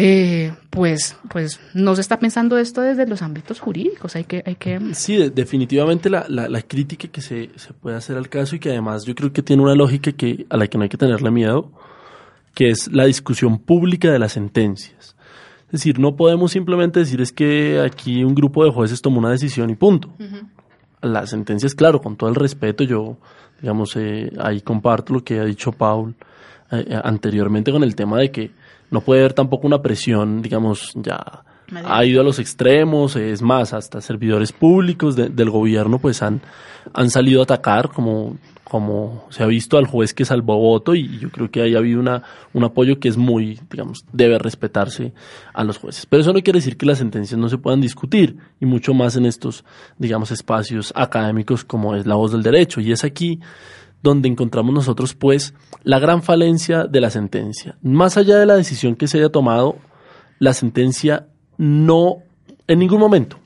eh, 0.00 0.52
pues, 0.70 1.16
pues 1.28 1.58
no 1.74 1.96
se 1.96 2.02
está 2.02 2.20
pensando 2.20 2.56
esto 2.56 2.82
desde 2.82 3.04
los 3.06 3.20
ámbitos 3.20 3.58
jurídicos. 3.58 4.14
Hay 4.14 4.22
que, 4.24 4.44
hay 4.46 4.54
que 4.54 4.78
Sí, 4.94 5.16
de- 5.16 5.30
definitivamente 5.30 6.08
la, 6.08 6.24
la, 6.28 6.48
la 6.48 6.62
crítica 6.62 7.08
que 7.08 7.20
se, 7.20 7.50
se 7.56 7.72
puede 7.72 7.96
hacer 7.96 8.16
al 8.16 8.28
caso 8.28 8.54
y 8.54 8.60
que 8.60 8.70
además 8.70 9.04
yo 9.04 9.14
creo 9.16 9.32
que 9.32 9.42
tiene 9.42 9.60
una 9.62 9.74
lógica 9.74 10.12
que, 10.12 10.46
a 10.50 10.56
la 10.56 10.68
que 10.68 10.78
no 10.78 10.84
hay 10.84 10.88
que 10.88 10.96
tenerle 10.96 11.32
miedo, 11.32 11.72
que 12.54 12.70
es 12.70 12.92
la 12.92 13.06
discusión 13.06 13.58
pública 13.58 14.10
de 14.12 14.20
las 14.20 14.32
sentencias. 14.34 15.16
Es 15.66 15.72
decir, 15.72 15.98
no 15.98 16.14
podemos 16.14 16.52
simplemente 16.52 17.00
decir 17.00 17.20
es 17.20 17.32
que 17.32 17.80
aquí 17.84 18.22
un 18.22 18.34
grupo 18.36 18.64
de 18.64 18.70
jueces 18.70 19.02
tomó 19.02 19.18
una 19.18 19.30
decisión 19.30 19.68
y 19.68 19.74
punto. 19.74 20.10
Las 21.02 21.30
sentencias, 21.30 21.74
claro, 21.74 22.00
con 22.00 22.16
todo 22.16 22.30
el 22.30 22.36
respeto, 22.36 22.84
yo, 22.84 23.16
digamos, 23.60 23.96
eh, 23.96 24.30
ahí 24.38 24.60
comparto 24.60 25.12
lo 25.12 25.24
que 25.24 25.40
ha 25.40 25.44
dicho 25.44 25.72
Paul 25.72 26.14
eh, 26.70 26.84
eh, 26.88 27.00
anteriormente 27.02 27.72
con 27.72 27.82
el 27.82 27.94
tema 27.96 28.18
de 28.18 28.30
que 28.30 28.50
no 28.90 29.00
puede 29.00 29.20
haber 29.20 29.32
tampoco 29.34 29.66
una 29.66 29.82
presión, 29.82 30.42
digamos, 30.42 30.92
ya 30.94 31.44
ha 31.84 32.04
ido 32.04 32.22
a 32.22 32.24
los 32.24 32.38
extremos, 32.38 33.14
es 33.16 33.42
más, 33.42 33.74
hasta 33.74 34.00
servidores 34.00 34.52
públicos 34.52 35.16
de- 35.16 35.28
del 35.28 35.50
gobierno 35.50 35.98
pues 35.98 36.22
han, 36.22 36.40
han 36.94 37.10
salido 37.10 37.40
a 37.40 37.44
atacar, 37.44 37.90
como, 37.90 38.38
como 38.64 39.26
se 39.28 39.42
ha 39.42 39.46
visto 39.46 39.76
al 39.76 39.86
juez 39.86 40.14
que 40.14 40.24
salvó 40.24 40.56
voto 40.56 40.94
y 40.94 41.18
yo 41.18 41.28
creo 41.30 41.50
que 41.50 41.60
ahí 41.60 41.74
ha 41.74 41.78
habido 41.78 42.00
una, 42.00 42.22
un 42.54 42.64
apoyo 42.64 42.98
que 42.98 43.08
es 43.08 43.18
muy, 43.18 43.60
digamos, 43.70 44.06
debe 44.14 44.38
respetarse 44.38 45.12
a 45.52 45.62
los 45.62 45.76
jueces. 45.76 46.06
Pero 46.06 46.22
eso 46.22 46.32
no 46.32 46.40
quiere 46.40 46.58
decir 46.58 46.78
que 46.78 46.86
las 46.86 46.96
sentencias 46.98 47.38
no 47.38 47.50
se 47.50 47.58
puedan 47.58 47.82
discutir 47.82 48.38
y 48.60 48.64
mucho 48.64 48.94
más 48.94 49.16
en 49.16 49.26
estos, 49.26 49.62
digamos, 49.98 50.30
espacios 50.30 50.90
académicos 50.96 51.64
como 51.64 51.94
es 51.96 52.06
la 52.06 52.14
voz 52.14 52.32
del 52.32 52.42
derecho 52.42 52.80
y 52.80 52.92
es 52.92 53.04
aquí 53.04 53.40
donde 54.02 54.28
encontramos 54.28 54.74
nosotros 54.74 55.14
pues 55.14 55.54
la 55.82 55.98
gran 55.98 56.22
falencia 56.22 56.84
de 56.84 57.00
la 57.00 57.10
sentencia. 57.10 57.76
Más 57.82 58.16
allá 58.16 58.38
de 58.38 58.46
la 58.46 58.56
decisión 58.56 58.94
que 58.94 59.08
se 59.08 59.18
haya 59.18 59.30
tomado, 59.30 59.76
la 60.38 60.54
sentencia 60.54 61.26
no 61.56 62.18
en 62.66 62.78
ningún 62.78 63.00
momento 63.00 63.38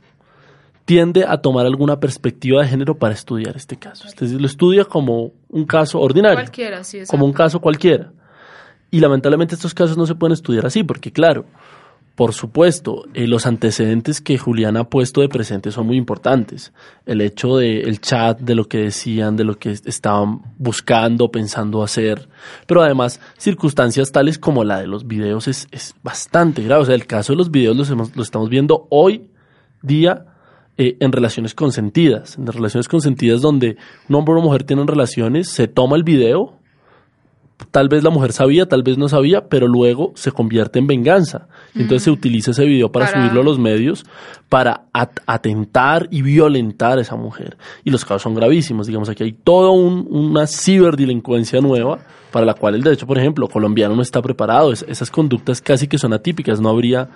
tiende 0.84 1.24
a 1.26 1.38
tomar 1.38 1.64
alguna 1.66 2.00
perspectiva 2.00 2.62
de 2.62 2.68
género 2.68 2.98
para 2.98 3.14
estudiar 3.14 3.56
este 3.56 3.78
caso. 3.78 4.06
Es 4.06 4.16
decir, 4.16 4.40
lo 4.40 4.46
estudia 4.46 4.84
como 4.84 5.32
un 5.48 5.64
caso 5.64 6.00
ordinario, 6.00 6.36
cualquiera, 6.36 6.84
sí, 6.84 7.00
como 7.06 7.24
un 7.24 7.32
caso 7.32 7.60
cualquiera. 7.60 8.12
Y 8.90 9.00
lamentablemente 9.00 9.54
estos 9.54 9.72
casos 9.72 9.96
no 9.96 10.06
se 10.06 10.14
pueden 10.14 10.34
estudiar 10.34 10.66
así, 10.66 10.82
porque 10.82 11.10
claro, 11.12 11.46
por 12.14 12.34
supuesto, 12.34 13.04
eh, 13.14 13.26
los 13.26 13.46
antecedentes 13.46 14.20
que 14.20 14.36
Julián 14.36 14.76
ha 14.76 14.84
puesto 14.84 15.22
de 15.22 15.28
presente 15.30 15.70
son 15.72 15.86
muy 15.86 15.96
importantes. 15.96 16.72
El 17.06 17.20
hecho 17.22 17.56
del 17.56 18.00
chat, 18.00 18.38
de 18.38 18.54
lo 18.54 18.66
que 18.68 18.78
decían, 18.78 19.34
de 19.36 19.44
lo 19.44 19.58
que 19.58 19.70
estaban 19.70 20.42
buscando, 20.58 21.30
pensando 21.30 21.82
hacer. 21.82 22.28
Pero 22.66 22.82
además, 22.82 23.18
circunstancias 23.38 24.12
tales 24.12 24.38
como 24.38 24.62
la 24.62 24.80
de 24.80 24.86
los 24.86 25.06
videos 25.06 25.48
es, 25.48 25.68
es 25.70 25.94
bastante 26.02 26.62
grave. 26.62 26.82
O 26.82 26.84
sea, 26.84 26.94
el 26.94 27.06
caso 27.06 27.32
de 27.32 27.38
los 27.38 27.50
videos 27.50 27.76
los 27.76 27.90
hemos- 27.90 28.14
lo 28.14 28.22
estamos 28.22 28.48
viendo 28.50 28.86
hoy 28.90 29.28
día 29.82 30.26
eh, 30.78 30.96
en 31.00 31.12
relaciones 31.12 31.54
consentidas. 31.54 32.38
En 32.38 32.46
relaciones 32.46 32.88
consentidas 32.88 33.40
donde 33.42 33.76
un 34.08 34.16
hombre 34.16 34.32
o 34.32 34.36
una 34.36 34.44
mujer 34.44 34.64
tienen 34.64 34.86
relaciones, 34.86 35.50
se 35.50 35.66
toma 35.68 35.96
el 35.96 36.02
video, 36.02 36.58
tal 37.70 37.88
vez 37.88 38.02
la 38.02 38.10
mujer 38.10 38.32
sabía, 38.32 38.66
tal 38.66 38.82
vez 38.82 38.98
no 38.98 39.08
sabía, 39.08 39.48
pero 39.48 39.66
luego 39.68 40.12
se 40.14 40.32
convierte 40.32 40.78
en 40.78 40.86
venganza. 40.86 41.48
Y 41.74 41.82
entonces 41.82 42.04
se 42.04 42.10
utiliza 42.10 42.50
ese 42.50 42.64
video 42.64 42.90
para, 42.92 43.06
Para- 43.06 43.20
subirlo 43.22 43.40
a 43.40 43.44
los 43.44 43.58
medios 43.58 44.04
para 44.48 44.84
at- 44.92 45.20
atentar 45.26 46.08
y 46.10 46.22
violentar 46.22 46.98
a 46.98 47.00
esa 47.02 47.16
mujer. 47.16 47.56
Y 47.84 47.90
los 47.90 48.04
casos 48.04 48.22
son 48.22 48.34
gravísimos. 48.34 48.86
Digamos, 48.86 49.08
aquí 49.08 49.24
hay 49.24 49.32
toda 49.32 49.70
un- 49.70 50.06
una 50.10 50.46
ciberdelincuencia 50.46 51.60
nueva 51.60 51.98
para 52.30 52.46
la 52.46 52.54
cual 52.54 52.74
el 52.74 52.82
derecho, 52.82 53.06
por 53.06 53.18
ejemplo, 53.18 53.46
colombiano 53.48 53.94
no 53.94 54.02
está 54.02 54.20
preparado. 54.22 54.72
Es- 54.72 54.84
esas 54.88 55.10
conductas 55.10 55.60
casi 55.60 55.86
que 55.86 55.98
son 55.98 56.12
atípicas, 56.12 56.60
no 56.60 56.68
habría 56.70 57.08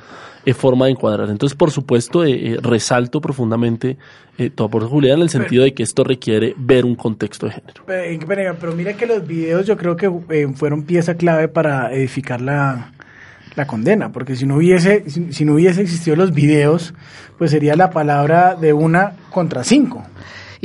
eh, 0.46 0.54
forma 0.54 0.86
de 0.86 0.92
encuadrar. 0.92 1.28
Entonces, 1.28 1.56
por 1.56 1.70
supuesto, 1.70 2.24
eh, 2.24 2.52
eh, 2.54 2.56
resalto 2.62 3.20
profundamente 3.20 3.98
eh, 4.38 4.48
todo 4.48 4.68
por 4.70 4.86
Julián 4.88 5.16
en 5.18 5.22
el 5.24 5.28
sentido 5.30 5.64
de 5.64 5.74
que 5.74 5.82
esto 5.82 6.04
requiere 6.04 6.54
ver 6.56 6.84
un 6.86 6.94
contexto 6.94 7.46
de 7.46 7.52
género. 7.52 7.82
Pero, 7.86 8.26
pero- 8.26 8.56
pero 8.58 8.72
mira 8.72 8.94
que 8.94 9.06
los 9.06 9.26
videos 9.26 9.66
yo 9.66 9.76
creo 9.76 9.96
que 9.96 10.10
eh, 10.30 10.48
fueron 10.54 10.84
pieza 10.84 11.16
clave 11.16 11.48
para 11.48 11.92
edificar 11.92 12.40
la, 12.40 12.92
la 13.56 13.66
condena, 13.66 14.12
porque 14.12 14.36
si 14.36 14.46
no 14.46 14.56
hubiese 14.56 15.08
si, 15.10 15.32
si 15.32 15.44
no 15.44 15.54
hubiese 15.54 15.82
existido 15.82 16.16
los 16.16 16.32
videos, 16.32 16.94
pues 17.38 17.50
sería 17.50 17.74
la 17.76 17.90
palabra 17.90 18.54
de 18.54 18.72
una 18.72 19.12
contra 19.30 19.64
cinco. 19.64 20.04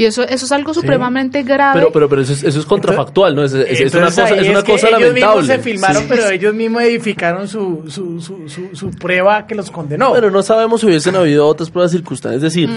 Y 0.01 0.05
eso, 0.05 0.23
eso 0.23 0.45
es 0.45 0.51
algo 0.51 0.73
supremamente 0.73 1.43
grave. 1.43 1.79
Pero, 1.79 1.91
pero, 1.91 2.09
pero 2.09 2.21
eso 2.21 2.33
es, 2.33 2.43
eso 2.43 2.59
es 2.59 2.65
contrafactual, 2.65 3.35
¿no? 3.35 3.43
Es, 3.43 3.53
es- 3.53 3.81
es 3.81 3.93
una 3.93 4.05
cosa, 4.05 4.29
es 4.29 4.49
una 4.49 4.63
que 4.63 4.71
cosa 4.73 4.87
ellos 4.89 4.99
lamentable. 5.01 5.41
mismos 5.41 5.45
se 5.47 5.59
filmaron, 5.59 6.01
Sí. 6.03 6.07
pero 6.09 6.29
ellos 6.29 6.53
mismos 6.53 6.81
edificaron 6.83 7.47
su, 7.47 7.83
su, 7.87 8.19
su, 8.21 8.49
su, 8.49 8.75
su 8.75 8.89
prueba 8.91 9.45
que 9.45 9.55
los 9.55 9.69
condenó. 9.71 10.13
Pero 10.13 10.31
no 10.31 10.41
sabemos 10.43 10.81
si 10.81 10.87
hubiesen 10.87 11.15
habido 11.15 11.45
otras 11.47 11.69
pruebas 11.69 11.91
circunstancias. 11.91 12.43
Es 12.43 12.53
decir, 12.53 12.69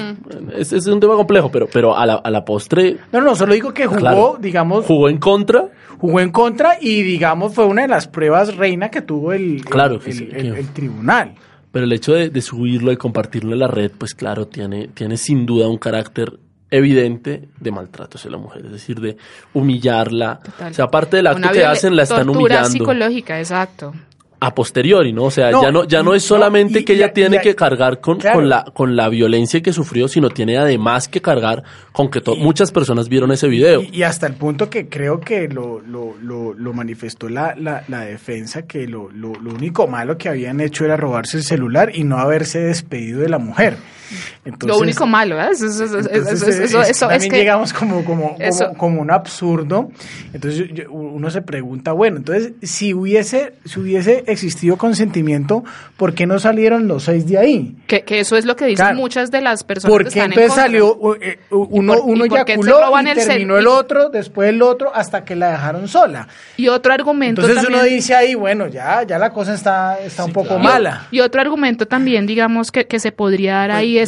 es, 0.57 0.73
es 0.73 0.87
un 0.87 1.01
tema 1.01 1.15
complejo, 1.15 1.51
pero, 1.51 1.67
pero 1.73 1.97
a, 1.97 2.05
la, 2.07 2.15
a 2.15 2.31
la 2.31 2.45
postre 2.45 2.97
no, 3.13 3.21
no, 3.21 3.35
solo 3.35 3.55
digo 3.55 3.73
que 3.73 3.87
jugó, 3.87 3.99
Claro. 3.99 4.37
digamos, 4.41 4.85
jugó 4.87 5.09
en 5.09 5.19
contra. 5.19 5.69
jugó 5.99 6.21
en 6.21 6.31
contra 6.31 6.77
y 6.81 7.03
digamos 7.03 7.55
fue 7.55 7.65
una 7.65 7.83
de 7.83 7.89
las 7.89 8.07
pruebas 8.09 8.57
reina 8.57 8.91
que 8.91 9.01
tuvo 9.01 9.33
el, 9.33 9.65
Claro 9.65 9.99
el, 10.05 10.69
tribunal. 10.75 11.35
Pero 11.73 11.87
el 11.87 11.93
hecho 11.93 12.13
de, 12.13 12.31
de 12.31 12.41
subirlo, 12.43 12.91
de 12.91 12.97
compartirlo 12.99 13.53
en 13.53 13.59
la 13.59 13.67
red, 13.67 13.91
pues 13.97 14.15
claro, 14.15 14.47
tiene, 14.47 14.89
tiene 14.95 15.17
sin 15.17 15.45
duda 15.47 15.67
un 15.69 15.79
carácter 15.79 16.39
evidente 16.77 17.49
de 17.61 17.71
maltrato 17.71 18.19
hacia 18.19 18.31
la 18.31 18.39
mujer, 18.39 18.67
es 18.67 18.73
decir, 18.73 19.01
de 19.01 19.17
humillarla. 19.53 20.41
Total. 20.45 20.71
O 20.73 20.75
sea, 20.75 20.85
aparte 20.87 21.17
del 21.17 21.27
acto 21.27 21.39
Una 21.39 21.53
que 21.53 21.65
hacen, 21.65 21.97
la 21.97 22.03
están 22.03 22.19
tortura 22.27 22.39
humillando 22.41 22.71
psicológica, 22.71 23.39
exacto. 23.39 23.95
a 24.41 24.55
posteriori, 24.55 25.11
¿no? 25.15 25.25
O 25.25 25.31
sea, 25.31 25.51
No, 25.51 25.63
ya 25.63 25.71
no, 25.73 25.85
ya 25.85 26.03
no 26.03 26.13
es 26.15 26.23
no, 26.25 26.37
solamente 26.37 26.81
y- 26.81 26.85
que 26.85 26.93
y- 26.93 26.97
ella 26.97 27.15
tiene 27.15 27.37
y- 27.37 27.41
que 27.41 27.55
cargar 27.55 28.01
con, 28.01 28.19
claro. 28.19 28.41
con 28.41 28.49
la, 28.51 28.65
con 28.75 28.95
la 28.95 29.09
violencia 29.09 29.63
que 29.63 29.73
sufrió, 29.73 30.07
sino 30.07 30.29
tiene 30.29 30.59
además 30.59 31.09
que 31.09 31.23
cargar 31.23 31.63
con 31.93 32.11
que 32.11 32.21
muchas 32.37 32.71
personas 32.71 33.09
vieron 33.09 33.33
ese 33.33 33.49
video. 33.49 33.81
Y, 33.81 33.89
y 33.99 34.03
hasta 34.03 34.27
el 34.27 34.35
punto 34.35 34.69
que 34.69 34.89
creo 34.91 35.19
que 35.21 35.49
lo, 35.49 35.81
lo, 35.81 36.15
lo, 36.21 36.53
lo 36.53 36.73
manifestó 36.75 37.31
la, 37.31 37.55
la, 37.57 37.85
la 37.89 38.01
defensa, 38.01 38.63
que 38.67 38.87
lo, 38.87 39.09
lo, 39.11 39.33
lo 39.35 39.51
único 39.55 39.87
malo 39.87 40.19
que 40.19 40.29
habían 40.29 40.61
hecho 40.61 40.85
era 40.85 40.99
robarse 40.99 41.39
el 41.39 41.43
celular 41.45 41.93
y 41.95 42.05
no 42.05 42.19
haberse 42.19 42.59
despedido 42.59 43.21
de 43.21 43.31
la 43.31 43.39
mujer. 43.39 43.79
Lo 44.67 44.79
único 44.79 45.07
malo, 45.07 45.41
¿eh? 45.41 45.49
Eso, 45.53 45.67
eso, 45.67 45.99
eso, 45.99 46.83
eso, 46.83 47.09
también 47.09 47.33
llegamos 47.33 47.73
como, 47.73 48.05
como, 48.05 48.37
como, 48.37 48.75
como, 48.77 49.01
un 49.01 49.11
absurdo. 49.11 49.91
Entonces 50.33 50.71
uno 50.89 51.31
se 51.31 51.43
pregunta, 51.43 51.93
bueno, 51.93 52.19
entonces 52.19 52.53
si 52.63 52.95
hubiese, 52.95 53.55
si 53.65 53.81
hubiese 53.81 54.25
existido 54.27 54.77
consentimiento, 54.77 55.65
¿por 55.97 56.15
qué 56.15 56.27
no 56.27 56.39
salieron 56.39 56.89
los 56.89 57.05
seis 57.05 57.27
de 57.27 57.39
ahí? 57.39 57.77
Que, 57.87 58.03
que 58.03 58.21
eso 58.21 58.37
es 58.37 58.45
lo 58.45 58.57
que 58.57 58.67
dicen 58.67 58.97
muchas 58.97 59.31
de 59.31 59.41
las 59.41 59.65
personas 59.65 59.93
¿Por 59.93 60.09
qué 60.11 60.21
entonces 60.21 60.55
salió 60.55 60.97
eh, 61.21 61.39
uno, 61.51 62.03
uno 62.03 62.25
eyaculó 62.25 62.81
y, 63.01 63.11
y 63.11 63.15
terminó 63.15 63.59
el, 63.59 63.67
otro, 63.67 64.09
después 64.09 64.49
el 64.49 64.63
otro, 64.63 64.95
hasta 64.95 65.25
que 65.25 65.37
la 65.37 65.51
dejaron 65.51 65.89
sola? 65.89 66.29
Y 66.57 66.69
otro 66.69 66.93
argumento 66.93 67.43
Entonces 67.43 67.69
uno 67.69 67.83
dice 67.83 68.15
ahí, 68.15 68.35
bueno, 68.35 68.69
ya, 68.69 69.03
ya 69.05 69.19
la 69.19 69.31
cosa 69.31 69.55
está, 69.55 69.99
está 69.99 70.25
un 70.25 70.33
poco 70.33 70.59
mala. 70.59 71.09
Y, 71.11 71.21
otro 71.21 71.41
argumento 71.41 71.87
también, 71.87 72.27
digamos, 72.27 72.71
que, 72.71 72.87
que 72.87 72.99
se 72.99 73.13
podría 73.13 73.55
dar 73.55 73.71
pues 73.71 73.79
ahí 73.79 73.99
es, 73.99 74.04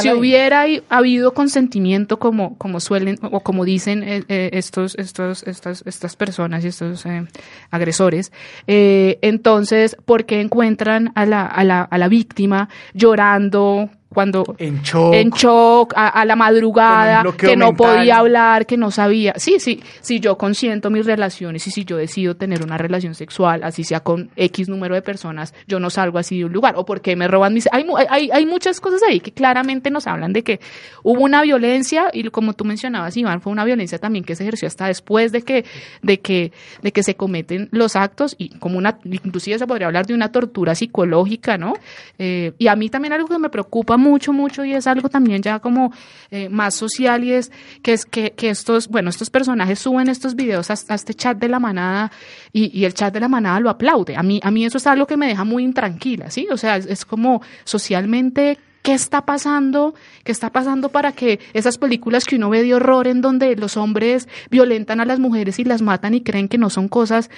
si 0.00 0.12
hubiera 0.12 0.64
habido 0.88 1.34
consentimiento 1.34 2.18
como, 2.18 2.56
como 2.58 2.80
suelen, 2.80 3.18
o 3.22 3.40
como 3.40 3.64
dicen 3.64 4.02
eh, 4.02 4.24
eh, 4.28 4.50
estos, 4.52 4.94
estos, 4.96 5.42
estas, 5.44 5.82
estas 5.86 6.16
personas 6.16 6.64
y 6.64 6.68
estos 6.68 7.06
eh, 7.06 7.26
agresores, 7.70 8.32
entonces, 8.66 9.96
¿por 10.04 10.24
qué 10.24 10.40
encuentran 10.40 11.12
a 11.14 11.26
la, 11.26 11.46
a 11.46 11.64
la, 11.64 11.82
a 11.82 11.98
la 11.98 12.08
víctima 12.08 12.68
llorando, 12.94 13.90
cuando 14.16 14.44
en 14.56 14.80
shock, 14.80 15.12
en 15.12 15.28
shock 15.28 15.92
a, 15.94 16.24
la 16.24 16.36
madrugada, 16.36 17.22
que 17.36 17.54
no 17.54 17.74
podía 17.74 18.16
hablar, 18.16 18.64
que 18.64 18.78
no 18.78 18.90
sabía. 18.90 19.34
Sí, 19.36 19.56
sí, 19.60 19.82
si 20.00 20.20
yo 20.20 20.38
consiento 20.38 20.88
mis 20.88 21.04
relaciones 21.04 21.66
y 21.66 21.70
si 21.70 21.84
yo 21.84 21.98
decido 21.98 22.34
tener 22.34 22.64
una 22.64 22.78
relación 22.78 23.14
sexual, 23.14 23.62
así 23.62 23.84
sea 23.84 24.00
con 24.00 24.30
X 24.34 24.70
número 24.70 24.94
de 24.94 25.02
personas, 25.02 25.52
yo 25.68 25.80
no 25.80 25.90
salgo 25.90 26.18
así 26.18 26.38
de 26.38 26.46
un 26.46 26.52
lugar. 26.54 26.76
O 26.78 26.86
porque 26.86 27.14
me 27.14 27.28
roban 27.28 27.52
mis... 27.52 27.68
Hay, 27.72 27.84
hay, 28.08 28.30
hay 28.32 28.46
muchas 28.46 28.80
cosas 28.80 29.02
ahí 29.06 29.20
que 29.20 29.32
claramente 29.32 29.90
nos 29.90 30.06
hablan 30.06 30.32
de 30.32 30.42
que 30.42 30.60
hubo 31.02 31.20
una 31.20 31.42
violencia 31.42 32.06
y 32.14 32.24
como 32.30 32.54
tú 32.54 32.64
mencionabas, 32.64 33.18
Iván, 33.18 33.42
fue 33.42 33.52
una 33.52 33.66
violencia 33.66 33.98
también 33.98 34.24
que 34.24 34.34
se 34.34 34.44
ejerció 34.44 34.66
hasta 34.66 34.86
después 34.86 35.30
de 35.30 35.42
que, 35.42 35.66
de 36.00 36.20
que, 36.20 36.52
de 36.80 36.90
que 36.90 37.02
se 37.02 37.16
cometen 37.16 37.68
los 37.70 37.96
actos 37.96 38.34
y 38.38 38.48
como 38.60 38.78
una, 38.78 38.98
inclusive 39.04 39.58
se 39.58 39.66
podría 39.66 39.88
hablar 39.88 40.06
de 40.06 40.14
una 40.14 40.32
tortura 40.32 40.74
psicológica, 40.74 41.58
¿no? 41.58 41.74
Eh, 42.18 42.54
y 42.56 42.68
a 42.68 42.76
mí 42.76 42.88
también 42.88 43.12
algo 43.12 43.28
que 43.28 43.38
me 43.38 43.50
preocupa 43.50 43.98
mucho, 44.06 44.32
mucho 44.32 44.64
y 44.64 44.72
es 44.72 44.86
algo 44.86 45.08
también 45.08 45.42
ya 45.42 45.58
como 45.58 45.92
eh, 46.30 46.48
más 46.48 46.74
social 46.74 47.24
y 47.24 47.32
es 47.32 47.50
que 47.82 47.92
es 47.92 48.04
que, 48.04 48.32
estos, 48.38 48.88
bueno, 48.88 49.10
estos 49.10 49.30
personajes 49.30 49.78
suben 49.78 50.08
estos 50.08 50.34
videos 50.34 50.70
a, 50.70 50.94
este 50.94 51.14
chat 51.14 51.36
de 51.38 51.48
la 51.48 51.58
manada 51.58 52.12
y, 52.52 52.84
el 52.84 52.94
chat 52.94 53.12
de 53.12 53.20
la 53.20 53.28
manada 53.28 53.60
lo 53.60 53.70
aplaude. 53.70 54.16
A 54.16 54.22
mí, 54.22 54.40
a 54.42 54.50
mí 54.50 54.64
eso 54.64 54.78
es 54.78 54.86
algo 54.86 55.06
que 55.06 55.16
me 55.16 55.26
deja 55.26 55.44
muy 55.44 55.64
intranquila, 55.64 56.30
¿sí? 56.30 56.46
O 56.50 56.56
sea, 56.56 56.76
es 56.76 57.04
como 57.04 57.42
socialmente 57.64 58.58
¿Qué 58.86 58.94
está 58.94 59.26
pasando? 59.26 59.96
¿Qué 60.22 60.30
está 60.30 60.50
pasando 60.50 60.90
para 60.90 61.10
que 61.10 61.40
esas 61.54 61.76
películas 61.76 62.24
que 62.24 62.36
uno 62.36 62.50
ve 62.50 62.62
de 62.62 62.72
horror 62.72 63.08
en 63.08 63.20
donde 63.20 63.56
los 63.56 63.76
hombres 63.76 64.28
violentan 64.48 65.00
a 65.00 65.04
las 65.04 65.18
mujeres 65.18 65.58
y 65.58 65.64
las 65.64 65.82
matan 65.82 66.14
y 66.14 66.20
creen 66.20 66.46
que 66.46 66.56
no 66.56 66.70
son 66.70 66.86
cosas 66.86 67.28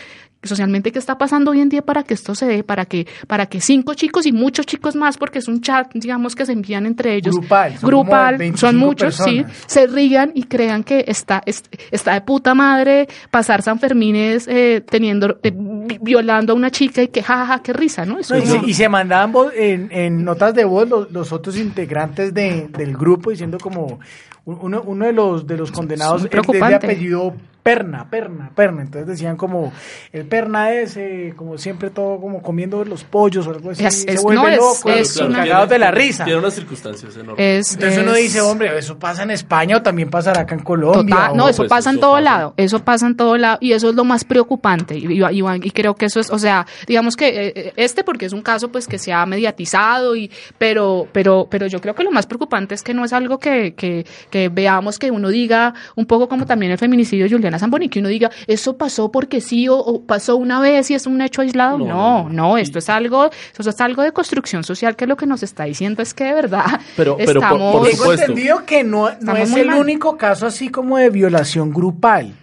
socialmente 0.43 0.93
qué 0.93 0.99
está 0.99 1.19
pasando 1.19 1.51
hoy 1.51 1.61
en 1.61 1.69
día 1.69 1.83
para 1.83 2.05
que 2.05 2.15
esto 2.15 2.35
se 2.35 2.47
dé, 2.47 2.63
para 2.63 2.85
que 2.85 3.07
para 3.27 3.47
que 3.47 3.61
cinco 3.61 3.95
chicos 3.95 4.25
y 4.25 4.33
muchos 4.33 4.67
chicos 4.67 4.95
más 4.95 5.19
porque 5.19 5.41
es 5.41 5.49
un 5.49 5.61
chat, 5.61 5.91
digamos 5.95 6.37
que 6.37 6.47
se 6.47 6.53
envían 6.53 6.87
entre 6.87 7.15
ellos, 7.15 7.35
grupal, 7.37 7.77
son, 7.77 7.89
grupal, 7.89 8.57
son 8.57 8.77
muchos, 8.77 9.17
sí, 9.17 9.45
se 9.67 9.87
rían 9.89 10.31
y 10.35 10.45
crean 10.45 10.85
que 10.85 11.05
está 11.09 11.43
está 11.45 12.15
de 12.15 12.21
puta 12.21 12.55
madre 12.55 13.09
pasar 13.31 13.63
San 13.63 13.81
Fermín 13.81 14.15
eh, 14.17 14.83
teniendo 14.89 15.39
eh, 15.43 15.53
violando 16.01 16.53
a 16.53 16.57
una 16.57 16.71
chica 16.71 17.03
y 17.03 17.09
que 17.09 17.23
jajaja, 17.23 17.63
qué 17.63 17.73
risa, 17.73 18.05
¿no? 18.05 18.19
y, 18.21 18.75
se, 18.75 18.89
mandaban 18.89 19.33
en, 19.57 19.89
en, 19.91 20.25
notas 20.25 20.55
de 20.55 20.65
voz 20.65 20.89
los, 20.89 21.11
los 21.11 21.33
otros 21.39 21.57
integrantes 21.57 22.35
de, 22.35 22.69
del 22.69 22.97
grupo 22.97 23.31
diciendo 23.31 23.59
como 23.59 23.99
uno, 24.45 24.83
uno 24.83 25.07
de 25.07 25.13
los 25.13 25.47
de 25.47 25.57
los 25.57 25.71
condenados 25.71 26.25
es 26.25 26.31
de 26.31 26.75
apellido 26.75 27.35
perna, 27.69 28.09
perna, 28.09 28.51
perna. 28.55 28.81
Entonces 28.81 29.07
decían 29.07 29.37
como, 29.37 29.71
el 30.11 30.25
perna 30.25 30.73
es, 30.73 30.97
eh, 30.97 31.35
como 31.37 31.59
siempre, 31.59 31.91
todo 31.91 32.19
como 32.19 32.41
comiendo 32.41 32.83
los 32.83 33.05
pollos 33.05 33.47
o 33.47 33.51
algo 33.51 33.73
así. 33.73 33.91
se 33.91 34.19
vuelve 34.21 34.57
loco, 34.57 34.89
es, 34.89 35.15
de 35.17 35.79
la 35.79 35.91
risa. 35.91 36.25
Tiene 36.25 36.39
unas 36.39 36.55
circunstancias 36.55 37.15
enormes. 37.15 37.75
Entonces 37.75 37.99
uno 37.99 38.15
dice, 38.15 38.41
hombre, 38.41 38.79
eso 38.79 38.99
pasa 38.99 39.23
en 39.25 39.33
España 39.33 39.77
o 39.77 39.83
también 39.83 40.09
pasará 40.09 40.43
acá 40.43 40.55
en 40.55 40.63
Colombia. 40.63 41.33
no, 41.35 41.47
eso 41.47 41.59
pues 41.59 41.69
pasa 41.69 41.91
en 41.91 42.01
todo 42.01 42.19
lado. 42.21 42.55
Eso 42.57 42.83
pasa 42.83 43.07
en 43.07 43.17
todo 43.17 43.37
lado 43.37 43.59
y 43.61 43.73
eso 43.73 43.91
es 43.91 43.95
lo 43.95 44.05
más 44.05 44.25
preocupante. 44.25 44.97
Y, 44.97 45.23
y, 45.23 45.71
creo 45.73 45.95
que 45.95 46.07
eso 46.07 46.21
es, 46.21 46.31
o 46.31 46.39
sea, 46.39 46.67
digamos 46.87 47.17
que 47.17 47.29
eh, 47.29 47.53
eh, 47.55 47.73
este 47.77 48.03
porque 48.03 48.25
es 48.25 48.33
un 48.33 48.41
caso 48.41 48.73
pues 48.73 48.87
que 48.87 48.99
se 48.99 49.13
ha 49.13 49.27
mediatizado 49.27 50.17
y, 50.17 50.31
pero, 50.57 51.07
pero, 51.13 51.49
pero 51.51 51.67
yo 51.67 51.83
creo 51.83 51.95
que 51.95 52.03
lo 52.03 52.13
más 52.13 52.27
preocupante 52.27 52.75
es 52.75 52.83
que 52.83 52.95
no 52.95 53.05
es 53.05 53.13
algo 53.13 53.39
que, 53.39 53.75
que, 53.75 54.07
que 54.31 54.49
veamos 54.49 54.99
que 54.99 55.11
uno 55.11 55.29
diga 55.29 55.75
un 55.97 56.07
poco 56.07 56.31
como 56.31 56.47
también 56.47 56.73
el 56.73 56.79
feminicidio 56.79 57.29
de 57.29 57.31
Zamboni, 57.59 57.89
que 57.89 58.01
uno 58.01 58.09
diga, 58.09 58.31
eso 58.47 58.77
pasó 58.77 59.11
porque 59.11 59.41
sí 59.41 59.69
o, 59.69 60.03
pasó 60.07 60.37
una 60.37 60.61
vez 60.61 60.91
y 60.91 60.95
es 60.95 61.07
un 61.07 61.21
hecho 61.21 61.43
aislado. 61.43 61.79
No, 61.79 62.29
no, 62.29 62.59
esto 62.59 62.79
es 62.79 62.89
algo, 62.89 63.31
eso 63.59 63.71
es 63.71 63.81
algo 63.81 64.03
de 64.03 64.13
construcción 64.13 64.65
social 64.65 64.97
que 64.97 65.07
lo 65.07 65.17
que 65.17 65.27
nos 65.27 65.43
está 65.43 65.65
diciendo 65.65 66.03
es 66.03 66.15
que 66.15 66.25
de 66.25 66.35
verdad 66.35 66.81
pero, 66.97 67.17
pero 67.17 67.41
estamos... 67.41 67.77
Por, 67.77 67.89
Tengo 67.89 68.13
entendido 68.13 68.65
que 68.65 68.85
no, 68.85 69.11
no 69.21 69.37
es 69.37 69.53
el 69.55 69.71
único 69.71 70.17
caso 70.17 70.47
así 70.47 70.69
como 70.69 70.99
de 70.99 71.11
violación 71.11 71.73
grupal. 71.73 72.35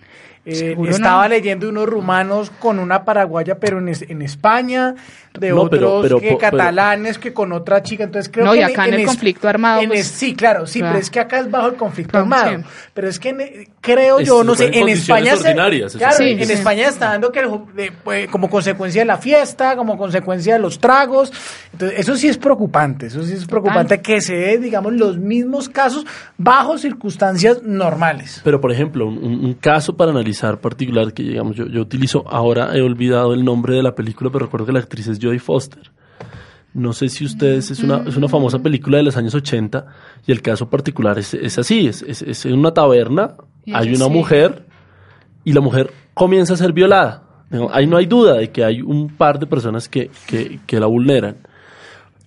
Eh, 0.46 0.76
estaba 0.90 1.28
leyendo 1.28 1.68
unos 1.68 1.88
rumanos 1.88 2.52
con 2.60 2.78
una 2.78 3.04
paraguaya, 3.04 3.58
pero 3.60 3.80
en, 3.80 3.92
en 4.08 4.22
España, 4.22 4.96
de 5.40 5.54
otros 5.54 6.22
que 6.22 6.38
catalanes 6.38 7.18
que 7.18 7.34
con 7.34 7.52
otra 7.52 7.82
chica. 7.84 8.04
Entonces 8.04 8.32
creo 8.32 8.46
no, 8.46 8.52
que 8.54 8.60
y 8.60 8.64
acá 8.64 8.88
en, 8.88 8.94
el 8.96 9.06
conflicto 9.06 9.48
armado. 9.48 9.82
Pues, 9.88 10.08
sí, 10.08 10.36
claro, 10.36 10.66
sí, 10.68 10.82
pero 10.82 10.98
es 10.98 11.10
que 11.10 11.20
acá 11.20 11.40
es 11.40 11.50
bajo 11.50 11.68
el 11.68 11.76
conflicto 11.76 12.18
armado. 12.18 12.64
Pero 12.94 13.10
es 13.10 13.20
que 13.20 13.70
creo 13.82 14.20
yo, 14.20 14.44
no 14.44 14.56
sé, 14.56 14.70
en 14.74 14.90
España. 14.90 15.36
Se, 15.36 15.54
claro, 15.54 16.20
en 16.20 16.52
España 16.52 16.88
está 16.88 17.10
dando 17.10 17.32
que 17.32 17.42
pues, 18.04 18.28
como 18.30 18.50
consecuencia 18.50 19.02
de 19.02 19.06
la 19.06 19.18
fiesta, 19.18 19.76
como 19.76 19.98
consecuencia 19.98 20.54
de 20.54 20.60
los 20.60 20.80
tragos. 20.80 21.32
Entonces, 21.72 22.00
eso 22.00 22.16
sí 22.16 22.28
es 22.28 22.38
preocupante. 22.38 23.08
Eso 23.08 23.24
sí 23.24 23.34
es 23.34 23.46
preocupante 23.46 24.02
que 24.02 24.22
se 24.22 24.36
dé, 24.36 24.58
digamos, 24.58 24.94
los 24.94 25.18
mismos 25.18 25.70
casos 25.70 26.06
bajo 26.38 26.78
circunstancias 26.78 27.64
normales. 27.64 28.42
Pero, 28.44 28.62
por 28.62 28.72
ejemplo, 28.72 29.08
un, 29.08 29.56
caso 29.56 29.96
para 29.96 30.12
analizar 30.12 30.35
particular 30.60 31.14
que, 31.14 31.24
digamos, 31.24 31.56
yo, 31.56 31.68
yo 31.68 31.82
utilizo, 31.82 32.26
ahora 32.28 32.76
he 32.76 32.82
olvidado 32.82 33.34
el 33.34 33.44
nombre 33.44 33.76
de 33.76 33.84
la 33.84 33.96
película, 33.96 34.30
pero 34.30 34.46
recuerdo 34.46 34.66
que 34.66 34.74
la 34.74 34.80
actriz 34.80 35.08
es 35.08 35.20
Jodie 35.22 35.40
Foster. 35.40 35.92
No 36.74 36.92
sé 36.92 37.08
si 37.08 37.24
ustedes, 37.24 37.72
es 37.72 37.80
una, 37.80 38.04
es 38.06 38.18
una 38.18 38.28
famosa 38.28 38.60
película 38.60 38.98
de 38.98 39.04
los 39.04 39.16
años 39.16 39.34
80 39.34 39.86
y 40.28 40.32
el 40.34 40.42
caso 40.42 40.70
particular 40.70 41.18
es, 41.18 41.34
es 41.34 41.58
así, 41.58 41.88
es, 41.88 42.02
es, 42.02 42.46
en 42.46 42.54
una 42.54 42.74
taberna, 42.74 43.36
hay 43.74 43.96
una 43.96 44.10
mujer 44.10 44.66
y 45.46 45.54
la 45.54 45.62
mujer 45.62 45.92
comienza 46.14 46.54
a 46.54 46.58
ser 46.58 46.74
violada. 46.74 47.24
Ahí 47.72 47.88
no 47.88 47.96
hay 47.96 48.08
duda 48.08 48.36
de 48.36 48.52
que 48.52 48.66
hay 48.66 48.82
un 48.82 49.08
par 49.08 49.40
de 49.40 49.48
personas 49.48 49.88
que, 49.88 50.12
que, 50.28 50.60
que 50.66 50.80
la 50.80 50.88
vulneran. 50.88 51.38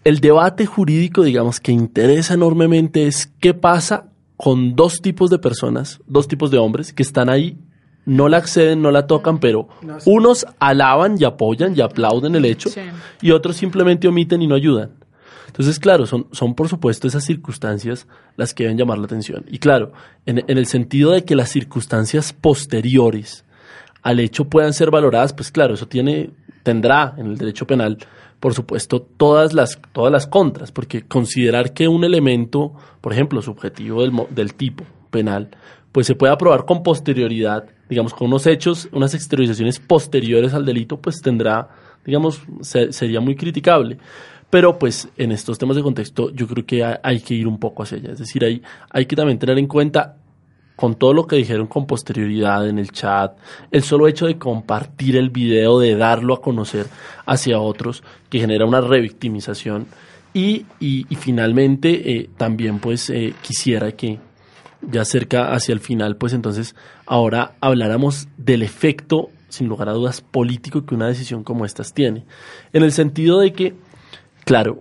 El 0.04 0.20
debate 0.20 0.64
jurídico, 0.64 1.22
digamos, 1.22 1.60
que 1.60 1.72
interesa 1.72 2.32
enormemente 2.32 3.06
es 3.06 3.26
qué 3.40 3.52
pasa 3.52 4.06
con 4.38 4.76
dos 4.76 5.02
tipos 5.02 5.28
de 5.28 5.38
personas, 5.38 6.00
dos 6.06 6.28
tipos 6.28 6.50
de 6.50 6.56
hombres 6.56 6.94
que 6.94 7.02
están 7.02 7.28
ahí 7.28 7.58
no 8.08 8.28
la 8.28 8.38
acceden, 8.38 8.80
no 8.80 8.90
la 8.90 9.06
tocan, 9.06 9.38
pero 9.38 9.68
unos 10.06 10.46
alaban 10.58 11.16
y 11.20 11.24
apoyan 11.24 11.76
y 11.76 11.82
aplauden 11.82 12.34
el 12.34 12.46
hecho 12.46 12.70
y 13.20 13.32
otros 13.32 13.56
simplemente 13.56 14.08
omiten 14.08 14.40
y 14.40 14.46
no 14.46 14.54
ayudan. 14.54 14.92
Entonces, 15.46 15.78
claro, 15.78 16.06
son, 16.06 16.26
son 16.32 16.54
por 16.54 16.68
supuesto 16.68 17.06
esas 17.06 17.24
circunstancias 17.24 18.06
las 18.36 18.54
que 18.54 18.64
deben 18.64 18.78
llamar 18.78 18.98
la 18.98 19.04
atención. 19.04 19.44
Y 19.48 19.58
claro, 19.58 19.92
en, 20.24 20.38
en 20.46 20.56
el 20.56 20.66
sentido 20.66 21.12
de 21.12 21.24
que 21.24 21.36
las 21.36 21.50
circunstancias 21.50 22.32
posteriores 22.32 23.44
al 24.02 24.20
hecho 24.20 24.46
puedan 24.46 24.72
ser 24.72 24.90
valoradas, 24.90 25.34
pues 25.34 25.50
claro, 25.52 25.74
eso 25.74 25.86
tiene, 25.86 26.30
tendrá 26.62 27.14
en 27.18 27.26
el 27.26 27.36
derecho 27.36 27.66
penal, 27.66 27.98
por 28.40 28.54
supuesto, 28.54 29.02
todas 29.02 29.52
las, 29.52 29.78
todas 29.92 30.12
las 30.12 30.26
contras, 30.26 30.72
porque 30.72 31.02
considerar 31.02 31.74
que 31.74 31.88
un 31.88 32.04
elemento, 32.04 32.72
por 33.02 33.12
ejemplo, 33.12 33.42
subjetivo 33.42 34.02
del, 34.02 34.12
del 34.30 34.54
tipo 34.54 34.84
penal, 35.10 35.50
pues 35.92 36.06
se 36.06 36.14
puede 36.14 36.32
aprobar 36.32 36.64
con 36.64 36.82
posterioridad, 36.82 37.64
digamos, 37.88 38.14
con 38.14 38.28
unos 38.28 38.46
hechos, 38.46 38.88
unas 38.92 39.14
exteriorizaciones 39.14 39.78
posteriores 39.78 40.54
al 40.54 40.64
delito, 40.64 41.00
pues 41.00 41.20
tendrá, 41.22 41.68
digamos, 42.04 42.42
sería 42.60 43.20
muy 43.20 43.36
criticable. 43.36 43.98
Pero 44.50 44.78
pues 44.78 45.08
en 45.16 45.32
estos 45.32 45.58
temas 45.58 45.76
de 45.76 45.82
contexto 45.82 46.30
yo 46.30 46.46
creo 46.46 46.64
que 46.64 46.82
hay, 46.84 47.20
que 47.20 47.34
ir 47.34 47.46
un 47.46 47.58
poco 47.58 47.82
hacia 47.82 47.98
allá. 47.98 48.12
Es 48.12 48.18
decir, 48.18 48.44
hay, 48.44 48.62
hay 48.90 49.06
que 49.06 49.14
también 49.14 49.38
tener 49.38 49.58
en 49.58 49.66
cuenta 49.66 50.16
con 50.74 50.94
todo 50.94 51.12
lo 51.12 51.26
que 51.26 51.36
dijeron 51.36 51.66
con 51.66 51.86
posterioridad 51.86 52.68
en 52.68 52.78
el 52.78 52.92
chat, 52.92 53.36
el 53.72 53.82
solo 53.82 54.06
hecho 54.06 54.26
de 54.26 54.38
compartir 54.38 55.16
el 55.16 55.28
video, 55.28 55.80
de 55.80 55.96
darlo 55.96 56.34
a 56.34 56.40
conocer 56.40 56.86
hacia 57.26 57.58
otros, 57.58 58.04
que 58.30 58.38
genera 58.38 58.64
una 58.64 58.80
revictimización. 58.80 59.86
Y, 60.32 60.66
y, 60.78 61.04
finalmente 61.16 62.12
eh, 62.12 62.30
también 62.36 62.78
pues 62.78 63.10
eh, 63.10 63.34
quisiera 63.42 63.92
que 63.92 64.20
ya 64.82 65.04
cerca 65.04 65.52
hacia 65.52 65.72
el 65.72 65.80
final, 65.80 66.16
pues 66.16 66.32
entonces 66.32 66.74
ahora 67.06 67.54
habláramos 67.60 68.28
del 68.36 68.62
efecto, 68.62 69.30
sin 69.48 69.68
lugar 69.68 69.88
a 69.88 69.92
dudas, 69.92 70.20
político 70.20 70.84
que 70.84 70.94
una 70.94 71.08
decisión 71.08 71.42
como 71.44 71.64
estas 71.64 71.92
tiene. 71.92 72.24
En 72.72 72.82
el 72.82 72.92
sentido 72.92 73.40
de 73.40 73.52
que, 73.52 73.74
claro, 74.44 74.80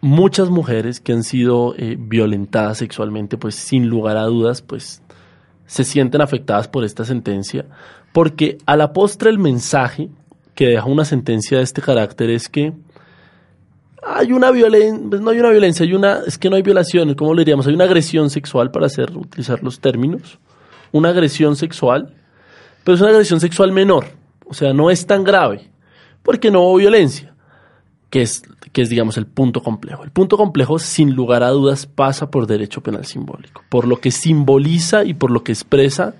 muchas 0.00 0.50
mujeres 0.50 1.00
que 1.00 1.12
han 1.12 1.24
sido 1.24 1.74
eh, 1.76 1.96
violentadas 1.98 2.78
sexualmente, 2.78 3.36
pues 3.36 3.54
sin 3.54 3.88
lugar 3.88 4.16
a 4.16 4.24
dudas, 4.24 4.62
pues 4.62 5.02
se 5.66 5.84
sienten 5.84 6.20
afectadas 6.20 6.68
por 6.68 6.84
esta 6.84 7.04
sentencia, 7.04 7.66
porque 8.12 8.58
a 8.66 8.76
la 8.76 8.92
postre 8.92 9.30
el 9.30 9.38
mensaje 9.38 10.08
que 10.54 10.68
deja 10.68 10.86
una 10.86 11.04
sentencia 11.04 11.58
de 11.58 11.64
este 11.64 11.82
carácter 11.82 12.30
es 12.30 12.48
que 12.48 12.72
hay 14.02 14.32
una 14.32 14.50
violencia, 14.50 15.06
pues 15.08 15.20
no 15.20 15.30
hay 15.30 15.40
una 15.40 15.50
violencia, 15.50 15.84
hay 15.84 15.94
una, 15.94 16.20
es 16.26 16.38
que 16.38 16.50
no 16.50 16.56
hay 16.56 16.62
violación, 16.62 17.14
¿cómo 17.14 17.34
le 17.34 17.40
diríamos? 17.40 17.66
Hay 17.66 17.74
una 17.74 17.84
agresión 17.84 18.30
sexual, 18.30 18.70
para 18.70 18.86
hacer, 18.86 19.16
utilizar 19.16 19.62
los 19.62 19.80
términos, 19.80 20.38
una 20.92 21.10
agresión 21.10 21.56
sexual, 21.56 22.14
pero 22.84 22.94
es 22.94 23.00
una 23.00 23.10
agresión 23.10 23.40
sexual 23.40 23.72
menor, 23.72 24.06
o 24.46 24.54
sea, 24.54 24.72
no 24.72 24.90
es 24.90 25.06
tan 25.06 25.24
grave, 25.24 25.70
porque 26.22 26.50
no 26.50 26.62
hubo 26.62 26.76
violencia, 26.76 27.34
que 28.10 28.22
es, 28.22 28.42
que 28.72 28.82
es, 28.82 28.88
digamos, 28.88 29.16
el 29.16 29.26
punto 29.26 29.62
complejo. 29.62 30.04
El 30.04 30.10
punto 30.10 30.36
complejo, 30.36 30.78
sin 30.78 31.14
lugar 31.14 31.42
a 31.42 31.50
dudas, 31.50 31.86
pasa 31.86 32.30
por 32.30 32.46
derecho 32.46 32.82
penal 32.82 33.04
simbólico, 33.04 33.64
por 33.68 33.86
lo 33.86 34.00
que 34.00 34.10
simboliza 34.10 35.04
y 35.04 35.14
por 35.14 35.30
lo 35.30 35.42
que 35.42 35.52
expresa 35.52 36.14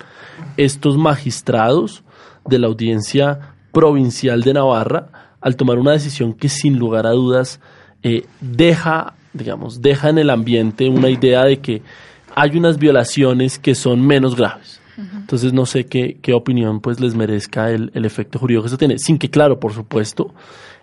estos 0.56 0.96
magistrados 0.96 2.02
de 2.44 2.58
la 2.58 2.66
audiencia 2.66 3.54
provincial 3.72 4.42
de 4.42 4.54
Navarra 4.54 5.25
al 5.46 5.54
tomar 5.54 5.78
una 5.78 5.92
decisión 5.92 6.34
que 6.34 6.48
sin 6.48 6.76
lugar 6.76 7.06
a 7.06 7.12
dudas 7.12 7.60
eh, 8.02 8.26
deja, 8.40 9.14
digamos, 9.32 9.80
deja 9.80 10.08
en 10.08 10.18
el 10.18 10.28
ambiente 10.30 10.88
una 10.88 11.08
idea 11.08 11.44
de 11.44 11.58
que 11.60 11.82
hay 12.34 12.56
unas 12.56 12.78
violaciones 12.78 13.56
que 13.60 13.76
son 13.76 14.04
menos 14.04 14.34
graves. 14.34 14.80
Entonces 14.98 15.52
no 15.52 15.64
sé 15.64 15.86
qué, 15.86 16.18
qué 16.20 16.34
opinión 16.34 16.80
pues 16.80 16.98
les 16.98 17.14
merezca 17.14 17.70
el, 17.70 17.92
el, 17.94 18.04
efecto 18.04 18.40
jurídico 18.40 18.64
que 18.64 18.66
eso 18.66 18.76
tiene, 18.76 18.98
sin 18.98 19.18
que 19.18 19.30
claro, 19.30 19.60
por 19.60 19.72
supuesto, 19.72 20.34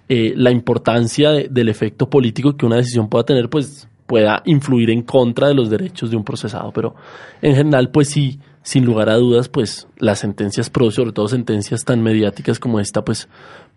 eh, 0.07 0.31
la 0.37 0.51
importancia 0.51 1.31
de, 1.31 1.49
del 1.49 1.67
efecto 1.67 2.09
político 2.09 2.55
que 2.55 2.65
una 2.65 2.77
decisión 2.77 3.09
pueda 3.09 3.25
tener 3.25 3.49
pues 3.49 3.89
pueda 4.07 4.43
influir 4.45 4.91
en 4.91 5.01
contra 5.01 5.49
de 5.49 5.55
los 5.55 5.69
derechos 5.69 6.09
de 6.09 6.15
un 6.15 6.23
procesado, 6.23 6.71
pero 6.71 6.95
en 7.41 7.53
general 7.55 7.89
pues 7.89 8.07
sí, 8.09 8.39
sin 8.61 8.85
lugar 8.85 9.09
a 9.09 9.15
dudas, 9.15 9.49
pues 9.49 9.87
las 9.97 10.19
sentencias 10.19 10.69
pro, 10.69 10.89
sobre 10.89 11.11
todo 11.11 11.27
sentencias 11.27 11.83
tan 11.83 12.01
mediáticas 12.01 12.59
como 12.59 12.79
esta, 12.79 13.03
pues 13.03 13.27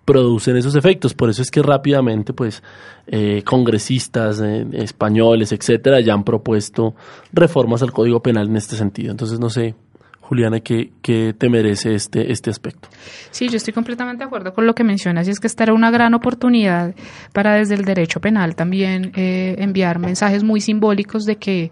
producen 0.07 0.57
esos 0.57 0.75
efectos. 0.75 1.13
Por 1.13 1.29
eso 1.29 1.43
es 1.43 1.51
que 1.51 1.61
rápidamente, 1.61 2.33
pues, 2.33 2.63
eh, 3.07 3.43
congresistas 3.45 4.41
eh, 4.41 4.65
españoles, 4.73 5.53
etcétera, 5.53 6.01
ya 6.01 6.15
han 6.15 6.25
propuesto 6.25 6.95
reformas 7.33 7.83
al 7.83 7.93
Código 7.93 8.23
Penal 8.23 8.49
en 8.49 8.57
este 8.57 8.77
sentido. 8.77 9.11
Entonces, 9.11 9.39
no 9.39 9.51
sé, 9.51 9.75
Juliana, 10.21 10.61
¿qué, 10.61 10.93
¿qué, 11.03 11.35
te 11.37 11.49
merece 11.49 11.95
este, 11.95 12.33
este 12.33 12.51
aspecto? 12.51 12.89
Sí, 13.31 13.49
yo 13.49 13.57
estoy 13.57 13.73
completamente 13.75 14.25
de 14.25 14.27
acuerdo 14.27 14.55
con 14.55 14.67
lo 14.67 14.75
que 14.75 14.83
mencionas 14.83 15.29
y 15.29 15.33
es 15.33 15.41
que 15.41 15.47
esta 15.47 15.65
era 15.65 15.75
una 15.75 15.91
gran 15.91 16.15
oportunidad 16.15 16.95
para 17.33 17.55
desde 17.55 17.75
el 17.75 17.85
derecho 17.85 18.21
penal 18.21 18.57
también 18.57 19.13
eh, 19.15 19.55
enviar 19.59 20.01
mensajes 20.01 20.43
muy 20.43 20.61
simbólicos 20.61 21.27
de 21.27 21.37
que 21.37 21.71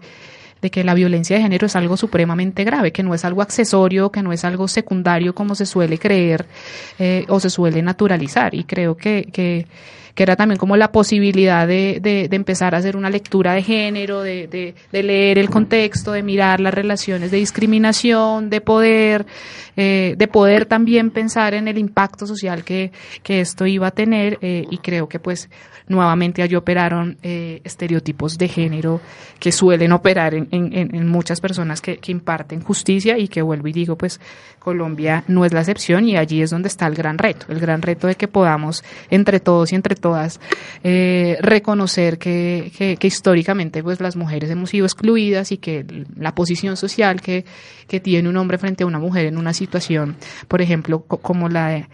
de 0.65 0.71
que 0.71 0.83
la 0.83 0.95
violencia 0.95 1.35
de 1.35 1.43
género 1.43 1.67
es 1.67 1.75
algo 1.75 1.95
supremamente 1.95 2.63
grave, 2.63 2.91
que 2.91 3.03
no 3.03 3.13
es 3.13 3.23
algo 3.23 3.43
accesorio, 3.43 4.11
que 4.11 4.23
no 4.23 4.33
es 4.33 4.43
algo 4.43 4.67
secundario 4.67 5.35
como 5.35 5.53
se 5.53 5.67
suele 5.67 5.99
creer 5.99 6.47
eh, 6.97 7.23
o 7.29 7.39
se 7.39 7.51
suele 7.51 7.83
naturalizar. 7.83 8.55
Y 8.55 8.63
creo 8.63 8.97
que, 8.97 9.29
que, 9.31 9.67
que 10.15 10.23
era 10.23 10.37
también 10.37 10.57
como 10.57 10.77
la 10.77 10.93
posibilidad 10.93 11.67
de, 11.67 11.99
de, 12.01 12.33
empezar 12.35 12.73
a 12.73 12.77
hacer 12.77 12.95
una 12.95 13.09
lectura 13.09 13.53
de 13.53 13.61
género, 13.61 14.21
de, 14.21 14.47
de, 14.47 15.03
leer 15.03 15.37
el 15.37 15.49
contexto, 15.49 16.13
de 16.13 16.23
mirar 16.23 16.61
las 16.61 16.73
relaciones 16.73 17.31
de 17.31 17.37
discriminación, 17.37 18.49
de 18.49 18.61
poder, 18.61 19.25
eh, 19.75 20.15
de 20.17 20.27
poder 20.29 20.65
también 20.65 21.11
pensar 21.11 21.53
en 21.53 21.67
el 21.67 21.77
impacto 21.77 22.25
social 22.25 22.63
que, 22.63 22.93
que 23.23 23.41
esto 23.41 23.65
iba 23.65 23.87
a 23.87 23.91
tener 23.91 24.39
eh, 24.41 24.65
y 24.71 24.77
creo 24.77 25.09
que 25.09 25.19
pues 25.19 25.49
nuevamente 25.87 26.41
allí 26.41 26.55
operaron 26.55 27.17
eh, 27.21 27.61
estereotipos 27.63 28.37
de 28.37 28.47
género 28.47 29.01
que 29.39 29.51
suelen 29.51 29.91
operar 29.91 30.33
en, 30.33 30.47
en, 30.51 30.73
en 30.73 31.07
muchas 31.07 31.41
personas 31.41 31.81
que, 31.81 31.97
que, 31.97 32.11
imparten 32.11 32.61
justicia 32.61 33.17
y 33.17 33.27
que 33.27 33.41
vuelvo 33.41 33.67
y 33.67 33.73
digo, 33.73 33.97
pues 33.97 34.19
Colombia 34.59 35.23
no 35.27 35.45
es 35.45 35.53
la 35.53 35.59
excepción 35.59 36.07
y 36.07 36.17
allí 36.17 36.41
es 36.41 36.49
donde 36.49 36.69
está 36.69 36.87
el 36.87 36.95
gran 36.95 37.17
reto, 37.17 37.47
el 37.49 37.59
gran 37.59 37.81
reto 37.81 38.07
de 38.07 38.15
que 38.15 38.27
podamos 38.27 38.83
entre 39.09 39.39
todos 39.39 39.71
y 39.73 39.75
entre 39.75 39.95
todas 40.05 40.39
eh, 40.83 41.39
reconocer 41.41 42.19
que, 42.19 42.95
históricamente 43.01 43.81
pues 43.81 43.99
las 43.99 44.15
mujeres 44.15 44.51
hemos 44.51 44.69
sido 44.69 44.85
excluidas 44.85 45.51
y 45.51 45.57
que 45.57 45.83
la 46.15 46.35
posición 46.35 46.77
social 46.77 47.21
que, 47.21 47.43
que 47.87 47.99
tiene 47.99 48.29
un 48.29 48.37
hombre 48.37 48.59
frente 48.59 48.83
a 48.83 48.85
una 48.85 48.99
mujer 48.99 49.25
en 49.25 49.35
una 49.35 49.51
situación, 49.51 50.15
por 50.47 50.61
ejemplo, 50.61 50.99
como 51.01 51.49
la 51.49 51.69
de 51.69 51.87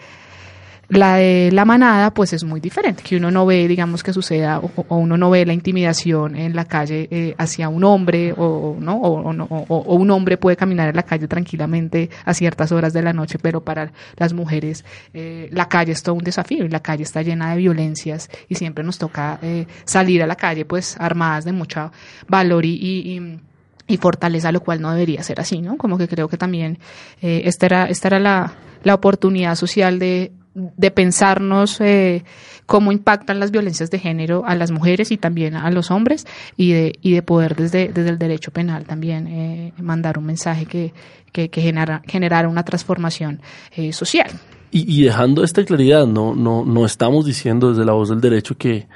la 0.92 1.16
de 1.16 1.52
la 1.54 1.64
manada, 1.64 2.14
pues 2.14 2.34
es 2.34 2.44
muy 2.44 2.60
diferente, 2.60 3.02
que 3.02 3.16
uno 3.16 3.32
no 3.32 3.46
ve, 3.46 3.66
digamos, 3.68 4.04
que 4.04 4.12
suceda, 4.12 4.60
o, 4.60 4.70
o 4.76 4.98
uno 4.98 5.18
no 5.18 5.30
ve 5.30 5.46
la 5.46 5.54
intimidación 5.54 6.36
en 6.36 6.54
la 6.54 6.66
calle 6.66 7.08
eh, 7.10 7.34
hacia 7.38 7.70
un 7.70 7.86
hombre, 7.86 8.34
o, 8.38 8.76
¿no? 8.78 8.98
O, 8.98 9.66
o, 9.70 9.96
un 9.96 10.12
hombre 10.12 10.36
puede 10.36 10.58
caminar 10.58 10.89
en 10.89 10.96
la 10.98 11.04
calle 11.04 11.30
tranquilamente 11.30 12.10
a 12.26 12.34
ciertas 12.34 12.74
horas 12.74 12.92
de 12.92 13.02
la 13.02 13.14
noche, 13.14 13.39
pero 13.42 13.64
para 13.64 13.94
las 14.18 14.34
mujeres 14.34 14.84
eh, 15.14 15.50
la 15.54 15.70
calle 15.70 15.94
es 15.94 16.04
todo 16.04 16.16
un 16.16 16.24
desafío 16.24 16.66
y 16.66 16.70
la 16.70 16.82
calle 16.82 17.04
está 17.04 17.22
llena 17.22 17.52
de 17.52 17.58
violencias 17.58 18.30
y 18.50 18.56
siempre 18.56 18.84
nos 18.84 18.98
toca 18.98 19.39
eh, 19.42 19.68
salir 19.86 20.22
a 20.24 20.28
la 20.28 20.36
calle, 20.36 20.66
pues, 20.66 20.98
armadas 21.00 21.46
de 21.46 21.54
mucho 21.54 21.92
valor 22.28 22.66
y, 22.66 22.76
y 22.76 23.39
y 23.88 23.98
fortaleza, 23.98 24.54
lo 24.54 24.62
cual 24.62 24.82
no 24.82 24.92
debería 24.92 25.22
ser 25.22 25.42
así, 25.42 25.62
¿no? 25.62 25.76
Como 25.76 25.98
que 25.98 26.08
creo 26.08 26.30
que 26.30 26.38
también 26.38 26.80
eh, 27.22 27.42
esta 27.46 27.66
era, 27.66 27.86
esta 27.88 28.08
era 28.08 28.20
la, 28.20 28.54
la 28.84 28.94
oportunidad 28.94 29.56
social 29.56 30.00
de, 30.00 30.32
de 30.54 30.91
pensarnos 30.91 31.80
eh, 31.80 32.24
cómo 32.66 32.91
impactan 32.91 33.39
las 33.39 33.52
violencias 33.52 33.89
de 33.89 33.99
género 33.99 34.43
a 34.45 34.56
las 34.56 34.72
mujeres 34.72 35.12
y 35.12 35.18
también 35.18 35.56
a 35.56 35.70
los 35.72 35.91
hombres 35.91 36.26
y 36.58 36.72
de, 36.74 36.99
y 37.02 37.14
de 37.14 37.22
poder 37.22 37.56
desde, 37.56 37.89
desde 37.89 38.10
el 38.10 38.18
derecho 38.18 38.52
penal 38.52 38.86
también 38.86 39.28
eh, 39.28 39.74
mandar 39.78 40.18
un 40.18 40.26
mensaje 40.26 40.66
que, 40.66 40.93
que, 41.32 41.49
que 41.49 41.62
genera, 41.62 42.02
generara 42.06 42.49
una 42.49 42.64
transformación 42.64 43.41
eh, 43.76 43.93
social. 43.93 44.32
Y, 44.74 45.04
dejando 45.04 45.43
esta 45.43 45.66
claridad, 45.66 46.08
no, 46.08 46.34
no, 46.34 46.64
no 46.64 46.86
estamos 46.86 47.26
diciendo 47.26 47.72
desde 47.72 47.84
la 47.84 47.91
voz 47.91 48.08
del 48.08 48.22
derecho 48.22 48.56
que, 48.56 48.88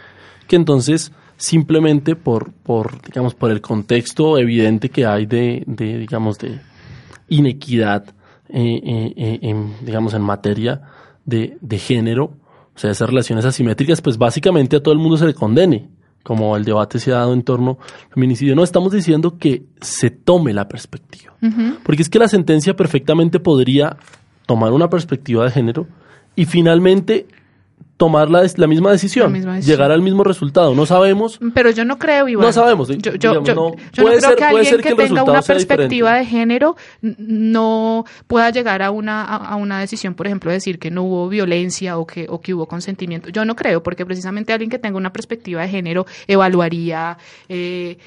que 0.48 0.56
entonces 0.56 1.12
simplemente 1.36 2.16
por, 2.16 2.54
por, 2.54 3.02
digamos, 3.02 3.36
por 3.36 3.52
el 3.52 3.60
contexto 3.60 4.38
evidente 4.38 4.88
que 4.88 5.06
hay 5.06 5.26
de, 5.26 5.66
de 5.68 5.98
digamos, 5.98 6.38
de 6.38 6.62
inequidad 7.28 8.06
en, 8.48 9.74
digamos, 9.82 10.14
en 10.14 10.22
materia 10.22 10.82
de, 11.26 11.58
de 11.62 11.78
género, 11.78 12.34
o 12.76 12.80
sea, 12.80 12.92
esas 12.92 13.10
relaciones 13.10 13.46
asimétricas, 13.46 14.02
pues 14.02 14.18
básicamente 14.18 14.76
a 14.76 14.84
todo 14.84 14.94
el 14.94 15.00
mundo 15.00 15.18
se 15.18 15.26
le 15.26 15.34
condene, 15.34 15.90
como 16.24 16.58
el 16.58 16.66
debate 16.66 17.00
se 17.00 17.12
ha 17.12 17.18
dado 17.18 17.34
en 17.34 17.44
torno 17.44 17.78
al 18.08 18.14
feminicidio. 18.14 18.56
No, 18.56 18.64
estamos 18.64 18.92
diciendo 18.92 19.38
que 19.38 19.64
se 19.80 20.10
tome 20.10 20.54
la 20.54 20.68
perspectiva. 20.68 21.34
Uh 21.42 21.48
-huh. 21.48 21.78
Porque 21.84 22.02
es 22.02 22.10
que 22.10 22.20
la 22.20 22.28
sentencia 22.28 22.76
perfectamente 22.76 23.40
podría 23.40 23.98
tomar 24.46 24.74
una 24.74 24.90
perspectiva 24.90 25.46
de 25.46 25.52
género 25.52 25.88
y 26.36 26.46
finalmente 26.46 27.28
tomar 27.98 28.30
la, 28.30 28.46
la, 28.56 28.68
misma 28.68 28.92
decisión, 28.92 29.28
la, 29.28 29.30
misma 29.30 29.56
decisión, 29.56 29.78
llegar 29.78 29.92
al 29.92 30.02
mismo 30.02 30.24
resultado. 30.24 30.76
No 30.76 30.86
sabemos. 30.86 31.40
Pero 31.54 31.70
yo 31.72 31.86
no 31.86 31.98
creo, 31.98 32.28
Iván. 32.28 32.46
No 32.46 32.52
sabemos. 32.52 32.90
Yo, 32.90 33.14
yo, 33.16 33.40
digamos, 33.40 33.48
yo, 33.48 33.56
no, 33.56 33.76
yo 33.94 34.04
no 34.04 34.10
creo 34.10 34.20
ser, 34.20 34.36
que 34.36 34.44
alguien 34.44 34.78
que, 34.78 34.84
que 34.84 34.96
tenga 34.96 35.24
una 35.24 35.42
perspectiva 35.42 36.14
de 36.16 36.26
género 36.26 36.76
no 37.02 38.06
pueda 38.28 38.50
llegar 38.50 38.82
a 38.82 38.92
una, 38.92 39.24
a, 39.24 39.36
a, 39.38 39.56
una 39.56 39.80
decisión, 39.80 40.14
por 40.14 40.28
ejemplo, 40.28 40.52
decir 40.52 40.78
que 40.78 40.92
no 40.92 41.04
hubo 41.04 41.30
violencia 41.30 41.98
o 41.98 42.06
que, 42.06 42.28
o 42.30 42.42
que 42.42 42.54
hubo 42.54 42.68
consentimiento. 42.68 43.30
Yo 43.30 43.46
no 43.46 43.56
creo, 43.56 43.82
porque 43.82 44.06
precisamente 44.06 44.52
alguien 44.52 44.70
que 44.70 44.80
tenga 44.80 44.98
una 44.98 45.14
perspectiva 45.14 45.62
de 45.62 45.70
género 45.70 46.06
evaluaría. 46.28 47.18
Eh, 47.48 47.98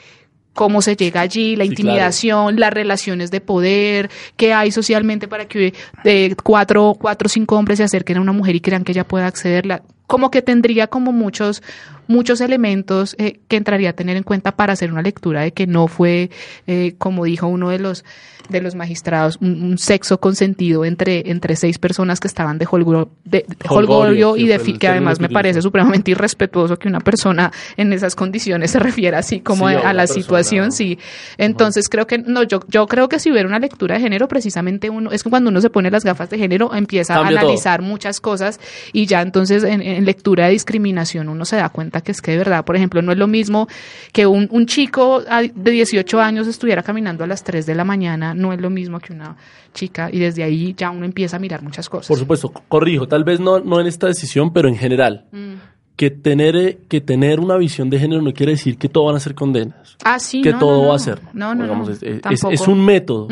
cómo 0.55 0.83
se 0.83 0.97
llega 0.97 1.21
allí, 1.21 1.57
la 1.57 1.65
intimidación, 1.65 2.57
claro. 2.57 2.59
las 2.59 2.73
relaciones 2.73 3.31
de 3.31 3.41
poder, 3.41 4.11
qué 4.37 4.53
hay 4.53 4.73
socialmente 4.73 5.29
para 5.29 5.47
que 5.47 5.73
de 6.05 6.37
cuatro, 6.43 6.97
cuatro 6.99 7.27
o 7.27 7.29
cinco 7.29 7.57
hombres 7.57 7.79
se 7.79 7.85
acerquen 7.85 8.17
a 8.17 8.21
una 8.21 8.33
mujer 8.33 8.57
y 8.57 8.61
crean 8.61 8.85
que 8.85 8.93
ella 8.93 9.07
pueda 9.07 9.27
acceder. 9.27 9.83
Como 10.07 10.31
que 10.31 10.43
tendría 10.43 10.87
como 10.89 11.13
muchos, 11.13 11.63
muchos 12.09 12.41
elementos 12.41 13.15
eh, 13.19 13.41
que 13.47 13.57
entraría 13.57 13.91
a 13.91 13.93
tener 13.93 14.17
en 14.17 14.25
cuenta 14.25 14.57
para 14.57 14.73
hacer 14.73 14.91
una 14.91 15.03
lectura 15.03 15.43
de 15.43 15.53
que 15.53 15.67
no 15.67 15.87
fue, 15.87 16.31
eh, 16.67 16.95
como 16.99 17.25
dijo 17.25 17.47
uno 17.47 17.71
de 17.71 17.79
los 17.79 18.05
de 18.49 18.63
los 18.63 18.75
magistrados, 18.75 19.39
un, 19.41 19.63
un, 19.63 19.79
sexo 19.79 20.21
consentido 20.21 20.85
entre, 20.85 21.31
entre 21.31 21.55
seis 21.55 21.79
personas 21.79 22.19
que 22.19 22.29
estaban 22.29 22.59
de 22.59 22.67
holgorio, 22.71 23.11
de, 23.25 23.45
de 23.47 23.57
holgorio 23.69 24.37
y 24.37 24.47
de 24.47 24.59
que 24.79 24.89
además 24.89 25.21
me 25.21 25.29
parece 25.29 25.63
supremamente 25.63 26.11
irrespetuoso 26.11 26.79
que 26.79 26.89
una 26.89 27.01
persona 27.01 27.53
en 27.77 27.93
esas 27.93 28.15
condiciones 28.15 28.71
se 28.71 28.79
refiera 28.79 29.19
así 29.19 29.41
como 29.41 29.69
sí, 29.69 29.75
a, 29.75 29.91
a, 29.91 29.93
la 29.93 30.07
situación, 30.07 30.73
sí. 30.73 30.99
Entonces 31.37 31.85
uh 31.85 31.89
-huh. 31.89 31.91
creo 31.91 32.07
que, 32.07 32.19
no, 32.19 32.43
yo, 32.43 32.61
yo 32.69 32.87
creo 32.87 33.09
que 33.09 33.19
si 33.19 33.31
hubiera 33.31 33.49
una 33.49 33.59
lectura 33.59 33.97
de 33.97 34.01
género, 34.01 34.29
precisamente 34.29 34.91
uno, 34.91 35.11
es 35.13 35.23
que 35.23 35.31
cuando 35.31 35.51
uno 35.51 35.61
se 35.61 35.71
pone 35.71 35.91
las 35.91 36.05
gafas 36.05 36.31
de 36.31 36.39
género, 36.39 36.75
empieza 36.75 37.17
a 37.17 37.27
analizar 37.27 37.81
todo. 37.81 37.89
muchas 37.89 38.21
cosas 38.21 38.61
y 38.93 39.07
ya 39.07 39.21
entonces 39.23 39.63
en, 39.63 39.83
en, 39.83 40.05
lectura 40.05 40.47
de 40.47 40.53
discriminación 40.53 41.29
uno 41.29 41.45
se 41.45 41.57
da 41.57 41.69
cuenta 41.69 41.98
que 42.01 42.13
es 42.13 42.21
que 42.23 42.33
de 42.33 42.39
verdad, 42.39 42.65
por 42.65 42.77
ejemplo, 42.77 43.03
no 43.03 43.13
es 43.13 43.19
lo 43.19 43.27
mismo 43.27 43.69
que 44.13 44.27
un, 44.27 44.49
un 44.51 44.67
chico 44.67 45.23
de 45.23 45.71
18 45.71 46.21
años 46.21 46.47
estuviera 46.47 46.83
caminando 46.83 47.25
a 47.25 47.27
las 47.27 47.45
3 47.45 47.67
de 47.67 47.75
la 47.75 47.85
mañana 47.85 48.35
no 48.35 48.53
es 48.53 48.61
lo 48.61 48.71
mismo 48.71 49.01
que 49.01 49.13
una 49.13 49.37
chica 49.75 50.09
y 50.13 50.19
desde 50.19 50.43
ahí 50.43 50.75
ya 50.77 50.91
uno 50.91 51.05
empieza 51.05 51.37
a 51.37 51.41
mirar 51.41 51.63
muchas 51.63 51.89
cosas. 51.89 52.09
Por 52.09 52.19
supuesto, 52.19 52.53
corrijo, 52.69 53.07
tal 53.09 53.25
vez 53.25 53.41
no, 53.41 53.61
no 53.61 53.81
en 53.81 53.87
esta 53.87 54.07
decisión, 54.07 54.53
pero 54.53 54.69
en 54.69 54.77
general. 54.77 55.27
Mm. 55.33 55.55
que 55.97 56.11
tener, 56.11 56.55
eh, 56.57 56.79
que 56.89 57.01
tener 57.01 57.41
una 57.41 57.57
visión 57.57 57.91
de 57.91 57.99
género 57.99 58.23
no 58.23 58.33
quiere 58.33 58.53
decir 58.53 58.79
que 58.79 58.89
todo 58.89 59.07
van 59.07 59.17
a 59.17 59.21
ser 59.21 59.35
condenas. 59.35 59.97
Ah, 60.05 60.21
sí. 60.21 60.43
que 60.43 60.53
no, 60.53 60.59
todo 60.61 60.77
no, 60.77 60.83
no. 60.83 60.89
va 60.91 60.95
a 60.95 60.99
ser. 61.01 61.21
No, 61.33 61.55
no, 61.57 61.63
Digamos, 61.65 61.89
no, 61.89 61.95
es, 61.95 62.03
es- 62.05 62.21
tampoco. 62.21 62.51
es 62.55 62.69
un 62.69 62.85
método 62.85 63.27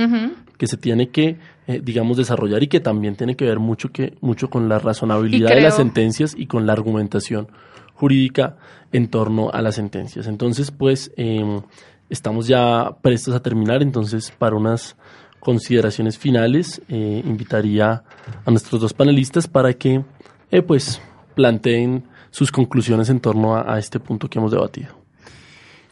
que 0.58 0.66
se 0.66 0.76
tiene 0.76 1.08
que, 1.10 1.36
eh, 1.66 1.80
digamos, 1.82 2.16
desarrollar 2.16 2.62
y 2.62 2.68
que 2.68 2.80
también 2.80 3.16
tiene 3.16 3.36
que 3.36 3.44
ver 3.44 3.58
mucho, 3.58 3.90
que, 3.90 4.16
mucho 4.20 4.48
con 4.50 4.68
la 4.68 4.78
razonabilidad 4.78 5.50
de 5.50 5.60
las 5.60 5.76
sentencias 5.76 6.34
y 6.36 6.46
con 6.46 6.66
la 6.66 6.72
argumentación 6.72 7.48
jurídica 7.94 8.56
en 8.92 9.08
torno 9.08 9.50
a 9.50 9.62
las 9.62 9.74
sentencias. 9.74 10.26
Entonces, 10.26 10.70
pues, 10.70 11.12
eh, 11.16 11.60
estamos 12.08 12.46
ya 12.46 12.96
prestos 13.02 13.34
a 13.34 13.40
terminar, 13.40 13.82
entonces, 13.82 14.30
para 14.30 14.56
unas 14.56 14.96
consideraciones 15.40 16.18
finales, 16.18 16.82
eh, 16.88 17.22
invitaría 17.24 18.02
a 18.44 18.50
nuestros 18.50 18.80
dos 18.80 18.92
panelistas 18.92 19.46
para 19.48 19.72
que, 19.74 20.04
eh, 20.50 20.62
pues, 20.62 21.00
planteen 21.34 22.04
sus 22.30 22.50
conclusiones 22.50 23.10
en 23.10 23.20
torno 23.20 23.56
a, 23.56 23.74
a 23.74 23.78
este 23.78 24.00
punto 24.00 24.28
que 24.28 24.38
hemos 24.38 24.50
debatido. 24.50 25.05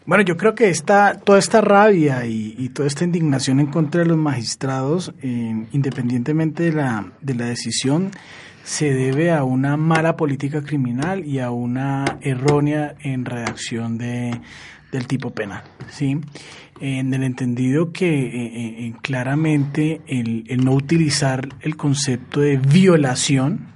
Bueno, 0.06 0.22
yo 0.22 0.36
creo 0.36 0.54
que 0.54 0.68
esta, 0.68 1.18
toda 1.18 1.38
esta 1.38 1.62
rabia 1.62 2.26
y, 2.26 2.68
toda 2.74 2.86
esta 2.86 3.04
indignación 3.04 3.58
en 3.58 3.66
contra 3.66 4.02
de 4.02 4.06
los 4.06 4.18
magistrados, 4.18 5.14
eh, 5.22 5.66
independientemente 5.72 6.64
de 6.64 6.72
la, 6.72 7.12
de 7.22 7.34
la 7.34 7.46
decisión, 7.46 8.10
se 8.64 8.92
debe 8.92 9.30
a 9.32 9.44
una 9.44 9.78
mala 9.78 10.16
política 10.16 10.62
criminal 10.62 11.24
y 11.24 11.38
a 11.38 11.50
una 11.50 12.18
errónea 12.20 12.96
en 13.00 13.24
redacción 13.24 13.96
de, 13.96 14.38
del 14.92 15.06
tipo 15.06 15.30
penal. 15.30 15.62
¿sí? 15.88 16.18
En 16.80 17.14
el 17.14 17.22
entendido 17.22 17.90
que 17.90 18.08
eh, 18.08 18.86
eh, 18.86 18.92
claramente 19.00 20.02
el, 20.06 20.44
el 20.48 20.66
no 20.66 20.72
utilizar 20.72 21.48
el 21.62 21.76
concepto 21.76 22.40
de 22.40 22.58
violación, 22.58 23.73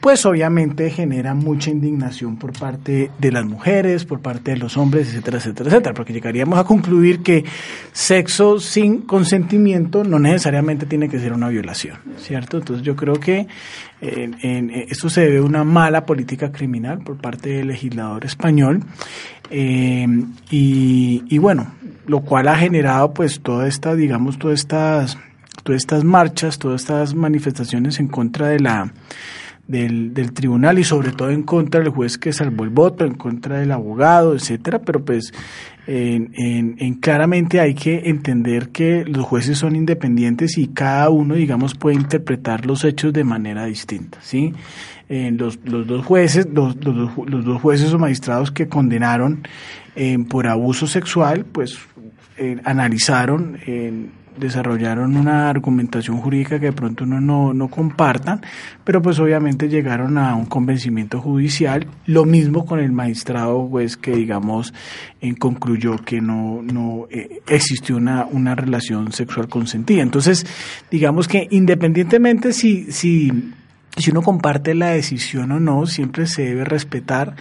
pues 0.00 0.24
obviamente 0.26 0.90
genera 0.90 1.34
mucha 1.34 1.70
indignación 1.70 2.36
por 2.36 2.52
parte 2.58 3.10
de 3.18 3.32
las 3.32 3.44
mujeres, 3.44 4.04
por 4.04 4.20
parte 4.20 4.52
de 4.52 4.56
los 4.58 4.76
hombres, 4.76 5.08
etcétera, 5.08 5.38
etcétera, 5.38 5.68
etcétera, 5.70 5.94
porque 5.94 6.12
llegaríamos 6.12 6.58
a 6.58 6.64
concluir 6.64 7.22
que 7.22 7.44
sexo 7.92 8.60
sin 8.60 9.02
consentimiento 9.02 10.04
no 10.04 10.18
necesariamente 10.18 10.86
tiene 10.86 11.08
que 11.08 11.18
ser 11.18 11.32
una 11.32 11.48
violación, 11.48 11.98
¿cierto? 12.18 12.58
Entonces 12.58 12.84
yo 12.84 12.96
creo 12.96 13.14
que 13.20 13.46
en, 14.00 14.36
en- 14.42 14.70
esto 14.70 15.10
se 15.10 15.22
debe 15.22 15.38
a 15.38 15.42
una 15.42 15.64
mala 15.64 16.06
política 16.06 16.52
criminal 16.52 16.98
por 16.98 17.16
parte 17.16 17.50
del 17.50 17.68
legislador 17.68 18.24
español 18.24 18.82
eh, 19.50 20.06
y, 20.50 21.24
y 21.28 21.38
bueno, 21.38 21.68
lo 22.06 22.20
cual 22.20 22.48
ha 22.48 22.56
generado 22.56 23.12
pues 23.12 23.40
toda 23.40 23.66
esta, 23.66 23.94
digamos, 23.94 24.38
todas 24.38 24.60
estas, 24.60 25.18
todas 25.62 25.80
estas 25.80 26.04
marchas, 26.04 26.58
todas 26.58 26.82
estas 26.82 27.14
manifestaciones 27.14 27.98
en 28.00 28.08
contra 28.08 28.48
de 28.48 28.60
la 28.60 28.92
del, 29.68 30.12
del 30.14 30.32
tribunal 30.32 30.78
y 30.80 30.84
sobre 30.84 31.12
todo 31.12 31.30
en 31.30 31.44
contra 31.44 31.80
del 31.80 31.90
juez 31.90 32.18
que 32.18 32.32
salvó 32.32 32.64
el 32.64 32.70
voto, 32.70 33.04
en 33.04 33.14
contra 33.14 33.58
del 33.60 33.70
abogado, 33.70 34.34
etcétera, 34.34 34.80
pero 34.80 35.04
pues 35.04 35.32
en, 35.86 36.32
en- 36.34 36.74
en 36.78 36.94
claramente 36.94 37.60
hay 37.60 37.74
que 37.74 38.08
entender 38.10 38.70
que 38.70 39.04
los 39.04 39.24
jueces 39.24 39.58
son 39.58 39.76
independientes 39.76 40.58
y 40.58 40.68
cada 40.68 41.08
uno, 41.10 41.34
digamos, 41.34 41.74
puede 41.74 41.96
interpretar 41.96 42.66
los 42.66 42.84
hechos 42.84 43.12
de 43.12 43.24
manera 43.24 43.66
distinta, 43.66 44.18
¿sí? 44.22 44.52
Eh, 45.10 45.30
los, 45.32 45.58
los 45.64 45.86
dos 45.86 46.04
jueces, 46.04 46.46
los, 46.52 46.76
los, 46.84 47.16
los 47.26 47.44
dos 47.44 47.62
jueces 47.62 47.92
o 47.94 47.98
magistrados 47.98 48.50
que 48.50 48.68
condenaron 48.68 49.42
eh, 49.96 50.18
por 50.28 50.46
abuso 50.46 50.86
sexual, 50.86 51.46
pues 51.46 51.78
eh, 52.36 52.58
analizaron, 52.64 53.58
eh, 53.66 54.06
desarrollaron 54.38 55.16
una 55.16 55.48
argumentación 55.48 56.18
jurídica 56.18 56.58
que 56.58 56.66
de 56.66 56.72
pronto 56.72 57.04
uno 57.04 57.20
no, 57.20 57.52
no 57.52 57.68
compartan, 57.68 58.40
pero 58.84 59.02
pues 59.02 59.18
obviamente 59.18 59.68
llegaron 59.68 60.18
a 60.18 60.34
un 60.34 60.46
convencimiento 60.46 61.20
judicial. 61.20 61.86
Lo 62.06 62.24
mismo 62.24 62.64
con 62.64 62.80
el 62.80 62.92
magistrado 62.92 63.68
pues 63.70 63.96
que 63.96 64.12
digamos 64.12 64.72
eh, 65.20 65.34
concluyó 65.36 65.96
que 65.96 66.20
no, 66.20 66.62
no 66.62 67.06
eh, 67.10 67.40
existió 67.46 67.96
una, 67.96 68.26
una 68.26 68.54
relación 68.54 69.12
sexual 69.12 69.48
consentida. 69.48 70.02
Entonces, 70.02 70.46
digamos 70.90 71.28
que 71.28 71.46
independientemente 71.50 72.52
si, 72.52 72.90
si 72.92 73.52
si 73.98 74.10
uno 74.10 74.22
comparte 74.22 74.74
la 74.74 74.90
decisión 74.90 75.52
o 75.52 75.60
no, 75.60 75.86
siempre 75.86 76.26
se 76.26 76.42
debe 76.42 76.64
respetar 76.64 77.34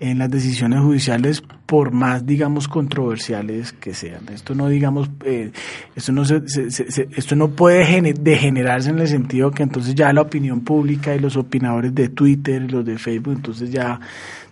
en 0.00 0.18
las 0.18 0.30
decisiones 0.30 0.80
judiciales 0.80 1.42
por 1.66 1.92
más, 1.92 2.26
digamos, 2.26 2.66
controversiales 2.68 3.72
que 3.72 3.94
sean. 3.94 4.28
Esto 4.32 4.54
no, 4.54 4.68
digamos, 4.68 5.08
eh, 5.24 5.52
esto 5.94 6.12
no 6.12 6.24
se, 6.24 6.48
se- 6.48 6.70
se- 6.70 7.08
esto 7.14 7.36
no 7.36 7.50
puede 7.50 7.84
gene- 7.86 8.12
degenerarse 8.14 8.90
en 8.90 8.98
el 8.98 9.08
sentido 9.08 9.50
que 9.52 9.62
entonces 9.62 9.94
ya 9.94 10.12
la 10.12 10.22
opinión 10.22 10.60
pública 10.62 11.14
y 11.14 11.20
los 11.20 11.36
opinadores 11.36 11.94
de 11.94 12.08
Twitter 12.08 12.62
y 12.62 12.68
los 12.68 12.84
de 12.84 12.98
Facebook, 12.98 13.34
entonces 13.36 13.70
ya 13.70 14.00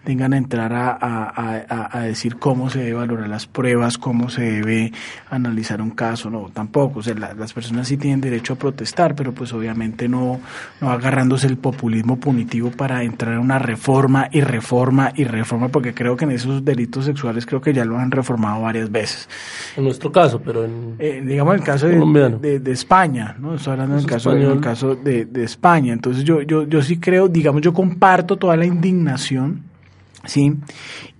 tengan 0.09 0.33
a 0.33 0.39
entrar 0.39 0.73
a, 0.73 0.97
a- 1.01 1.89
a- 1.93 2.01
decir 2.05 2.37
cómo 2.37 2.71
se 2.71 2.79
debe 2.79 2.95
valorar 2.95 3.29
las 3.29 3.47
pruebas, 3.47 3.99
cómo 3.99 4.31
se 4.31 4.41
debe 4.41 4.91
analizar 5.29 5.83
un 5.83 5.91
caso, 5.91 6.31
no, 6.31 6.49
tampoco, 6.51 7.01
o 7.01 7.03
sea, 7.03 7.13
la- 7.15 7.35
las 7.35 7.53
personas 7.53 7.89
sí 7.89 7.99
tienen 7.99 8.23
derecho 8.23 8.55
a 8.55 8.57
protestar, 8.57 9.15
pero 9.15 9.33
pues 9.35 9.53
obviamente 9.53 10.09
no, 10.09 10.41
no 10.81 10.91
agarrándose 10.91 11.47
el 11.47 11.59
populismo 11.59 12.17
punitivo 12.19 12.71
para 12.71 13.03
entrar 13.03 13.35
en 13.35 13.41
una 13.41 13.59
reforma 13.59 14.31
y 14.33 14.41
reforma 14.41 15.13
y 15.15 15.25
reforma, 15.25 15.69
porque 15.69 15.93
creo 15.93 16.17
que 16.17 16.25
en 16.25 16.31
esos 16.31 16.65
delitos 16.65 17.05
sexuales 17.05 17.45
creo 17.45 17.61
que 17.61 17.75
ya 17.75 17.85
lo 17.85 17.99
han 17.99 18.11
reformado 18.11 18.63
varias 18.63 18.91
veces. 18.91 19.29
En 19.77 19.85
nuestro 19.85 20.11
caso, 20.11 20.41
pero 20.41 20.65
en... 20.65 20.95
Eh, 20.99 21.23
digamos 21.23 21.55
el 21.55 21.63
caso 21.63 21.87
de, 21.87 21.99
de- 22.41 22.61
de 22.61 22.73
España, 22.73 23.37
¿no? 23.39 23.57
Estoy 23.57 23.73
hablando 23.75 23.97
del 23.97 24.07
Caso 24.07 24.31
caso, 24.31 24.31
en 24.31 24.37
el 24.39 24.43
español. 24.45 24.65
caso 24.65 24.95
de, 24.95 25.27
de 25.27 25.45
España. 25.45 25.93
Entonces 25.93 26.25
yo, 26.25 26.41
yo, 26.41 26.67
yo 26.67 26.81
sí 26.81 26.97
creo, 26.99 27.29
digamos, 27.29 27.61
yo 27.61 27.75
comparto 27.75 28.39
toda 28.39 28.57
la 28.57 28.65
indignación, 28.65 29.68
¿sí? 30.29 30.53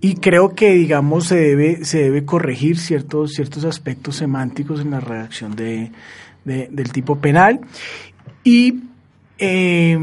Y 0.01 0.15
creo 0.15 0.55
que, 0.55 0.73
digamos, 0.75 1.27
se 1.27 1.37
debe, 1.37 1.85
se 1.85 1.99
debe 2.05 2.25
corregir 2.25 2.79
ciertos, 2.79 3.33
ciertos 3.33 3.65
aspectos 3.65 4.15
semánticos 4.17 4.81
en 4.81 4.93
la 4.93 5.01
redacción 5.01 5.57
de, 5.57 5.91
de- 6.45 6.69
del 6.71 6.93
tipo 6.93 7.17
penal. 7.17 7.61
Y 8.45 8.75
eh, 9.39 9.99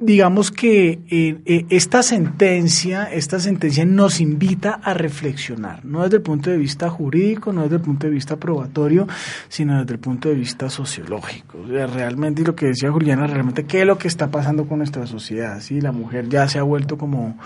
digamos 0.00 0.52
que 0.52 1.00
eh, 1.10 1.38
eh, 1.44 1.66
esta 1.70 2.04
sentencia, 2.04 3.04
esta 3.12 3.40
sentencia 3.40 3.84
nos 3.84 4.20
invita 4.20 4.74
a 4.82 4.94
reflexionar, 4.94 5.84
no 5.84 6.04
desde 6.04 6.18
el 6.18 6.22
punto 6.22 6.50
de 6.50 6.56
vista 6.56 6.88
jurídico, 6.88 7.52
no 7.52 7.62
desde 7.64 7.76
el 7.76 7.82
punto 7.82 8.06
de 8.06 8.12
vista 8.12 8.36
probatorio, 8.36 9.08
sino 9.48 9.80
desde 9.80 9.94
el 9.94 9.98
punto 9.98 10.28
de 10.28 10.36
vista 10.36 10.70
sociológico. 10.70 11.58
O 11.64 11.66
sea, 11.68 11.88
realmente, 11.88 12.42
y 12.42 12.44
lo 12.44 12.54
que 12.54 12.66
decía 12.66 12.92
Juliana, 12.92 13.26
realmente, 13.26 13.64
¿qué 13.64 13.80
es 13.80 13.86
lo 13.86 13.98
que 13.98 14.06
está 14.06 14.30
pasando 14.30 14.66
con 14.68 14.78
nuestra 14.78 15.04
sociedad? 15.06 15.60
¿sí? 15.60 15.80
La 15.80 15.90
mujer 15.90 16.28
ya 16.28 16.46
se 16.46 16.60
ha 16.60 16.62
vuelto 16.62 16.96
como 16.96 17.36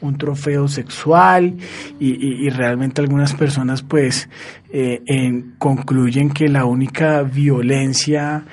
un 0.00 0.18
trofeo 0.18 0.66
sexual 0.66 1.54
y, 2.00 2.08
y- 2.10 2.46
y 2.46 2.50
realmente 2.50 3.00
algunas 3.00 3.34
personas 3.34 3.82
pues 3.82 4.28
eh, 4.72 5.00
en- 5.06 5.54
concluyen 5.58 6.30
que 6.30 6.48
la 6.48 6.64
única 6.64 7.22
violencia 7.22 8.44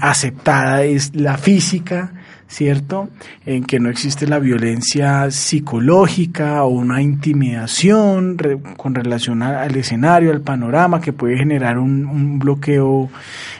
aceptada 0.00 0.82
es 0.82 1.14
la 1.14 1.38
física, 1.38 2.12
¿cierto? 2.48 3.08
En 3.46 3.62
que 3.64 3.78
no 3.78 3.90
existe 3.90 4.26
la 4.26 4.38
violencia 4.38 5.30
psicológica 5.30 6.64
o 6.64 6.68
una 6.68 7.02
intimidación 7.02 8.38
re- 8.38 8.58
con 8.76 8.94
relación 8.94 9.42
al 9.42 9.76
escenario, 9.76 10.30
al 10.32 10.40
panorama, 10.40 11.00
que 11.00 11.12
puede 11.12 11.36
generar 11.36 11.78
un, 11.78 12.38
bloqueo 12.38 13.10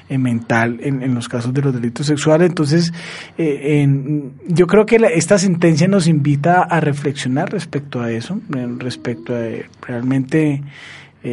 eh, 0.08 0.18
mental 0.18 0.78
en, 0.82 1.02
en 1.02 1.14
los 1.14 1.28
casos 1.28 1.52
de 1.52 1.62
los 1.62 1.74
delitos 1.74 2.06
sexuales. 2.06 2.48
Entonces, 2.48 2.92
eh, 3.36 3.86
yo 4.46 4.66
creo 4.66 4.86
que 4.86 4.98
la- 4.98 5.08
esta 5.08 5.38
sentencia 5.38 5.86
nos 5.86 6.06
invita 6.08 6.62
a 6.62 6.80
reflexionar 6.80 7.52
respecto 7.52 8.00
a 8.00 8.10
eso, 8.10 8.40
respecto 8.78 9.34
a 9.34 9.40
eh, 9.44 9.66
realmente 9.86 10.62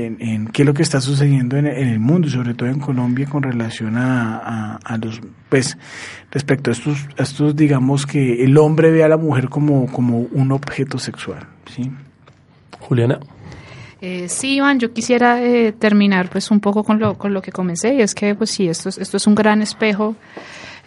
en, 0.06 0.18
en 0.20 0.48
qué 0.48 0.64
es 0.64 0.66
lo 0.66 0.74
que 0.74 0.84
está 0.84 1.00
sucediendo 1.02 1.58
en, 1.58 1.68
en 1.68 1.88
el 1.88 2.00
mundo, 2.00 2.28
y 2.28 2.32
sobre 2.32 2.54
todo 2.54 2.68
en 2.70 2.80
Colombia, 2.80 3.26
con 3.28 3.44
relación 3.44 3.98
a, 3.98 4.38
a- 4.38 4.76
a 4.84 4.98
los, 4.98 5.22
pues, 5.50 5.78
respecto 6.32 6.70
a 6.72 6.74
estos, 6.74 6.98
a 7.18 7.24
estos, 7.24 7.56
digamos 7.56 8.06
que 8.06 8.44
el 8.44 8.58
hombre 8.58 8.92
ve 8.92 9.04
a 9.04 9.08
la 9.08 9.18
mujer 9.18 9.50
como, 9.50 9.86
como 9.92 10.20
un 10.20 10.52
objeto 10.52 10.98
sexual, 11.00 11.48
¿sí? 11.74 11.92
Juliana. 12.80 13.20
Eh, 14.02 14.28
sí, 14.30 14.56
Iván, 14.58 14.80
yo 14.80 14.92
quisiera 14.94 15.42
eh, 15.42 15.72
terminar 15.72 16.30
pues 16.30 16.52
un 16.52 16.60
poco 16.60 16.84
con 16.84 17.00
lo, 17.00 17.18
con 17.18 17.34
lo 17.34 17.42
que 17.42 17.52
comencé 17.52 17.96
y 17.96 18.02
es 18.02 18.14
que 18.14 18.36
pues 18.36 18.52
sí, 18.52 18.68
esto 18.68 18.90
es, 18.90 18.98
esto 18.98 19.18
es 19.18 19.26
un 19.26 19.34
gran 19.34 19.62
espejo 19.62 20.16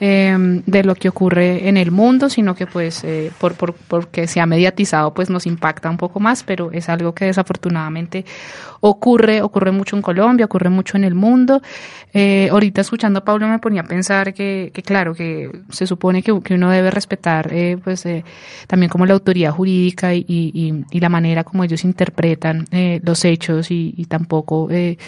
eh, 0.00 0.62
de 0.66 0.84
lo 0.84 0.94
que 0.94 1.08
ocurre 1.08 1.68
en 1.68 1.76
el 1.76 1.90
mundo, 1.90 2.28
sino 2.30 2.54
que 2.54 2.66
pues 2.66 3.04
eh, 3.04 3.30
por, 3.38 3.54
por, 3.54 3.74
porque 3.74 4.26
se 4.26 4.40
ha 4.40 4.46
mediatizado 4.46 5.12
pues 5.14 5.30
nos 5.30 5.46
impacta 5.46 5.90
un 5.90 5.96
poco 5.96 6.20
más, 6.20 6.42
pero 6.42 6.70
es 6.72 6.88
algo 6.88 7.14
que 7.14 7.26
desafortunadamente 7.26 8.24
ocurre, 8.80 9.42
ocurre 9.42 9.72
mucho 9.72 9.96
en 9.96 10.02
Colombia, 10.02 10.46
ocurre 10.46 10.70
mucho 10.70 10.96
en 10.96 11.04
el 11.04 11.14
mundo. 11.14 11.62
Eh, 12.14 12.48
ahorita 12.50 12.80
escuchando 12.80 13.18
a 13.18 13.24
Pablo 13.24 13.46
me 13.48 13.58
ponía 13.58 13.82
a 13.82 13.84
pensar 13.84 14.32
que, 14.32 14.72
claro, 14.84 15.14
que 15.14 15.50
se 15.70 15.86
supone 15.86 16.22
que, 16.22 16.40
que 16.40 16.54
uno 16.54 16.70
debe 16.70 16.90
respetar 16.90 17.52
eh, 17.52 17.76
pues 17.82 18.06
eh, 18.06 18.24
también 18.66 18.88
como 18.88 19.04
la 19.04 19.14
autoridad 19.14 19.52
jurídica 19.52 20.14
y, 20.14 20.24
y, 20.28 20.98
la 20.98 21.08
manera 21.08 21.44
como 21.44 21.62
ellos 21.62 21.84
interpretan 21.84 22.66
los 23.02 23.24
hechos 23.24 23.70
y, 23.70 23.94
y 23.96 24.06
tampoco 24.06 24.68
eh, 24.70 24.98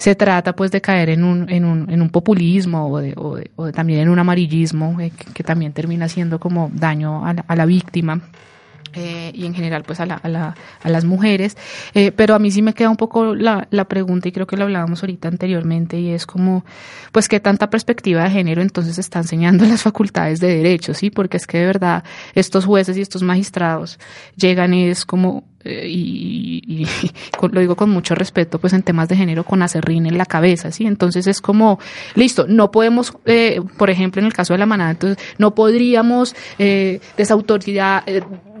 se 0.00 0.14
trata 0.14 0.54
pues 0.56 0.70
de 0.70 0.80
caer 0.80 1.10
en 1.10 1.24
un, 1.24 1.46
en 1.50 1.66
un, 1.66 1.90
en 1.90 2.00
un 2.00 2.08
populismo 2.08 2.88
o, 2.90 3.00
de, 3.00 3.12
o, 3.18 3.36
de- 3.36 3.50
o 3.56 3.70
también 3.70 4.00
en 4.00 4.08
un 4.08 4.18
amarillismo 4.18 4.98
eh, 4.98 5.10
que, 5.10 5.30
que 5.34 5.42
también 5.44 5.72
termina 5.74 6.06
haciendo 6.06 6.40
como 6.40 6.70
daño 6.72 7.26
a 7.26 7.34
la, 7.34 7.44
a 7.46 7.54
la 7.54 7.66
víctima. 7.66 8.22
Eh, 8.94 9.30
y 9.34 9.46
en 9.46 9.54
general 9.54 9.82
pues 9.84 10.00
a, 10.00 10.06
la, 10.06 10.14
a, 10.16 10.28
la, 10.28 10.54
a 10.82 10.88
las 10.88 11.04
mujeres. 11.04 11.56
Eh, 11.94 12.12
pero 12.12 12.34
a 12.34 12.38
mí 12.38 12.50
sí 12.50 12.62
me 12.62 12.74
queda 12.74 12.90
un 12.90 12.96
poco 12.96 13.34
la, 13.34 13.66
pregunta 13.88 14.28
y 14.28 14.32
creo 14.32 14.46
que 14.46 14.56
lo 14.56 14.64
hablábamos 14.64 15.02
ahorita 15.02 15.28
anteriormente 15.28 15.98
y 15.98 16.10
es 16.10 16.26
como, 16.26 16.64
pues 17.12 17.28
qué 17.28 17.40
tanta 17.40 17.70
perspectiva 17.70 18.24
de 18.24 18.30
género 18.30 18.62
entonces 18.62 18.98
está 18.98 19.20
enseñando 19.20 19.64
las 19.66 19.82
facultades 19.82 20.40
de 20.40 20.56
derecho, 20.56 20.94
¿sí? 20.94 21.10
Porque 21.10 21.36
es 21.36 21.46
que 21.46 21.58
de 21.58 21.66
verdad 21.66 22.04
estos 22.34 22.64
jueces 22.64 22.96
y 22.96 23.00
estos 23.00 23.22
magistrados 23.22 23.98
llegan 24.36 24.74
y 24.74 24.84
es 24.84 25.04
como 25.04 25.44
eh, 25.62 25.86
y, 25.86 26.62
y, 26.66 26.86
lo 27.52 27.60
digo 27.60 27.76
con 27.76 27.90
mucho 27.90 28.14
respeto, 28.14 28.58
pues 28.58 28.72
en 28.72 28.82
temas 28.82 29.08
de 29.08 29.16
género 29.16 29.44
con 29.44 29.62
acerrín 29.62 30.06
en 30.06 30.16
la 30.16 30.24
cabeza, 30.24 30.72
¿sí? 30.72 30.86
Entonces 30.86 31.26
es 31.26 31.40
como, 31.40 31.78
listo, 32.14 32.46
no 32.48 32.70
podemos, 32.70 33.12
eh, 33.26 33.60
por 33.76 33.90
ejemplo, 33.90 34.20
en 34.20 34.26
el 34.26 34.32
caso 34.32 34.54
de 34.54 34.58
la 34.58 34.66
manada, 34.66 34.92
entonces 34.92 35.22
no 35.38 35.54
podríamos 35.54 36.34
eh, 36.58 37.00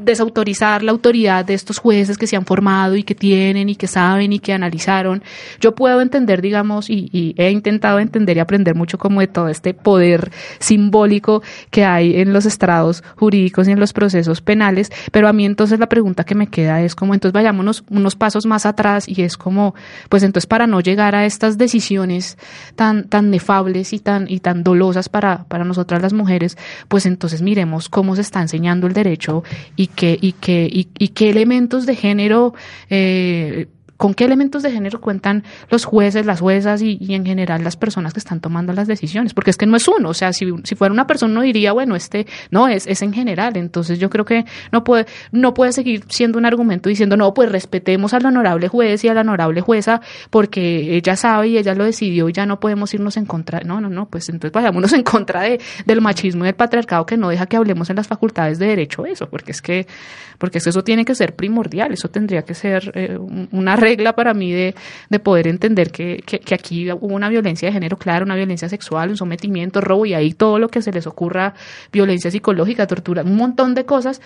desautorizar, 0.00 0.82
la 0.82 0.92
autoridad 0.92 1.44
de 1.44 1.54
estos 1.54 1.78
jueces 1.78 2.18
que 2.18 2.26
se 2.26 2.36
han 2.36 2.46
formado 2.46 2.96
y 2.96 3.02
que 3.02 3.14
tienen 3.14 3.68
y 3.68 3.76
que 3.76 3.86
saben 3.86 4.32
y 4.32 4.38
que 4.38 4.52
analizaron. 4.52 5.22
Yo 5.60 5.74
puedo 5.74 6.00
entender, 6.00 6.42
digamos, 6.42 6.90
y, 6.90 7.08
y 7.12 7.34
he 7.36 7.50
intentado 7.50 7.98
entender 7.98 8.36
y 8.36 8.40
aprender 8.40 8.74
mucho 8.74 8.98
como 8.98 9.20
de 9.20 9.26
todo 9.26 9.48
este 9.48 9.74
poder 9.74 10.30
simbólico 10.58 11.42
que 11.70 11.84
hay 11.84 12.20
en 12.20 12.32
los 12.32 12.46
estrados 12.46 13.02
jurídicos 13.16 13.68
y 13.68 13.72
en 13.72 13.80
los 13.80 13.92
procesos 13.92 14.40
penales, 14.40 14.90
pero 15.12 15.28
a 15.28 15.32
mí 15.32 15.44
entonces 15.44 15.78
la 15.78 15.88
pregunta 15.88 16.24
que 16.24 16.34
me 16.34 16.48
queda 16.48 16.82
es 16.82 16.94
como, 16.94 17.14
entonces 17.14 17.32
vayámonos 17.32 17.84
unos 17.90 18.16
pasos 18.16 18.46
más 18.46 18.66
atrás 18.66 19.08
y 19.08 19.22
es 19.22 19.36
como, 19.36 19.74
pues 20.08 20.22
entonces 20.22 20.46
para 20.46 20.66
no 20.66 20.80
llegar 20.80 21.14
a 21.14 21.26
estas 21.26 21.58
decisiones 21.58 22.38
tan, 22.76 23.08
tan 23.08 23.30
nefables 23.30 23.92
y 23.92 23.98
tan, 23.98 24.26
y 24.28 24.40
tan 24.40 24.62
dolosas 24.62 25.08
para, 25.08 25.44
para 25.44 25.64
nosotras 25.64 26.02
las 26.02 26.12
mujeres, 26.12 26.56
pues 26.88 27.06
entonces 27.06 27.42
miremos 27.42 27.88
cómo 27.88 28.14
se 28.14 28.22
está 28.22 28.40
enseñando 28.40 28.86
el 28.86 28.92
derecho 28.92 29.42
y 29.76 29.88
qué, 29.90 30.18
y 30.20 30.32
qué, 30.32 30.68
y, 30.70 30.88
y 30.98 31.08
qué 31.08 31.30
elementos 31.30 31.86
de 31.86 31.96
género 31.96 32.54
eh, 32.88 33.68
con 34.00 34.14
qué 34.14 34.24
elementos 34.24 34.62
de 34.62 34.72
género 34.72 34.98
cuentan 34.98 35.44
los 35.68 35.84
jueces, 35.84 36.24
las 36.24 36.40
juezas 36.40 36.80
y, 36.80 36.98
en 37.10 37.26
general 37.26 37.62
las 37.62 37.76
personas 37.76 38.14
que 38.14 38.18
están 38.18 38.40
tomando 38.40 38.72
las 38.72 38.88
decisiones, 38.88 39.34
porque 39.34 39.50
es 39.50 39.58
que 39.58 39.66
no 39.66 39.76
es 39.76 39.86
uno, 39.88 40.08
o 40.08 40.14
sea, 40.14 40.32
si, 40.32 40.50
fuera 40.74 40.90
una 40.90 41.06
persona 41.06 41.32
uno 41.32 41.42
diría, 41.42 41.72
bueno, 41.72 41.96
este, 41.96 42.26
no, 42.50 42.66
es, 42.66 42.86
es 42.86 43.02
en 43.02 43.12
general, 43.12 43.58
entonces 43.58 43.98
yo 43.98 44.08
creo 44.08 44.24
que 44.24 44.46
no 44.72 44.84
puede, 44.84 45.04
no 45.32 45.52
puede 45.52 45.72
seguir 45.72 46.04
siendo 46.08 46.38
un 46.38 46.46
argumento 46.46 46.88
diciendo, 46.88 47.18
no, 47.18 47.34
pues 47.34 47.52
respetemos 47.52 48.14
al 48.14 48.24
honorable 48.24 48.68
juez 48.68 49.04
y 49.04 49.08
a 49.08 49.12
la 49.12 49.20
honorable 49.20 49.60
jueza 49.60 50.00
porque 50.30 50.96
ella 50.96 51.14
sabe 51.14 51.48
y 51.48 51.58
ella 51.58 51.74
lo 51.74 51.84
decidió 51.84 52.30
y 52.30 52.32
ya 52.32 52.46
no 52.46 52.58
podemos 52.58 52.94
irnos 52.94 53.18
en 53.18 53.26
contra, 53.26 53.60
no, 53.60 53.82
no, 53.82 53.90
no, 53.90 54.08
pues 54.08 54.30
entonces 54.30 54.52
vayámonos 54.52 54.92
en 54.94 55.02
contra 55.02 55.42
de, 55.42 55.60
del 55.84 56.00
machismo 56.00 56.44
y 56.44 56.46
del 56.46 56.54
patriarcado 56.54 57.04
que 57.04 57.18
no 57.18 57.28
deja 57.28 57.44
que 57.44 57.58
hablemos 57.58 57.90
en 57.90 57.96
las 57.96 58.08
facultades 58.08 58.58
de 58.58 58.68
derecho 58.68 59.04
eso, 59.04 59.28
porque 59.28 59.52
es 59.52 59.60
que, 59.60 59.86
porque 60.38 60.56
es 60.56 60.64
que 60.64 60.70
eso 60.70 60.82
tiene 60.82 61.04
que 61.04 61.14
ser 61.14 61.36
primordial, 61.36 61.92
eso 61.92 62.08
tendría 62.08 62.46
que 62.46 62.54
ser 62.54 62.92
eh, 62.94 63.18
una 63.52 63.76
regla 63.76 63.89
regla 63.90 64.14
para 64.14 64.34
mí 64.34 64.52
de, 64.52 64.74
de 65.08 65.18
poder 65.18 65.46
entender 65.48 65.90
que, 65.90 66.22
que, 66.24 66.38
que, 66.38 66.54
aquí 66.54 66.90
hubo 66.92 67.14
una 67.14 67.28
violencia 67.28 67.68
de 67.68 67.72
género, 67.72 67.96
claro, 67.96 68.24
una 68.24 68.36
violencia 68.36 68.68
sexual, 68.68 69.10
un 69.10 69.16
sometimiento, 69.16 69.80
robo 69.80 70.06
y 70.06 70.14
ahí 70.14 70.32
todo 70.32 70.58
lo 70.58 70.68
que 70.68 70.80
se 70.80 70.92
les 70.92 71.06
ocurra, 71.06 71.54
violencia 71.92 72.30
psicológica, 72.30 72.86
tortura, 72.86 73.22
un 73.22 73.36
montón 73.36 73.74
de 73.74 73.84
cosas, 73.84 74.20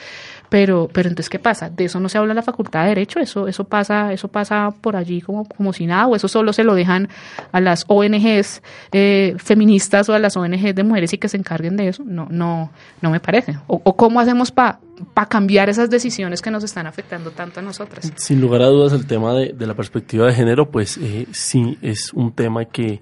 pero, 0.55 0.89
pero 0.93 1.09
entonces, 1.09 1.29
¿qué 1.29 1.41
pasa? 1.41 1.69
De 1.69 1.87
eso 1.87 1.99
no 1.99 2.09
se 2.09 2.17
habla 2.17 2.31
en 2.31 2.37
la 2.37 2.43
Facultad 2.43 2.85
de 2.85 2.91
Derecho, 2.91 3.19
eso, 3.19 3.49
eso 3.49 3.65
pasa, 3.65 4.13
eso 4.13 4.29
pasa 4.29 4.73
por 4.81 4.95
allí 4.95 5.21
como, 5.21 5.49
como 5.49 5.73
si 5.73 5.85
nada, 5.85 6.07
o 6.07 6.15
eso 6.15 6.29
solo 6.29 6.53
se 6.53 6.63
lo 6.63 6.77
dejan 6.77 7.09
a 7.51 7.61
las 7.61 7.85
ONGs 7.89 8.63
eh, 8.93 9.35
feministas 9.39 10.09
o 10.09 10.15
a 10.15 10.21
las 10.21 10.37
ONGs 10.37 10.77
de 10.77 10.85
mujeres 10.85 11.13
y 11.13 11.19
que 11.19 11.29
se 11.29 11.39
encarguen 11.39 11.77
de 11.77 11.89
eso, 11.89 12.05
no, 12.07 12.29
no, 12.31 12.71
no 13.01 13.11
me 13.11 13.19
parece. 13.19 13.59
O, 13.67 13.81
o 13.83 13.97
cómo 13.97 14.21
hacemos 14.21 14.53
para 14.53 14.79
para 15.13 15.29
cambiar 15.29 15.69
esas 15.69 15.91
decisiones 15.91 16.41
que 16.41 16.53
nos 16.53 16.63
están 16.63 16.87
afectando 16.87 17.33
tanto 17.33 17.59
a 17.59 17.63
nosotras. 17.65 18.13
Sin 18.15 18.41
lugar 18.41 18.63
a 18.63 18.67
dudas, 18.67 18.93
el 18.93 19.09
tema 19.09 19.35
de, 19.35 19.55
de 19.55 19.67
la 19.67 19.75
perspectiva 19.75 20.29
de 20.29 20.35
género, 20.35 20.71
pues 20.71 20.99
eh, 20.99 21.27
sí 21.33 21.79
es 21.83 22.13
un 22.13 22.31
tema 22.31 22.67
que 22.67 23.01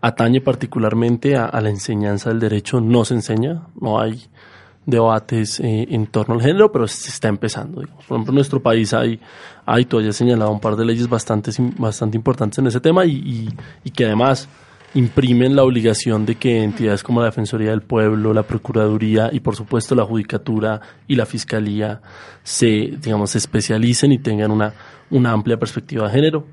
atañe 0.00 0.40
particularmente 0.40 1.36
a, 1.36 1.44
a, 1.44 1.60
la 1.60 1.68
enseñanza 1.68 2.30
del 2.30 2.40
derecho. 2.40 2.80
No 2.80 3.04
se 3.04 3.12
enseña, 3.12 3.64
no 3.78 4.00
hay 4.00 4.26
debates 4.88 5.60
eh, 5.60 5.86
en 5.90 6.06
torno 6.06 6.34
al 6.34 6.40
género, 6.40 6.72
pero 6.72 6.88
se 6.88 7.10
está 7.10 7.28
empezando. 7.28 7.80
Digamos. 7.80 8.04
Por 8.06 8.16
ejemplo, 8.16 8.32
en 8.32 8.36
nuestro 8.36 8.62
país 8.62 8.92
hay, 8.94 9.20
hay 9.66 9.84
todavía 9.84 10.12
señalado 10.12 10.50
un 10.50 10.60
par 10.60 10.76
de 10.76 10.84
leyes 10.84 11.08
bastante, 11.08 11.50
bastante 11.78 12.16
importantes 12.16 12.58
en 12.58 12.66
ese 12.66 12.80
tema 12.80 13.04
y 13.04 13.48
que 13.94 14.06
además 14.06 14.48
imprimen 14.94 15.54
la 15.54 15.64
obligación 15.64 16.24
de 16.24 16.36
que 16.36 16.62
entidades 16.62 17.02
como 17.02 17.20
la 17.20 17.26
Defensoría 17.26 17.70
del 17.70 17.82
Pueblo, 17.82 18.32
la 18.32 18.42
Procuraduría 18.42 19.30
y 19.32 19.40
por 19.40 19.54
supuesto 19.54 19.94
la 19.94 20.04
Judicatura 20.04 20.80
y 21.06 21.16
la 21.16 21.26
Fiscalía 21.26 22.00
se, 22.42 22.94
digamos, 23.00 23.30
se 23.30 23.38
especialicen 23.38 24.12
y 24.12 24.18
tengan 24.18 24.50
una, 24.50 24.72
una 25.10 25.32
amplia 25.32 25.58
perspectiva 25.58 26.06
de 26.06 26.14
género. 26.14 26.46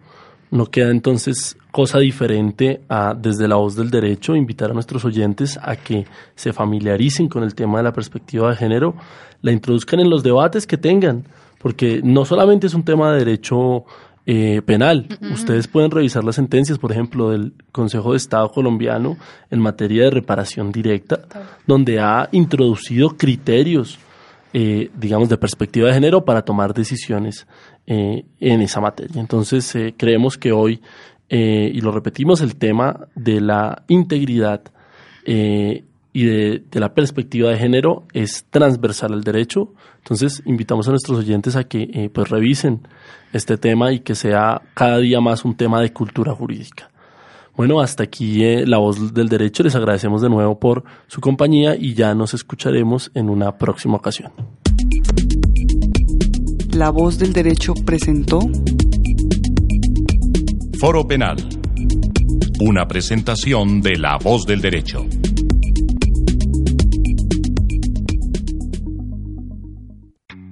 No 0.56 0.68
queda 0.68 0.90
entonces 0.90 1.58
cosa 1.72 2.00
diferente 2.00 2.80
a, 2.88 3.14
desde 3.14 3.46
la 3.46 3.58
voz 3.58 3.76
del 3.76 3.90
derecho, 3.90 4.38
invitar 4.38 4.72
a 4.72 4.74
nuestros 4.74 5.04
oyentes 5.04 5.60
a 5.62 5.76
que 5.76 6.06
se 6.34 6.54
familiaricen 6.54 7.28
con 7.28 7.44
el 7.44 7.54
tema 7.54 7.80
de 7.80 7.84
la 7.84 7.92
perspectiva 7.92 8.50
de 8.50 8.56
género, 8.56 8.96
la 9.42 9.52
introduzcan 9.52 10.00
en 10.00 10.10
los 10.10 10.24
debates 10.24 10.66
que 10.66 10.78
tengan, 10.78 11.26
porque 11.60 12.00
no 12.02 12.24
solamente 12.24 12.68
es 12.68 12.74
un 12.74 12.86
tema 12.86 13.12
de 13.12 13.20
derecho 13.20 13.84
eh, 14.26 14.62
penal. 14.66 15.08
Uh 15.10 15.26
-uh. 15.26 15.34
Ustedes 15.34 15.68
pueden 15.68 15.92
revisar 15.92 16.24
las 16.24 16.36
sentencias, 16.36 16.80
por 16.80 16.94
ejemplo, 16.94 17.32
del 17.32 17.52
Consejo 17.74 18.12
de 18.12 18.18
Estado 18.18 18.50
colombiano 18.50 19.18
en 19.52 19.60
materia 19.60 20.06
de 20.06 20.12
reparación 20.12 20.72
directa, 20.72 21.20
donde 21.68 22.00
ha 22.00 22.30
introducido 22.32 23.10
criterios, 23.18 24.00
eh, 24.58 24.90
digamos, 24.98 25.28
de 25.28 25.38
perspectiva 25.38 25.90
de 25.90 25.96
género 25.96 26.24
para 26.24 26.44
tomar 26.44 26.74
decisiones 26.74 27.46
eh, 27.88 28.24
en 28.40 28.62
esa 28.62 28.80
materia. 28.80 29.20
Entonces, 29.20 29.76
eh, 29.76 29.94
creemos 29.98 30.38
que 30.38 30.54
hoy, 30.54 30.82
eh, 31.28 31.70
y 31.74 31.82
lo 31.82 31.92
repetimos, 31.92 32.40
el 32.40 32.56
tema 32.56 33.10
de 33.16 33.42
la 33.42 33.84
integridad 33.90 34.62
eh, 35.26 35.84
y 36.14 36.24
de, 36.24 36.64
la 36.72 36.94
perspectiva 36.94 37.50
de 37.50 37.58
género 37.58 38.06
es 38.14 38.46
transversal 38.50 39.12
al 39.12 39.26
derecho. 39.26 39.74
Entonces, 39.98 40.42
invitamos 40.46 40.88
a 40.88 40.92
nuestros 40.92 41.20
oyentes 41.20 41.58
a 41.58 41.66
que 41.66 41.90
eh, 41.92 42.10
pues 42.10 42.30
revisen 42.30 42.88
este 43.34 43.58
tema 43.58 43.92
y 43.92 44.00
que 44.00 44.16
sea 44.16 44.62
cada 44.74 45.00
día 45.00 45.20
más 45.20 45.44
un 45.44 45.58
tema 45.58 45.82
de 45.82 45.92
cultura 45.92 46.34
jurídica. 46.34 46.90
Bueno, 47.58 47.80
hasta 47.80 48.04
aquí 48.04 48.44
eh, 48.44 48.66
la 48.68 48.78
voz 48.78 49.14
del 49.14 49.30
derecho. 49.30 49.64
Les 49.64 49.76
agradecemos 49.76 50.22
de 50.22 50.30
nuevo 50.30 50.60
por 50.60 50.84
su 51.08 51.22
compañía 51.22 51.76
y 51.76 51.94
ya 51.94 52.14
nos 52.14 52.34
escucharemos 52.34 53.12
en 53.14 53.30
una 53.30 53.58
próxima 53.58 53.96
ocasión. 53.96 54.32
La 56.74 56.90
voz 56.90 57.18
del 57.18 57.32
derecho 57.32 57.74
presentó 57.74 58.40
Foro 60.80 61.08
Penal. 61.08 61.38
Una 62.60 62.88
presentación 62.88 63.82
de 63.82 63.98
La 63.98 64.18
voz 64.18 64.46
del 64.46 64.60
derecho. 64.60 65.06